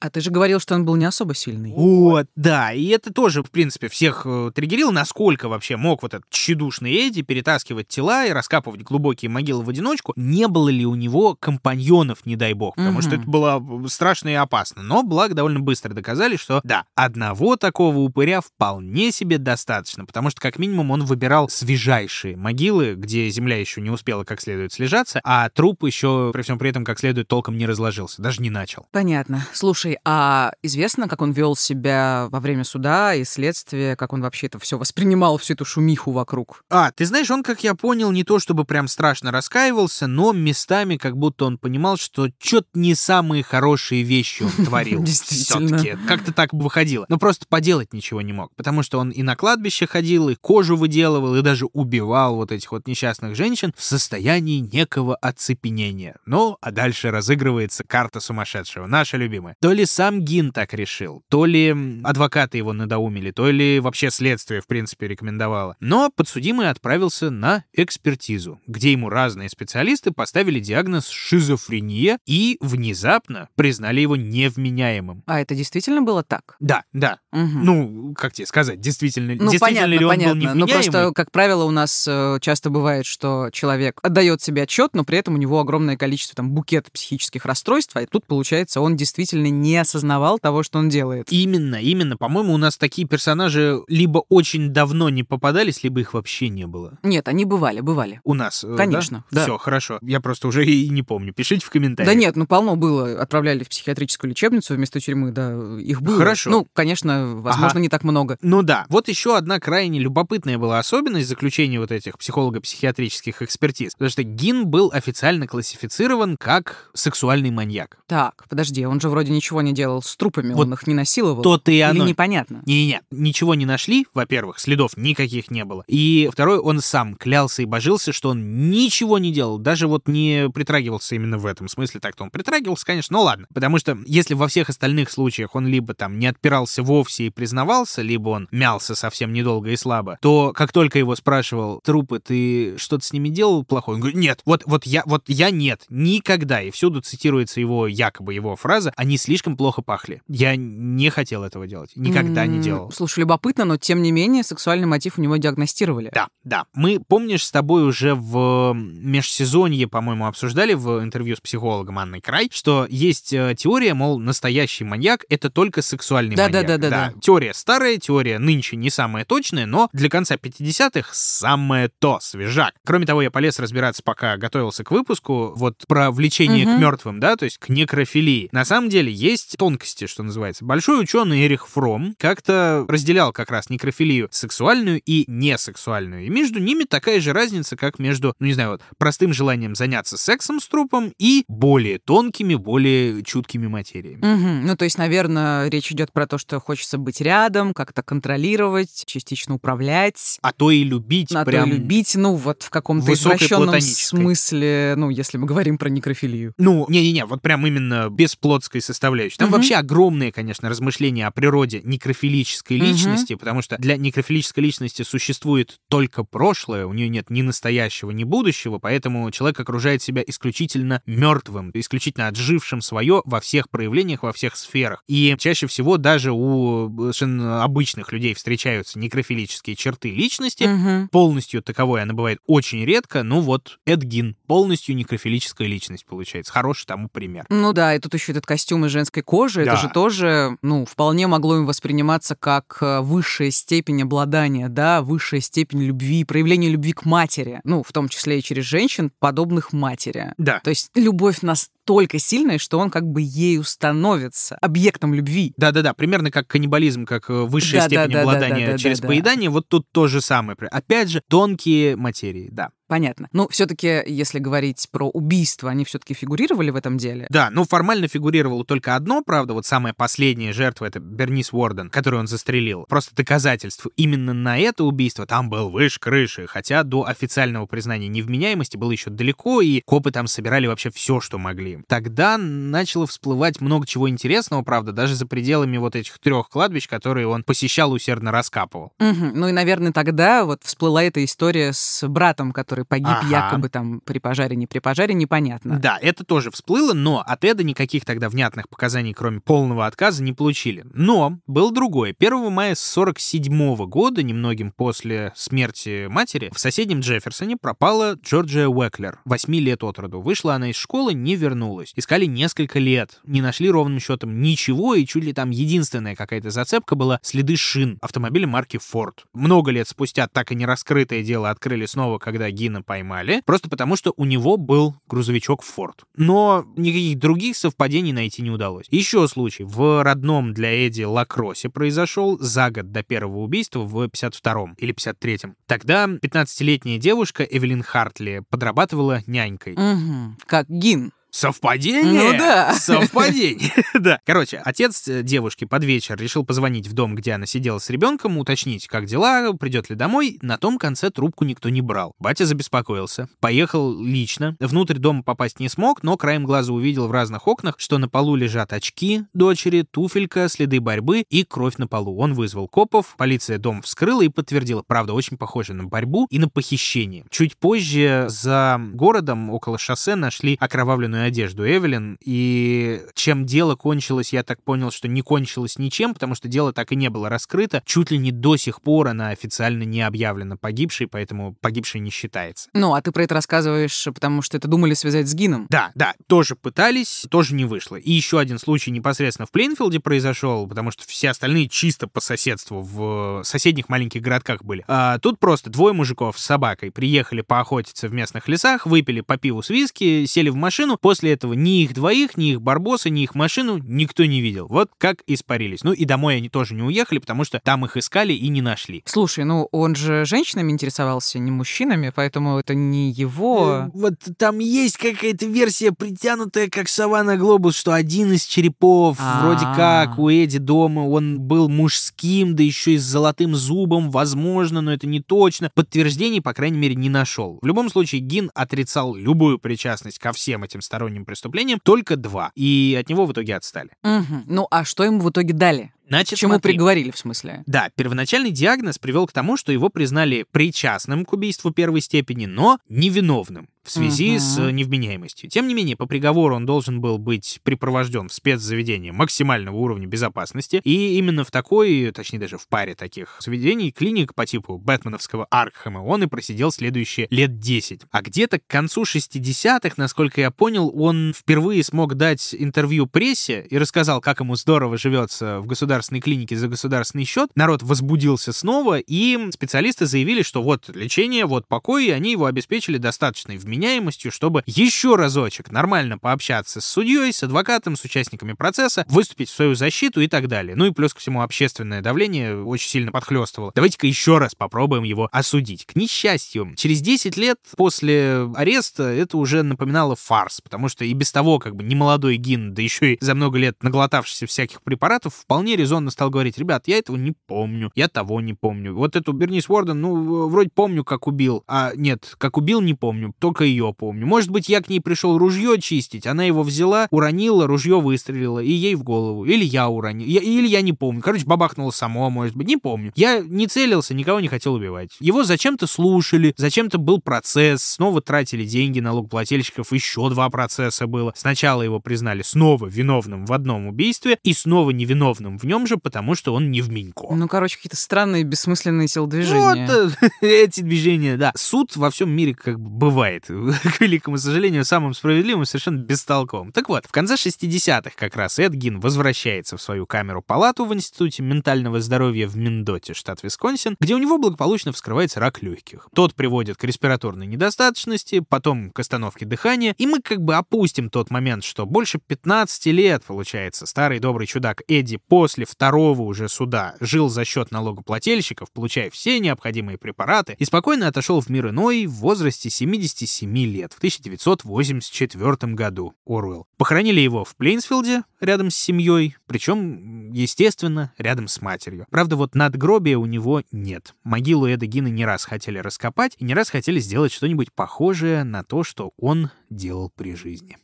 [0.00, 1.72] А ты же говорил, что он был не особо сильный.
[1.72, 6.28] Вот, да, и это тоже, в принципе, всех э, триггерило, насколько вообще мог вот этот
[6.30, 10.12] тщедушный Эдди перетаскивать тела и раскапывать глубокие могилы в одиночку.
[10.16, 13.20] Не было ли у него компаньонов, не дай бог, потому что Мгм.
[13.20, 14.82] это было страшно и опасно.
[14.82, 20.40] Но, благо, довольно быстро доказали, что, да, одного такого упыря вполне себе достаточно, потому что,
[20.40, 25.48] как минимум, он выбирал свежайшие могилы, где земля еще не успела как следует слежаться, а
[25.50, 28.86] труп еще, при всем при этом, как следует, толком не разложился, даже не начал.
[28.92, 29.46] Понятно.
[29.52, 34.46] Слушай, а известно, как он вел себя во время суда и следствия, как он вообще
[34.46, 36.64] это все воспринимал, всю эту шумиху вокруг?
[36.70, 40.96] А, ты знаешь, он, как я понял, не то чтобы прям страшно раскаивался, но местами
[40.96, 45.02] как будто он понимал, что что-то не самые хорошие вещи он творил.
[45.02, 45.98] Действительно.
[46.06, 47.06] Как-то так выходило.
[47.08, 50.76] Но просто поделать ничего не мог, потому что он и на кладбище ходил, и кожу
[50.76, 56.16] выделывал, и даже убивал вот этих вот несчастных женщин в состоянии некого оцепенения.
[56.26, 59.56] Ну, а дальше разыгрывается карта сумасшедшего, наша любимая.
[59.60, 64.60] То ли сам Гин так решил, то ли адвокаты его надоумили, то ли вообще следствие,
[64.60, 65.76] в принципе, рекомендовало.
[65.80, 74.00] Но подсудимый отправился на экспертизу, где ему разные специалисты поставили диагноз шизофрения и внезапно признали
[74.00, 75.22] его невменяемым.
[75.26, 76.56] А это действительно было так?
[76.60, 77.18] Да, да.
[77.32, 77.64] Мгм.
[77.64, 80.34] Ну, как тебе сказать, действительно, Ну, действительно понятно, ли он понятно.
[80.34, 80.72] был Ну, невменяемый?
[80.74, 85.18] просто, как правило, у нас э, часто бывает, что человек отдает себе отчет, но при
[85.18, 89.65] этом у него огромное количество там букет психических расстройств, а тут, получается, он действительно не
[89.74, 91.26] осознавал того, что он делает.
[91.32, 92.16] Именно, именно.
[92.16, 96.98] По-моему, у нас такие персонажи либо очень давно не попадались, либо их вообще не было.
[97.02, 98.20] Нет, они бывали, бывали.
[98.22, 99.42] У нас, э, Конечно, да.
[99.42, 99.98] Все, хорошо.
[100.02, 101.32] Я просто уже и не помню.
[101.32, 102.14] Пишите в комментариях.
[102.14, 103.20] Да нет, ну полно было.
[103.20, 106.18] Отправляли в психиатрическую лечебницу вместо тюрьмы, да, их было.
[106.18, 106.50] Хорошо.
[106.50, 107.80] Ну, конечно, возможно, Ага.
[107.80, 108.38] не так много.
[108.42, 108.86] Ну да.
[108.88, 113.92] Вот еще одна крайне любопытная была особенность заключения вот этих психолого-психиатрических экспертиз.
[113.92, 117.98] Потому что Гин был официально классифицирован как сексуальный маньяк.
[118.06, 120.94] Так, подожди, он же вроде ничего ничего не делал с трупами, Вот он их не
[120.94, 121.42] насиловал.
[121.42, 122.06] То-то и Или оно.
[122.06, 122.62] непонятно.
[122.66, 125.84] Не-не-не, ничего не нашли, во-первых, следов никаких не было.
[125.86, 130.50] И второй, он сам клялся и божился, что он ничего не делал, даже вот не
[130.52, 132.00] притрагивался именно в этом смысле.
[132.00, 133.46] Так-то он притрагивался, конечно, ну ладно.
[133.54, 138.02] Потому что если во всех остальных случаях он либо там не отпирался вовсе и признавался,
[138.02, 143.04] либо он мялся совсем недолго и слабо, то как только его спрашивал, трупы, ты что-то
[143.04, 143.96] с ними делал плохое?
[143.96, 146.60] Он говорит, нет, вот, вот, я, вот я нет, никогда.
[146.62, 150.22] И всюду цитируется его, якобы его фраза, они слишком плохо пахли.
[150.28, 152.90] Я не хотел этого делать, никогда не М, делал.
[152.90, 156.10] Слушай, любопытно, но тем не менее сексуальный мотив у него диагностировали.
[156.14, 156.64] Да, да.
[156.72, 162.48] Мы, помнишь, с тобой уже в межсезонье, по-моему, обсуждали в интервью с психологом Анной Край,
[162.52, 166.66] что есть э, теория, мол, настоящий маньяк— это только сексуальный Да, да, маньяк.
[166.80, 167.20] да, да, да.
[167.20, 172.74] Теория старая, теория нынче не самая точная, но для конца 50-х самое то, свежак.
[172.84, 176.76] Кроме того, я полез разбираться, пока готовился к выпуску, вот про влечение Мгм.
[176.76, 178.48] к мертвым, да, то есть к некрофилии.
[178.52, 180.64] На самом деле есть тонкости, что называется.
[180.64, 186.26] Большой ученый Эрих Фром как-то разделял как раз некрофилию сексуальную и несексуальную.
[186.26, 190.16] И между ними такая же разница, как между, ну не знаю, вот, простым желанием заняться
[190.16, 194.20] сексом с трупом и более тонкими, более чуткими материями.
[194.24, 194.66] Мгм.
[194.66, 199.54] Ну, то есть, наверное, речь идет про то, что хочется быть рядом, как-то контролировать, частично
[199.54, 201.70] управлять, А то и любить а то и прям...
[201.70, 206.52] любить, ну, вот в каком-то извращенном смысле, ну, если мы говорим про некрофилию.
[206.58, 209.25] Ну, не-не-не, вот прям именно без плотской составляющей.
[209.36, 209.56] Там Мгм.
[209.56, 216.24] вообще огромные, конечно, размышления о природе некрофилической личности, потому что для некрофилической личности существует только
[216.24, 222.28] прошлое, у нее нет ни настоящего, ни будущего, поэтому человек окружает себя исключительно мертвым, исключительно
[222.28, 225.02] отжившим свое во всех проявлениях, во всех сферах.
[225.08, 231.08] И чаще всего даже у совершенно обычных людей встречаются некрофилические черты личности, Мгм.
[231.08, 236.52] полностью таковой она бывает очень редко, ну вот Эдгин, полностью некрофилическая личность получается.
[236.52, 237.46] Хороший тому пример.
[237.48, 239.76] Ну да, и тут еще этот костюм из женской кожи, это Да.
[239.76, 245.82] же тоже, ну, вполне могло им восприниматься как э, высшая степень обладания, да, высшая степень
[245.82, 250.32] любви, проявление любви к матери, ну, в том числе и через женщин, подобных матери.
[250.38, 250.60] Да.
[250.64, 255.52] То есть любовь настолько сильная, что он как бы ею становится объектом любви.
[255.56, 258.78] Да-да-да, примерно как каннибализм, как э, высшая Да, да, степень да, да, обладания да, да,
[258.78, 259.08] через да, да.
[259.08, 260.56] поедание, вот тут то же самое.
[260.70, 262.70] Опять же, тонкие материи, да.
[262.88, 263.28] Понятно.
[263.32, 267.26] Но все-таки, если говорить про убийство, они все-таки фигурировали в этом деле.
[267.30, 272.20] Да, ну формально фигурировало только одно, правда, вот самая последняя жертва, это Бернис Уорден, которую
[272.20, 272.86] он застрелил.
[272.88, 278.76] Просто доказательств именно на это убийство там был выше крыши, хотя до официального признания невменяемости
[278.76, 281.80] было еще далеко, и копы там собирали вообще все, что могли.
[281.88, 287.26] Тогда начало всплывать много чего интересного, правда, даже за пределами вот этих трех кладбищ, которые
[287.26, 288.92] он посещал, усердно раскапывал.
[288.98, 289.32] Мгм.
[289.34, 293.26] Ну и, наверное, тогда вот всплыла эта история с братом, который погиб Ага.
[293.28, 295.78] якобы там при пожаре, не при пожаре, непонятно.
[295.78, 300.32] Да, это тоже всплыло, но от Эда никаких тогда внятных показаний, кроме полного отказа, не
[300.32, 300.84] получили.
[300.92, 302.14] Но был другое.
[302.18, 309.54] 1 мая 47 года, немногим после смерти матери, в соседнем Джефферсоне пропала Джорджия Уэклер, 8
[309.56, 310.20] лет от роду.
[310.20, 311.92] Вышла она из школы, не вернулась.
[311.96, 316.94] Искали несколько лет, не нашли ровным счетом ничего, и чуть ли там единственная какая-то зацепка
[316.94, 319.14] была следы шин автомобиля марки Ford.
[319.32, 323.94] Много лет спустя так и не раскрытое дело открыли снова, когда Гина поймали, просто потому
[323.94, 325.94] что у него был грузовичок Ford.
[326.16, 328.86] Но никаких других совпадений найти не удалось.
[328.90, 329.62] Еще случай.
[329.62, 335.54] В родном для Эдди Лакросе произошел за год до первого убийства в 52-м или 53-м.
[335.66, 339.74] Тогда 15-летняя девушка Эвелин Хартли подрабатывала нянькой.
[339.74, 340.36] Мгм.
[340.46, 341.12] Как Гин.
[341.36, 342.32] Совпадение?
[342.32, 342.72] Ну да.
[342.74, 343.70] Совпадение.
[343.98, 344.20] Да.
[344.24, 348.86] Короче, отец девушки под вечер решил позвонить в дом, где она сидела с ребенком, уточнить,
[348.86, 350.38] как дела, придет ли домой.
[350.42, 352.14] На том конце трубку никто не брал.
[352.18, 353.28] Батя забеспокоился.
[353.40, 354.56] Поехал лично.
[354.60, 358.36] Внутрь дома попасть не смог, но краем глаза увидел в разных окнах, что на полу
[358.36, 362.16] лежат очки дочери, туфелька, следы борьбы и кровь на полу.
[362.18, 364.82] Он вызвал копов, полиция дом вскрыла и подтвердила.
[364.86, 367.24] Правда, очень похоже на борьбу и на похищение.
[367.30, 374.42] Чуть позже за городом, около шоссе, нашли окровавленную одежду Эвелин, и чем дело кончилось, я
[374.42, 377.82] так понял, что не кончилось ничем, потому что дело так и не было раскрыто.
[377.84, 382.68] Чуть ли не до сих пор она официально не объявлена погибшей, поэтому погибшей не считается.
[382.72, 385.66] Ну, а ты про это рассказываешь, потому что это думали связать с Гином.
[385.70, 387.96] Да, да, тоже пытались, тоже не вышло.
[387.96, 392.80] И еще один случай непосредственно в Плейнфилде произошел, потому что все остальные чисто по соседству
[392.80, 394.84] в соседних маленьких городках были.
[394.88, 399.62] А тут просто двое мужиков с собакой приехали поохотиться в местных лесах, выпили по пиву
[399.62, 403.22] с виски, сели в машину, после после этого ни их двоих, ни их барбоса, ни
[403.22, 404.66] их машину никто не видел.
[404.68, 405.82] Вот как испарились.
[405.82, 409.02] Ну и домой они тоже не уехали, потому что там их искали и не нашли.
[409.06, 413.86] Слушай, ну он же женщинами интересовался, не мужчинами, поэтому это не его...
[413.86, 419.16] Э, вот там есть какая-то версия, притянутая как сова на глобус, что один из черепов,
[419.18, 419.42] А-а-а.
[419.42, 424.82] вроде как у Эдди дома, он был мужским, да еще и с золотым зубом, возможно,
[424.82, 425.70] но это не точно.
[425.74, 427.58] Подтверждений, по крайней мере, не нашел.
[427.62, 432.96] В любом случае, Гин отрицал любую причастность ко всем этим сторонним преступлениям, только два, и
[432.98, 433.90] от него в итоге отстали.
[434.02, 434.44] Мгм.
[434.46, 435.92] Ну а что ему в итоге дали?
[436.08, 436.72] Значит, Чему смотри.
[436.72, 437.62] приговорили, в смысле?
[437.66, 442.78] Да, первоначальный диагноз привел к тому, что его признали причастным к убийству первой степени, но
[442.88, 444.40] невиновным в связи Мгм.
[444.40, 445.48] с невменяемостью.
[445.48, 450.80] Тем не менее, по приговору он должен был быть припровожден в спецзаведение максимального уровня безопасности,
[450.82, 456.00] и именно в такой, точнее даже в паре таких заведений, клиник по типу Бэтменовского Аркхема,
[456.00, 458.02] он и просидел следующие лет 10.
[458.10, 463.78] А где-то к концу 60-х, насколько я понял, он впервые смог дать интервью прессе и
[463.78, 465.66] рассказал, как ему здорово живется в
[465.96, 467.50] государственной клинике за государственный счет.
[467.54, 472.98] Народ возбудился снова, и специалисты заявили, что вот лечение, вот покой, и они его обеспечили
[472.98, 479.48] достаточной вменяемостью, чтобы еще разочек нормально пообщаться с судьей, с адвокатом, с участниками процесса, выступить
[479.48, 480.76] в свою защиту и так далее.
[480.76, 483.72] Ну и плюс ко всему общественное давление очень сильно подхлестывало.
[483.74, 485.86] Давайте-ка еще раз попробуем его осудить.
[485.86, 491.32] К несчастью, через 10 лет после ареста это уже напоминало фарс, потому что и без
[491.32, 495.76] того как бы немолодой Гин, да еще и за много лет наглотавшийся всяких препаратов, вполне
[495.86, 498.92] резонно стал говорить, ребят, я этого не помню, я того не помню.
[498.94, 503.32] Вот эту Бернис Уорден, ну, вроде помню, как убил, а нет, как убил, не помню,
[503.38, 504.26] только ее помню.
[504.26, 508.72] Может быть, я к ней пришел ружье чистить, она его взяла, уронила, ружье выстрелило, и
[508.72, 509.44] ей в голову.
[509.44, 511.22] Или я уронил, я- или я не помню.
[511.22, 513.12] Короче, бабахнуло само, может быть, не помню.
[513.14, 515.10] Я не целился, никого не хотел убивать.
[515.20, 521.32] Его зачем-то слушали, зачем-то был процесс, снова тратили деньги налогоплательщиков, еще два процесса было.
[521.36, 526.36] Сначала его признали снова виновным в одном убийстве и снова невиновным в нем же, потому
[526.36, 527.26] что он не в Минько.
[527.34, 529.88] Ну, короче, какие-то странные, бессмысленные телодвижения.
[529.88, 531.52] Вот э, эти движения, да.
[531.56, 536.70] Суд во всем мире как бы бывает, к великому сожалению, самым справедливым и совершенно бестолковым.
[536.70, 542.00] Так вот, в конце 60-х как раз Эдгин возвращается в свою камеру-палату в Институте ментального
[542.00, 546.08] здоровья в Миндоте, штат Висконсин, где у него благополучно вскрывается рак легких.
[546.14, 551.30] Тот приводит к респираторной недостаточности, потом к остановке дыхания, и мы как бы опустим тот
[551.30, 557.28] момент, что больше 15 лет, получается, старый добрый чудак Эдди после второго уже суда жил
[557.28, 562.70] за счет налогоплательщиков, получая все необходимые препараты, и спокойно отошел в мир иной в возрасте
[562.70, 566.66] 77 лет, в 1984 году, Оруэлл.
[566.76, 572.06] Похоронили его в Плейнсфилде, рядом с семьей, причем, естественно, рядом с матерью.
[572.10, 574.14] Правда, вот надгробия у него нет.
[574.24, 578.62] Могилу Эда Гина не раз хотели раскопать и не раз хотели сделать что-нибудь похожее на
[578.62, 580.76] то, что он делал при жизни.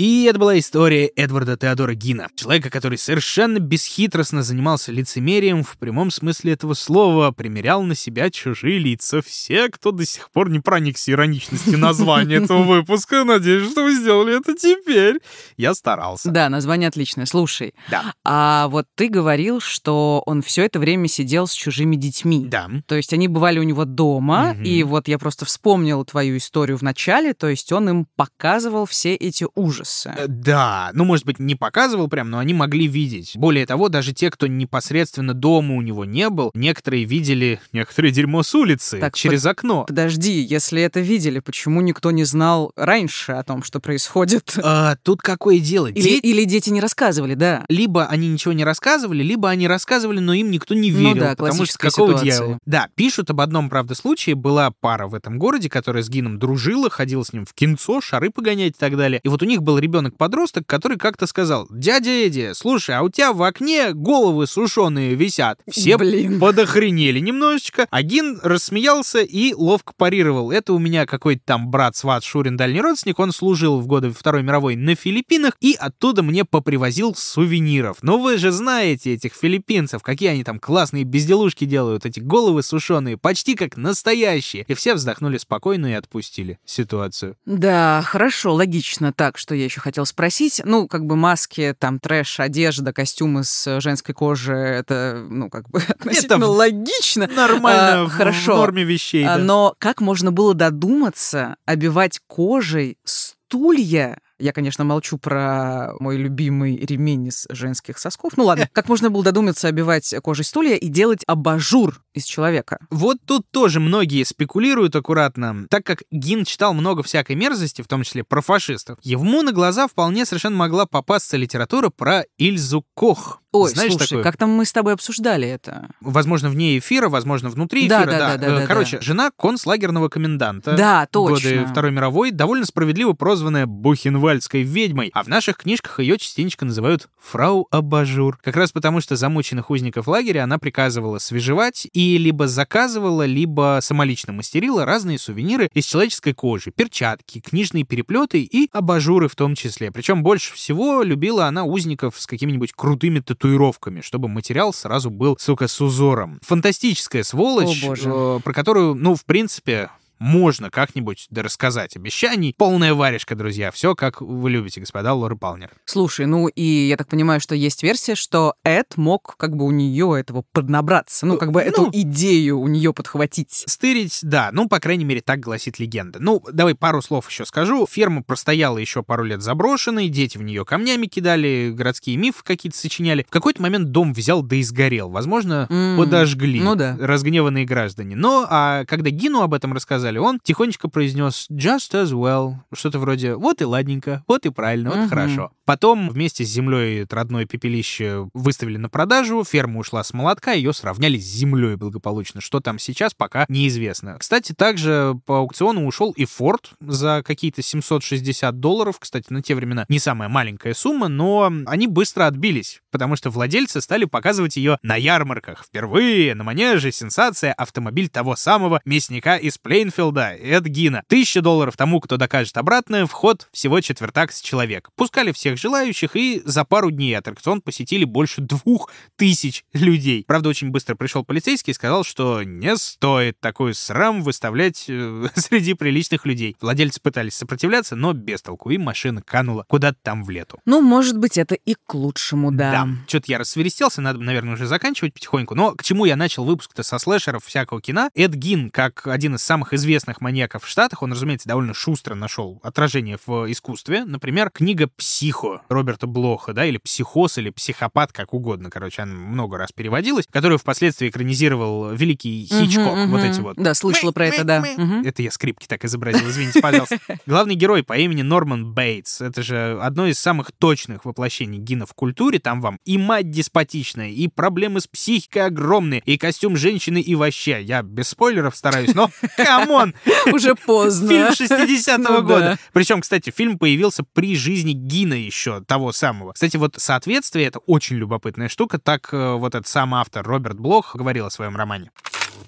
[0.00, 6.10] И это была история Эдварда Теодора Гина, человека, который совершенно бесхитростно занимался лицемерием в прямом
[6.10, 9.20] смысле этого слова, примерял на себя чужие лица.
[9.20, 14.38] Все, кто до сих пор не проникся ироничностью названия этого выпуска, надеюсь, что вы сделали
[14.38, 15.16] это теперь.
[15.58, 16.30] Я старался.
[16.30, 17.26] Да, название отличное.
[17.26, 18.14] Слушай, Да.
[18.24, 22.46] а вот ты говорил, что он все это время сидел с чужими детьми.
[22.46, 22.70] Да.
[22.86, 24.62] То есть они бывали у него дома, Мгм.
[24.62, 29.14] и вот я просто вспомнил твою историю в начале, то есть он им показывал все
[29.14, 29.89] эти ужасы.
[30.06, 33.32] Э, Да, ну, может быть, не показывал прям, но они могли видеть.
[33.36, 38.42] Более того, даже те, кто непосредственно дома у него не был, некоторые видели некоторое дерьмо
[38.42, 39.84] с улицы, Так, через окно.
[39.86, 44.56] Подожди, если это видели, почему никто не знал раньше о том, что происходит?
[44.72, 45.88] А, тут какое дело?
[45.88, 47.64] Или, Де- или дети не рассказывали, да?
[47.68, 51.20] Либо они ничего не рассказывали, либо они рассказывали, но им никто не Ну верил.
[51.20, 52.30] да, потому что какого ситуация.
[52.38, 52.58] дьявола?
[52.66, 54.36] Да, пишут об одном, правда, случае.
[54.36, 58.30] Была пара в этом городе, которая с Гином дружила, ходила с ним в кинцо, шары
[58.30, 59.20] погонять и так далее.
[59.24, 63.32] И вот у них был ребенок-подросток, который как-то сказал, дядя Эдди, слушай, а у тебя
[63.32, 65.60] в окне головы сушеные висят.
[65.70, 66.38] Все Блин.
[66.38, 67.88] подохренели немножечко.
[68.02, 70.50] Гин рассмеялся и ловко парировал.
[70.50, 73.18] Это у меня какой-то там брат, сват, Шурин, дальний родственник.
[73.18, 77.98] Он служил в годы Второй мировой на Филиппинах и оттуда мне попривозил сувениров.
[78.02, 83.16] Но вы же знаете этих филиппинцев, какие они там классные безделушки делают, эти головы сушеные,
[83.16, 84.64] почти как настоящие.
[84.68, 87.36] И все вздохнули спокойно и отпустили ситуацию.
[87.46, 89.12] Да, хорошо, логично.
[89.12, 90.60] Так, что я еще хотел спросить.
[90.64, 95.80] Ну, как бы маски, там, трэш, одежда, костюмы с женской кожи, это, ну, как бы
[95.88, 97.26] относительно в- логично.
[97.28, 98.54] Нормально, А, в- хорошо.
[98.54, 99.24] в норме вещей.
[99.24, 99.42] А, да.
[99.44, 104.18] Но как можно было додуматься обивать кожей стулья?
[104.38, 108.32] Я, конечно, молчу про мой любимый ремень из женских сосков.
[108.36, 112.78] Ну ладно, как можно было додуматься обивать кожей стулья и делать абажур из человека.
[112.90, 118.02] Вот тут тоже многие спекулируют аккуратно, так как Гин читал много всякой мерзости, в том
[118.02, 118.98] числе про фашистов.
[119.02, 123.40] Ему на глаза вполне совершенно могла попасться литература про Ильзу Кох.
[123.52, 124.22] Ой, Знаешь слушай, такое?
[124.22, 125.88] как там мы с тобой обсуждали это?
[126.00, 128.18] Возможно, вне эфира, возможно, внутри эфира, да, да.
[128.18, 129.02] да, да, Э, да, Короче, да.
[129.02, 130.76] жена концлагерного коменданта.
[130.76, 131.50] Да, точно.
[131.50, 137.08] Годы Второй мировой, довольно справедливо прозванная Бухенвальдской ведьмой, а в наших книжках ее частенько называют
[137.20, 138.38] фрау Абажур.
[138.40, 144.32] Как раз потому, что замученных узников лагеря она приказывала свежевать и либо заказывала, либо самолично
[144.32, 149.90] мастерила разные сувениры из человеческой кожи, перчатки, книжные переплеты и абажуры в том числе.
[149.90, 155.68] Причем больше всего любила она узников с какими-нибудь крутыми татуировками, чтобы материал сразу был, сука,
[155.68, 156.40] с узором.
[156.42, 158.10] Фантастическая сволочь, О, боже.
[158.12, 159.90] э, про которую, ну, в принципе,
[160.20, 162.54] можно как-нибудь да рассказать обещаний.
[162.56, 163.70] Полная варежка, друзья.
[163.72, 165.70] Все, как вы любите, господа Лоры Палнер.
[165.86, 169.70] Слушай, ну и я так понимаю, что есть версия, что Эд мог как бы у
[169.70, 171.90] нее этого поднабраться, ну как бы эту Ну.
[171.92, 173.64] идею у нее подхватить.
[173.66, 176.18] Стырить, да, ну, по крайней мере, так гласит легенда.
[176.20, 177.86] Ну, давай пару слов еще скажу.
[177.90, 183.24] Ферма простояла еще пару лет заброшенной, дети в нее камнями кидали, городские мифы какие-то сочиняли.
[183.26, 185.08] В какой-то момент дом взял да и сгорел.
[185.08, 186.96] Возможно, М, подожгли ну да.
[187.00, 188.16] разгневанные граждане.
[188.16, 193.34] Но а когда Гину об этом рассказали, он тихонечко произнес «just as well», что-то вроде
[193.34, 195.52] «вот и ладненько, вот и правильно, вот и хорошо».
[195.70, 201.16] Потом вместе с землей родное пепелище выставили на продажу, ферма ушла с молотка, ее сравняли
[201.16, 202.40] с землей благополучно.
[202.40, 204.16] Что там сейчас, пока неизвестно.
[204.18, 208.98] Кстати, также по аукциону ушел и Форд за какие-то 760 долларов.
[208.98, 213.80] Кстати, на те времена не самая маленькая сумма, но они быстро отбились, потому что владельцы
[213.80, 215.64] стали показывать ее на ярмарках.
[215.64, 221.04] Впервые на манеже сенсация автомобиль того самого мясника из Плейнфилда, Эд Гина.
[221.06, 224.90] Тысяча долларов тому, кто докажет обратное, вход всего четвертак с человек.
[224.96, 230.24] Пускали всех желающих, и за пару дней аттракцион посетили больше двух тысяч людей.
[230.26, 235.74] Правда, очень быстро пришел полицейский и сказал, что не стоит такой срам выставлять э, среди
[235.74, 236.56] приличных людей.
[236.60, 240.58] Владельцы пытались сопротивляться, но без толку, и машина канула куда-то там в лету.
[240.64, 242.70] Ну, может быть, это и к лучшему, да.
[242.70, 245.54] Да, что-то я рассверестелся, надо, наверное, уже заканчивать потихоньку.
[245.54, 248.10] Но к чему я начал выпуск-то со слэшеров всякого кино?
[248.14, 252.60] Эд Гин, как один из самых известных маньяков в Штатах, он, разумеется, довольно шустро нашел
[252.62, 254.04] отражение в искусстве.
[254.04, 259.58] Например, книга «Психо» Роберта Блоха, да, или «Психоз», или «Психопат», как угодно, короче, она много
[259.58, 263.30] раз переводилась, которую впоследствии экранизировал великий Хичкок, вот мгм.
[263.30, 263.56] эти вот.
[263.56, 264.60] Да, слышала про это, да.
[264.76, 265.02] Мгм.
[265.04, 266.98] Это я скрипки так изобразил, извините, пожалуйста.
[267.26, 269.20] Главный герой по имени Норман Бейтс.
[269.20, 272.38] Это же одно из самых точных воплощений Гина в культуре.
[272.38, 277.62] Там вам и мать деспотичная, и проблемы с психикой огромные, и костюм женщины, и вообще.
[277.62, 279.94] Я без спойлеров стараюсь, но come on!
[280.32, 281.08] Уже поздно.
[281.08, 282.40] Фильм 60-го Ну года.
[282.40, 282.58] да.
[282.72, 286.32] Причем, кстати, фильм появился при жизни Гина еще, того самого.
[286.32, 288.78] Кстати, вот соответствие— это очень любопытная штука.
[288.78, 291.90] Так э, вот этот сам автор Роберт Блох говорил о своем романе.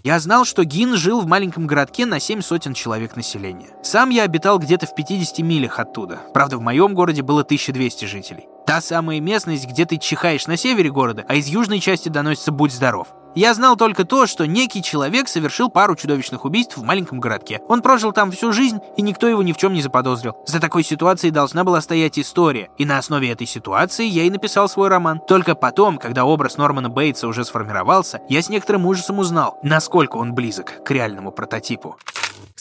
[0.04, 3.68] Я знал, что Гин жил в маленьком городке на 7 сотен человек населения.
[3.82, 6.20] Сам я обитал где-то в 50 милях оттуда.
[6.34, 8.46] Правда, в моем городе было 1200 жителей.
[8.66, 12.72] Та самая местность, где ты чихаешь на севере города, а из южной части доносится «Будь
[12.72, 13.08] здоров».
[13.34, 17.60] Я знал только то, что некий человек совершил пару чудовищных убийств в маленьком городке.
[17.66, 20.36] Он прожил там всю жизнь, и никто его ни в чем не заподозрил.
[20.46, 24.68] За такой ситуацией должна была стоять история, и на основе этой ситуации я и написал
[24.68, 25.18] свой роман.
[25.26, 30.34] Только потом, когда образ Нормана Бейтса уже сформировался, я с некоторым ужасом узнал, насколько он
[30.34, 31.96] близок к реальному прототипу.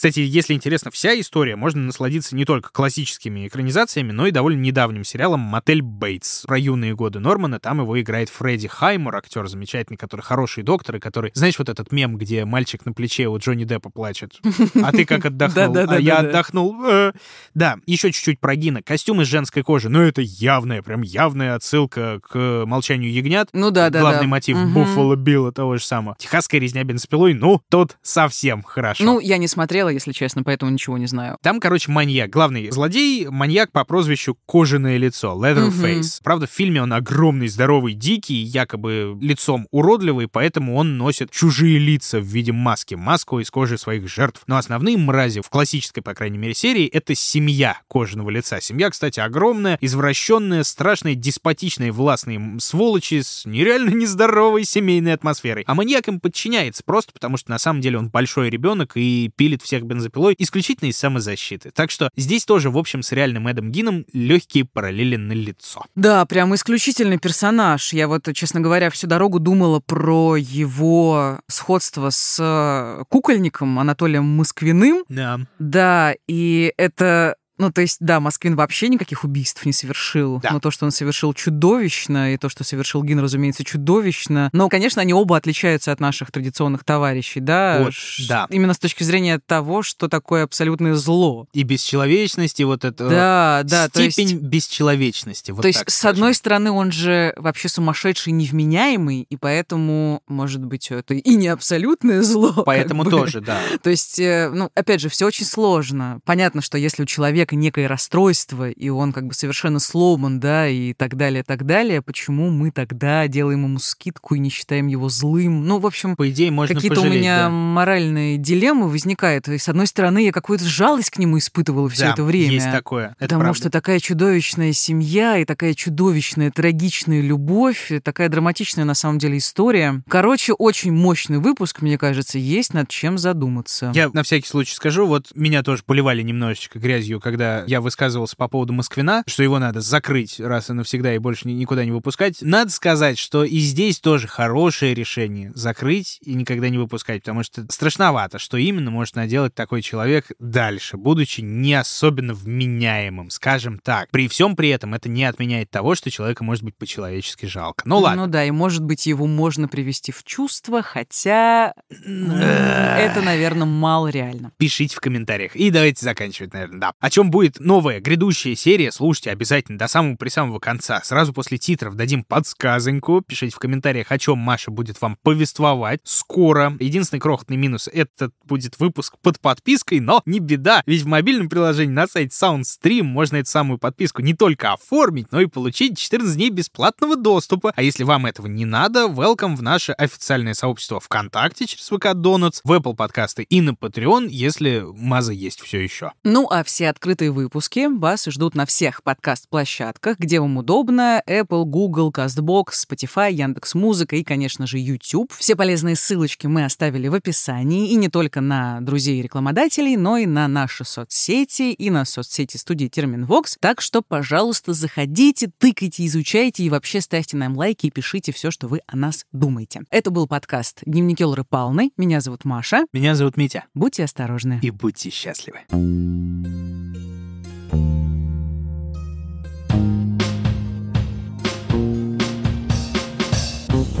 [0.02, 5.04] Кстати, если интересна вся история, можно насладиться не только классическими экранизациями, но и довольно недавним
[5.04, 6.42] сериалом «Мотель Бейтс».
[6.44, 10.98] Про юные годы Нормана, там его играет Фредди Хаймор, актер замечательный, который хороший доктор, и
[11.00, 11.30] который...
[11.34, 14.40] Знаешь вот этот мем, где мальчик на плече у Джонни Деппа плачет?
[14.82, 15.76] А ты как отдохнул?
[15.76, 16.84] А я отдохнул.
[16.84, 17.12] Э.
[17.54, 18.82] Да, еще чуть-чуть про Гина.
[18.82, 23.48] Костюм из женской кожи, но это явная, прям явная отсылка к «Молчанию ягнят».
[23.52, 24.56] Ну да, да, Главный мотив.
[24.72, 26.16] Буффало Билла того же самого.
[26.18, 29.04] Техасская резня бензопилой, ну, тут совсем хорошо.
[29.04, 31.38] Ну, я не смотрела, если честно, поэтому ничего не знаю.
[31.42, 32.30] Там, короче, маньяк.
[32.30, 36.20] Главный злодей— маньяк по прозвищу Кожаное лицо, Leatherface.
[36.22, 42.18] Правда, в фильме он огромный, здоровый, дикий, якобы лицом уродливый, поэтому он носит чужие лица
[42.18, 42.94] в виде маски.
[42.94, 44.42] Маску из кожи своих жертв.
[44.46, 48.60] Но основные мрази в классической, по крайней мере, серии— это семья кожаного лица.
[48.60, 55.64] Семья, кстати, огромная, извращенная, страшная, деспотичная, властные сволочи с нереально нездоровой семейной атмосферой.
[55.66, 59.62] А маньяк им подчиняется просто потому, что на самом деле он большой ребенок и пилит
[59.62, 61.70] всех бензопилой исключительно из самозащиты.
[61.70, 65.84] Так что здесь тоже, в общем, с реальным Эдом Гином легкие параллели на лицо.
[65.94, 67.92] Да, прям исключительный персонаж.
[67.92, 75.04] Я вот, честно говоря, всю дорогу думала про его сходство с кукольником Анатолием Москвиным.
[75.08, 75.40] Да.
[75.58, 80.40] Да, и это Ну, то есть, да, Москвин вообще никаких убийств не совершил.
[80.40, 80.52] Да.
[80.52, 84.50] Но то, что он совершил чудовищно, и то, что совершил Гин, разумеется, чудовищно.
[84.52, 87.80] Но, конечно, они оба отличаются от наших традиционных товарищей, да?
[87.84, 88.46] Вот, Ш- да.
[88.50, 91.46] Именно с точки зрения того, что такое абсолютное зло.
[91.52, 93.08] И бесчеловечности, вот это...
[93.08, 94.14] Да, да, то есть...
[94.14, 95.50] Степень бесчеловечности.
[95.52, 96.16] вот то есть, так с скажем.
[96.16, 102.22] одной стороны, он же вообще сумасшедший, невменяемый, и поэтому, может быть, это и не абсолютное
[102.22, 102.62] зло.
[102.66, 103.10] Поэтому бы.
[103.10, 103.58] тоже, да.
[103.82, 106.20] То есть, э, ну, опять же, все очень сложно.
[106.24, 110.92] Понятно, что если у человека некое расстройство, и он как бы совершенно сломан, да, и
[110.92, 115.66] так далее, так далее, почему мы тогда делаем ему скидку и не считаем его злым?
[115.66, 117.50] Ну, в общем, По идее, можно какие-то у меня да.
[117.50, 119.48] моральные дилеммы возникают.
[119.48, 122.52] И, с одной стороны, я какую-то жалость к нему испытывала все Да, это время.
[122.52, 123.08] есть такое.
[123.18, 123.58] Это Потому правда.
[123.58, 129.38] что такая чудовищная семья и такая чудовищная, трагичная любовь, и такая драматичная на самом деле
[129.38, 130.02] история.
[130.08, 133.92] Короче, очень мощный выпуск, мне кажется, есть над чем задуматься.
[133.94, 137.31] Я на всякий случай скажу, вот меня тоже поливали немножечко грязью, когда
[137.66, 141.52] я высказывался по поводу Москвина, что его надо закрыть раз и навсегда и больше ни-
[141.52, 142.38] никуда не выпускать.
[142.40, 147.64] Надо сказать, что и здесь тоже хорошее решение закрыть и никогда не выпускать, потому что
[147.70, 154.10] страшновато, что именно может наделать такой человек дальше, будучи не особенно вменяемым, скажем так.
[154.10, 157.82] При всем при этом это не отменяет того, что человека может быть по-человечески жалко.
[157.86, 158.26] Ну ладно.
[158.26, 164.52] Ну да, и может быть его можно привести в чувство, хотя это, наверное, мало реально.
[164.56, 165.56] Пишите в комментариях.
[165.56, 166.92] И давайте заканчивать, наверное, да.
[166.98, 171.00] О чем будет новая грядущая серия, слушайте обязательно до самого при самого конца.
[171.04, 173.20] Сразу после титров дадим подсказоньку.
[173.20, 176.76] Пишите в комментариях, о чем Маша будет вам повествовать скоро.
[176.80, 181.92] Единственный крохотный минус— это будет выпуск под подпиской, но не беда, ведь в мобильном приложении
[181.92, 186.50] на сайте SoundStream можно эту самую подписку не только оформить, но и получить 14 дней
[186.50, 187.72] бесплатного доступа.
[187.76, 192.60] А если вам этого не надо, welcome в наше официальное сообщество ВКонтакте через ВК Donuts,
[192.64, 196.12] в Apple подкасты и на Patreon, если маза есть все еще.
[196.24, 201.22] Ну, а все открытые выпуски вас ждут на всех подкаст-площадках, где вам удобно.
[201.26, 205.32] Apple, Google, CastBox, Spotify, Яндекс.Музыка и, конечно же, YouTube.
[205.32, 207.90] Все полезные ссылочки мы оставили в описании.
[207.90, 212.56] И не только на друзей и рекламодателей, но и на наши соцсети, и на соцсети
[212.56, 213.56] студии Терминвокс.
[213.60, 218.68] Так что, пожалуйста, заходите, тыкайте, изучайте и вообще ставьте нам лайки и пишите все, что
[218.68, 219.82] вы о нас думаете.
[219.90, 221.90] Это был подкаст «Дневники Лоры Палны».
[221.96, 222.84] Меня зовут Маша.
[222.92, 224.60] Меня зовут Митя, Будьте осторожны.
[224.62, 225.60] и будьте счастливы.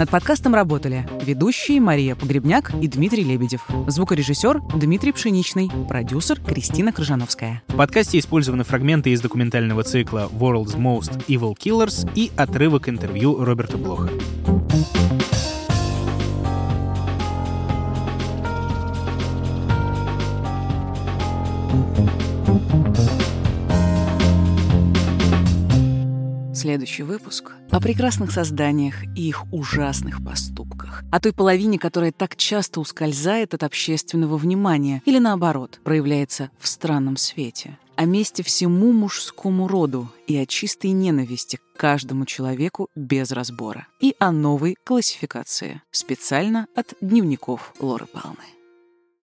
[0.02, 7.62] Над подкастом работали ведущие Мария Погребняк и Дмитрий Лебедев, звукорежиссер Дмитрий Пшеничный, продюсер Кристина Крыжановская.
[7.68, 13.78] В подкасте использованы фрагменты из документального цикла World's Most Evil Killers и отрывок интервью Роберта
[13.78, 14.10] Блоха.
[26.62, 31.02] Следующий выпуск о прекрасных созданиях и их ужасных поступках.
[31.10, 37.16] О той половине, которая так часто ускользает от общественного внимания или, наоборот, проявляется в странном
[37.16, 37.78] свете.
[37.96, 43.88] О месте всему мужскому роду и о чистой ненависти к каждому человеку без разбора.
[43.98, 48.61] И о новой классификации, специально от дневников Лоры Палны.